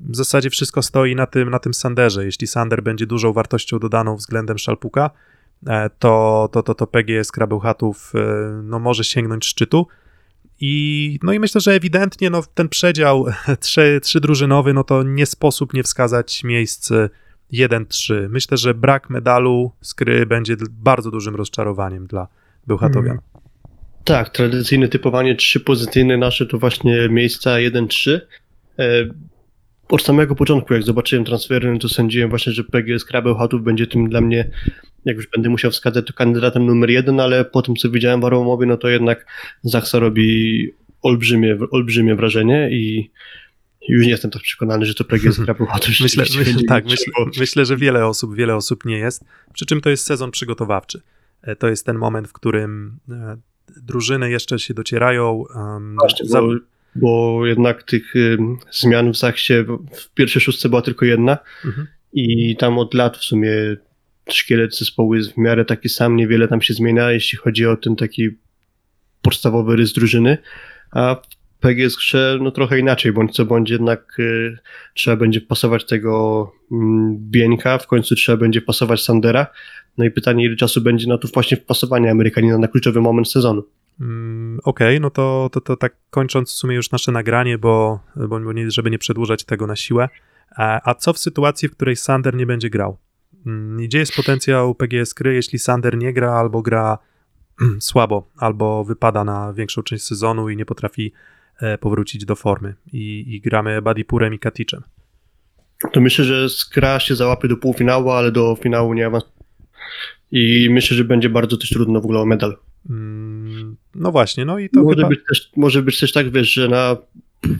w 0.00 0.16
zasadzie 0.16 0.50
wszystko 0.50 0.82
stoi 0.82 1.14
na 1.14 1.26
tym, 1.26 1.50
na 1.50 1.58
tym 1.58 1.74
Sanderze. 1.74 2.24
Jeśli 2.24 2.46
Sander 2.46 2.82
będzie 2.82 3.06
dużą 3.06 3.32
wartością 3.32 3.78
dodaną 3.78 4.16
względem 4.16 4.58
Szalpuka, 4.58 5.10
e, 5.66 5.90
to, 5.98 6.48
to, 6.52 6.62
to, 6.62 6.74
to 6.74 6.86
PGS 6.86 7.32
Krabełchatów 7.32 8.12
e, 8.14 8.18
no, 8.62 8.78
może 8.78 9.04
sięgnąć 9.04 9.46
szczytu. 9.46 9.86
I, 10.60 11.18
no 11.22 11.32
i 11.32 11.38
myślę, 11.38 11.60
że 11.60 11.72
ewidentnie 11.72 12.30
no, 12.30 12.42
ten 12.54 12.68
przedział 12.68 13.26
trzy, 13.60 14.00
trzy 14.02 14.20
drużynowy, 14.20 14.74
no 14.74 14.84
to 14.84 15.02
nie 15.02 15.26
sposób 15.26 15.74
nie 15.74 15.82
wskazać 15.82 16.44
miejsc 16.44 16.92
1-3. 17.52 18.28
Myślę, 18.28 18.56
że 18.56 18.74
brak 18.74 19.10
medalu 19.10 19.72
skry 19.80 20.26
będzie 20.26 20.56
bardzo 20.70 21.10
dużym 21.10 21.36
rozczarowaniem 21.36 22.06
dla 22.06 22.28
Bełchatowian. 22.66 23.18
Hmm. 23.18 23.34
Tak, 24.04 24.30
tradycyjne 24.30 24.88
typowanie 24.88 25.34
trzy 25.34 25.60
pozycyjne 25.60 26.16
nasze 26.16 26.46
to 26.46 26.58
właśnie 26.58 27.08
miejsca 27.08 27.50
1-3 27.50 28.20
od 29.94 30.02
samego 30.02 30.34
początku, 30.34 30.74
jak 30.74 30.82
zobaczyłem 30.82 31.24
transfery, 31.24 31.72
no 31.72 31.78
to 31.78 31.88
sądziłem 31.88 32.30
właśnie, 32.30 32.52
że 32.52 32.64
PGS 32.64 33.04
Krabełchatów 33.04 33.62
będzie 33.62 33.86
tym 33.86 34.08
dla 34.08 34.20
mnie, 34.20 34.50
jak 35.04 35.16
już 35.16 35.26
będę 35.26 35.48
musiał 35.48 35.70
wskazać, 35.70 36.06
to 36.06 36.12
kandydatem 36.12 36.66
numer 36.66 36.90
jeden, 36.90 37.20
ale 37.20 37.44
po 37.44 37.62
tym, 37.62 37.76
co 37.76 37.90
widziałem 37.90 38.20
w 38.20 38.24
Aromowie, 38.24 38.66
no 38.66 38.76
to 38.76 38.88
jednak 38.88 39.26
Zachsa 39.62 39.98
robi 39.98 40.70
olbrzymie, 41.02 41.58
olbrzymie 41.70 42.14
wrażenie 42.14 42.68
i 42.72 43.10
już 43.88 44.04
nie 44.04 44.10
jestem 44.10 44.30
tak 44.30 44.42
przekonany, 44.42 44.86
że 44.86 44.94
to 44.94 45.04
PGS 45.04 45.40
Krabełchatów 45.44 45.88
myślę, 46.00 46.24
myślę, 46.38 46.62
Tak, 46.68 46.84
myślę, 46.84 47.12
myślę, 47.40 47.64
że 47.64 47.76
wiele 47.76 48.06
osób, 48.06 48.36
wiele 48.36 48.56
osób 48.56 48.84
nie 48.84 48.98
jest, 48.98 49.24
przy 49.52 49.66
czym 49.66 49.80
to 49.80 49.90
jest 49.90 50.06
sezon 50.06 50.30
przygotowawczy. 50.30 51.00
E, 51.42 51.56
to 51.56 51.68
jest 51.68 51.86
ten 51.86 51.98
moment, 51.98 52.28
w 52.28 52.32
którym 52.32 52.98
e, 53.10 53.36
drużyny 53.76 54.30
jeszcze 54.30 54.58
się 54.58 54.74
docierają. 54.74 55.44
Um, 55.54 55.96
Właśnie, 56.00 56.26
za... 56.26 56.40
bo 56.96 57.40
jednak 57.46 57.82
tych 57.82 58.14
zmian 58.72 59.12
w 59.12 59.16
Zachsie 59.16 59.54
w 59.92 60.14
pierwszej 60.14 60.42
szóstce 60.42 60.68
była 60.68 60.82
tylko 60.82 61.04
jedna 61.04 61.38
mhm. 61.64 61.86
i 62.12 62.56
tam 62.56 62.78
od 62.78 62.94
lat 62.94 63.16
w 63.16 63.24
sumie 63.24 63.50
szkielet 64.30 64.76
zespołu 64.76 65.14
jest 65.14 65.32
w 65.32 65.36
miarę 65.36 65.64
taki 65.64 65.88
sam, 65.88 66.16
niewiele 66.16 66.48
tam 66.48 66.62
się 66.62 66.74
zmienia, 66.74 67.10
jeśli 67.10 67.38
chodzi 67.38 67.66
o 67.66 67.76
ten 67.76 67.96
taki 67.96 68.28
podstawowy 69.22 69.76
rys 69.76 69.92
drużyny, 69.92 70.38
a 70.90 71.14
w 71.14 71.60
PGS 71.60 71.96
grze 71.96 72.38
no 72.40 72.50
trochę 72.50 72.78
inaczej, 72.78 73.12
bądź 73.12 73.34
co 73.34 73.44
bądź 73.44 73.70
jednak 73.70 74.16
y, 74.18 74.58
trzeba 74.94 75.16
będzie 75.16 75.40
pasować 75.40 75.84
tego 75.86 76.52
y, 76.72 76.74
Bieńka, 77.18 77.78
w 77.78 77.86
końcu 77.86 78.14
trzeba 78.14 78.38
będzie 78.38 78.60
pasować 78.62 79.02
Sandera, 79.02 79.46
no 79.98 80.04
i 80.04 80.10
pytanie 80.10 80.44
ile 80.44 80.56
czasu 80.56 80.80
będzie 80.80 81.08
na 81.08 81.18
to 81.18 81.28
właśnie 81.28 81.56
wpasowanie 81.56 82.10
Amerykanina 82.10 82.58
na 82.58 82.68
kluczowy 82.68 83.00
moment 83.00 83.30
sezonu. 83.30 83.62
Mm, 84.00 84.60
okej, 84.64 84.96
okay, 84.96 85.00
no 85.00 85.10
to, 85.10 85.48
to, 85.52 85.60
to 85.60 85.76
tak 85.76 85.96
kończąc 86.10 86.50
w 86.50 86.54
sumie 86.54 86.76
już 86.76 86.90
nasze 86.90 87.12
nagranie, 87.12 87.58
bo, 87.58 88.00
bo 88.28 88.52
nie, 88.52 88.70
żeby 88.70 88.90
nie 88.90 88.98
przedłużać 88.98 89.44
tego 89.44 89.66
na 89.66 89.76
siłę. 89.76 90.08
A, 90.56 90.90
a 90.90 90.94
co 90.94 91.12
w 91.12 91.18
sytuacji, 91.18 91.68
w 91.68 91.72
której 91.72 91.96
Sander 91.96 92.34
nie 92.34 92.46
będzie 92.46 92.70
grał? 92.70 92.98
Mm, 93.46 93.76
gdzie 93.76 93.98
jest 93.98 94.16
potencjał 94.16 94.74
PGS 94.74 95.14
Kry, 95.14 95.34
jeśli 95.34 95.58
Sander 95.58 95.96
nie 95.98 96.12
gra 96.12 96.32
albo 96.32 96.62
gra 96.62 96.98
słabo, 97.80 98.30
albo 98.36 98.84
wypada 98.84 99.24
na 99.24 99.52
większą 99.52 99.82
część 99.82 100.04
sezonu 100.04 100.48
i 100.48 100.56
nie 100.56 100.66
potrafi 100.66 101.12
e, 101.60 101.78
powrócić 101.78 102.24
do 102.24 102.36
formy 102.36 102.74
i, 102.92 103.34
i 103.34 103.40
gramy 103.40 103.82
Badipurem 103.82 104.34
i 104.34 104.38
Katiczem? 104.38 104.82
To 105.92 106.00
myślę, 106.00 106.24
że 106.24 106.48
Skra 106.48 107.00
się 107.00 107.16
załapie 107.16 107.48
do 107.48 107.56
półfinału, 107.56 108.10
ale 108.10 108.32
do 108.32 108.56
finału 108.56 108.94
nie 108.94 109.06
awansuje. 109.06 109.34
I 110.32 110.68
myślę, 110.70 110.96
że 110.96 111.04
będzie 111.04 111.28
bardzo 111.28 111.56
też 111.56 111.68
trudno 111.68 112.00
w 112.00 112.04
ogóle 112.04 112.20
o 112.20 112.26
medal. 112.26 112.56
Mm, 112.90 113.76
no 113.94 114.12
właśnie, 114.12 114.44
no 114.44 114.58
i 114.58 114.70
to 114.70 114.82
może 114.82 114.96
chyba... 114.96 115.08
Być 115.08 115.20
też, 115.28 115.50
może 115.56 115.82
być 115.82 116.00
też 116.00 116.12
tak, 116.12 116.30
wiesz, 116.30 116.52
że 116.52 116.68
na 116.68 116.96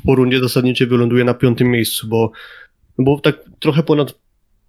po 0.04 0.14
rundzie 0.14 0.40
zasadniczej 0.40 0.86
wyląduje 0.86 1.24
na 1.24 1.34
piątym 1.34 1.70
miejscu, 1.70 2.08
bo, 2.08 2.32
bo 2.98 3.20
tak 3.20 3.36
trochę 3.60 3.82
ponad 3.82 4.18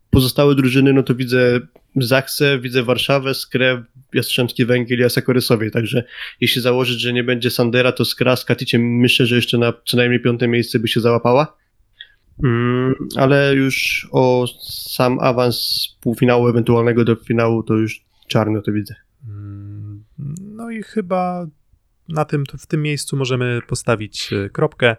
pozostałe 0.09 0.55
drużyny, 0.55 0.93
no 0.93 1.03
to 1.03 1.15
widzę 1.15 1.59
Zaksę, 1.95 2.59
widzę 2.59 2.83
Warszawę, 2.83 3.33
Skrę, 3.33 3.83
Jastrzębski 4.13 4.65
Węgiel 4.65 4.99
i 4.99 5.03
Asakorysowie, 5.03 5.71
także 5.71 6.03
jeśli 6.41 6.61
założyć, 6.61 6.99
że 6.99 7.13
nie 7.13 7.23
będzie 7.23 7.49
Sandera, 7.49 7.91
to 7.91 8.05
Skra 8.05 8.35
z 8.35 8.45
Katiciem 8.45 8.97
myślę, 8.97 9.25
że 9.25 9.35
jeszcze 9.35 9.57
na 9.57 9.73
co 9.87 9.97
najmniej 9.97 10.21
piąte 10.21 10.47
miejsce 10.47 10.79
by 10.79 10.87
się 10.87 10.99
załapała. 10.99 11.57
Mm, 12.43 12.95
ale 13.15 13.55
już 13.55 14.07
o 14.11 14.45
sam 14.61 15.19
awans 15.19 15.87
półfinału 16.01 16.47
ewentualnego 16.47 17.05
do 17.05 17.15
finału 17.15 17.63
to 17.63 17.73
już 17.73 18.05
czarno 18.27 18.61
to 18.61 18.71
widzę. 18.71 18.95
Mm, 19.27 20.03
no 20.41 20.71
i 20.71 20.83
chyba 20.83 21.47
na 22.09 22.25
tym, 22.25 22.43
w 22.59 22.67
tym 22.67 22.81
miejscu 22.81 23.17
możemy 23.17 23.59
postawić 23.67 24.33
e, 24.33 24.49
kropkę. 24.49 24.95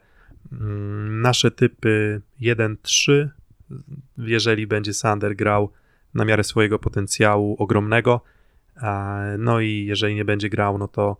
Mm, 0.53 1.21
nasze 1.21 1.51
typy 1.51 2.21
1-3, 2.41 3.29
jeżeli 4.19 4.67
będzie 4.67 4.95
Sander 4.95 5.37
grał 5.37 5.71
na 6.15 6.25
miarę 6.25 6.45
swojego 6.45 6.79
potencjału 6.79 7.57
ogromnego. 7.59 8.21
No 9.39 9.61
i 9.61 9.85
jeżeli 9.89 10.15
nie 10.15 10.25
będzie 10.25 10.51
grał, 10.51 10.79
no 10.79 10.89
to 10.89 11.17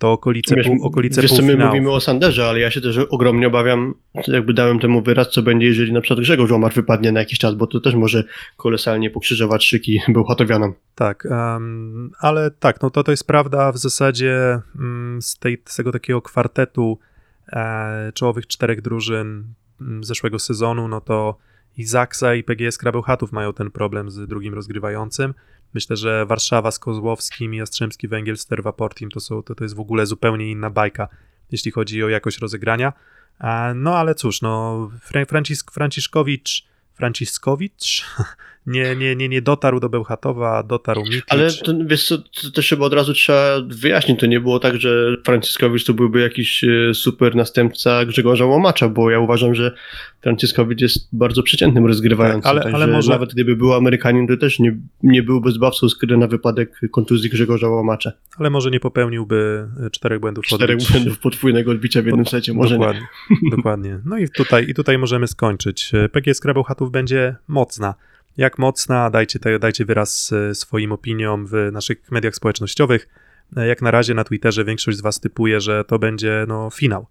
to 0.00 0.12
okolice, 0.12 0.56
wiesz, 0.56 0.66
pół, 0.66 0.84
okolice 0.84 1.22
wiesz, 1.22 1.42
my 1.42 1.56
mówimy 1.56 1.90
o 1.90 2.00
Sanderze, 2.00 2.48
ale 2.48 2.60
ja 2.60 2.70
się 2.70 2.80
też 2.80 2.98
ogromnie 2.98 3.46
obawiam, 3.46 3.94
jakby 4.26 4.54
dałem 4.54 4.78
temu 4.78 5.02
wyraz, 5.02 5.30
co 5.30 5.42
będzie, 5.42 5.66
jeżeli 5.66 5.92
na 5.92 6.00
przykład 6.00 6.20
Grzegorz 6.20 6.50
Łomar 6.50 6.72
wypadnie 6.72 7.12
na 7.12 7.20
jakiś 7.20 7.38
czas, 7.38 7.54
bo 7.54 7.66
to 7.66 7.80
też 7.80 7.94
może 7.94 8.24
kolosalnie 8.56 9.10
pokrzyżować 9.10 9.64
szyki 9.64 10.00
Bełchatowianom. 10.08 10.74
Tak, 10.94 11.28
um, 11.30 12.10
ale 12.18 12.50
tak, 12.50 12.82
no 12.82 12.90
to 12.90 13.02
to 13.02 13.10
jest 13.10 13.26
prawda 13.26 13.72
w 13.72 13.78
zasadzie 13.78 14.60
um, 14.78 15.18
z, 15.22 15.38
tej, 15.38 15.62
z 15.64 15.76
tego 15.76 15.92
takiego 15.92 16.22
kwartetu 16.22 16.98
e, 17.52 18.12
czołowych 18.14 18.46
czterech 18.46 18.80
drużyn 18.80 19.44
zeszłego 20.00 20.38
sezonu, 20.38 20.88
no 20.88 21.00
to 21.00 21.36
i 21.76 21.84
Zaksa 21.84 22.34
i 22.34 22.42
PGS 22.42 22.78
Krabełchatów 22.78 23.32
mają 23.32 23.52
ten 23.52 23.70
problem 23.70 24.10
z 24.10 24.26
drugim 24.26 24.54
rozgrywającym. 24.54 25.34
Myślę, 25.74 25.96
że 25.96 26.26
Warszawa 26.26 26.70
z 26.70 26.78
Kozłowskim 26.78 27.54
i 27.54 27.56
Jastrzębski 27.56 28.08
Węgiel 28.08 28.36
z 28.36 28.46
Terwaportim 28.46 29.10
to, 29.10 29.20
są, 29.20 29.42
to, 29.42 29.54
to 29.54 29.64
jest 29.64 29.76
w 29.76 29.80
ogóle 29.80 30.06
zupełnie 30.06 30.50
inna 30.50 30.70
bajka, 30.70 31.08
jeśli 31.52 31.70
chodzi 31.70 32.04
o 32.04 32.08
jakość 32.08 32.38
rozegrania. 32.38 32.92
No 33.74 33.96
ale 33.96 34.14
cóż, 34.14 34.42
no 34.42 34.90
Fra- 35.04 35.26
Francisk, 35.26 35.72
Franciszkowicz, 35.72 36.66
Franciszkowicz 36.94 38.04
nie, 38.66 38.96
nie, 38.96 39.16
nie, 39.16 39.28
nie 39.28 39.42
dotarł 39.42 39.80
do 39.80 39.88
Bełchatowa, 39.88 40.62
dotarł 40.62 41.02
Mikic. 41.02 41.24
Ale 41.28 41.52
to, 41.52 41.72
wiesz 41.84 42.06
co, 42.06 42.18
to 42.18 42.50
też 42.54 42.68
chyba 42.68 42.86
od 42.86 42.94
razu 42.94 43.14
trzeba 43.14 43.60
wyjaśnić, 43.68 44.20
to 44.20 44.26
nie 44.26 44.40
było 44.40 44.58
tak, 44.58 44.80
że 44.80 45.16
Franciszkowicz 45.24 45.84
to 45.84 45.94
byłby 45.94 46.20
jakiś 46.20 46.64
e, 46.64 46.94
super 46.94 47.36
następca 47.36 48.04
Grzegorza 48.04 48.44
Łomacza, 48.44 48.88
bo 48.88 49.10
ja 49.10 49.18
uważam, 49.18 49.54
że 49.54 49.74
Franciszkowicz 50.22 50.80
jest 50.80 51.08
bardzo 51.12 51.42
przeciętnym 51.42 51.86
rozgrywającym, 51.86 52.42
Tak, 52.42 52.50
ale- 52.50 52.60
także 52.62 52.76
ale 52.76 52.86
może- 52.86 53.12
nawet 53.12 53.32
gdyby 53.32 53.56
był 53.56 53.74
Amerykanin, 53.74 54.26
to 54.26 54.36
też 54.36 54.58
nie, 54.58 54.76
nie 55.02 55.22
byłby 55.22 55.52
zbawcą 55.52 55.88
skry 55.88 56.16
na 56.16 56.26
wypadek 56.26 56.80
kontuzji 56.90 57.30
Grzegorza 57.30 57.68
Łomacza. 57.68 58.12
ale 58.38 58.50
może 58.50 58.70
nie 58.70 58.80
popełniłby 58.80 59.68
e, 59.86 59.90
czterech 59.90 60.20
błędów 60.20 60.44
Czterech 60.44 60.76
odbić. 60.76 60.90
błędów 60.92 61.18
podwójnego 61.18 61.70
odbicia 61.70 62.02
w 62.02 62.06
jednym 62.06 62.26
secie, 62.26 62.52
może 62.52 62.74
nie. 62.74 62.78
dokładnie, 62.78 63.06
dokładnie. 63.56 64.00
No 64.04 64.18
i 64.18 64.28
tutaj, 64.28 64.70
i 64.70 64.74
tutaj 64.74 64.98
możemy 64.98 65.26
skończyć. 65.26 65.92
PGS 66.12 66.40
Krabełchatów 66.40 66.90
będzie 66.90 67.36
mocna. 67.48 67.94
Jak 68.36 68.58
mocna? 68.58 69.10
Dajcie, 69.10 69.38
te, 69.38 69.58
dajcie 69.58 69.84
wyraz 69.84 70.32
e, 70.32 70.54
swoim 70.54 70.92
opiniom 70.92 71.46
w 71.46 71.52
naszych 71.72 72.10
mediach 72.10 72.34
społecznościowych. 72.34 73.08
E, 73.56 73.66
Jak 73.66 73.82
na 73.82 73.90
razie 73.90 74.14
na 74.14 74.24
Twitterze 74.24 74.64
większość 74.64 74.98
z 74.98 75.00
was 75.00 75.20
typuje, 75.20 75.60
że 75.60 75.84
to 75.84 75.98
będzie 75.98 76.44
no, 76.48 76.70
finał. 76.70 77.06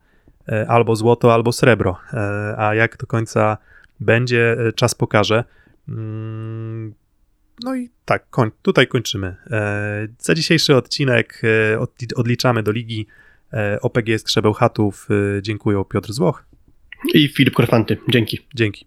E, 0.50 0.66
Albo 0.68 0.96
złoto, 0.96 1.34
albo 1.34 1.52
srebro. 1.52 1.98
E, 2.14 2.18
A 2.58 2.76
jak 2.76 2.98
do 2.98 3.08
końca 3.08 3.58
będzie, 4.00 4.52
e, 4.68 4.74
czas 4.74 4.96
pokaże. 4.96 5.44
Mm, 5.88 6.94
No 7.64 7.76
i 7.76 7.90
tak, 8.06 8.28
tutaj 8.62 8.88
kończymy. 8.88 9.36
Za 10.20 10.34
dzisiejszy 10.36 10.76
odcinek 10.76 11.42
odli- 11.78 12.14
odliczamy 12.16 12.64
do 12.64 12.72
ligi. 12.72 13.08
OPG 13.82 14.20
z 14.20 14.24
Krzebełchatów. 14.24 15.08
E, 15.38 15.42
Dziękuję 15.42 15.84
Piotr 15.90 16.12
Złoch. 16.14 16.46
I 17.14 17.28
Filip 17.28 17.54
Korfanty, 17.54 17.98
dzięki. 18.10 18.40
Dzięki. 18.56 18.86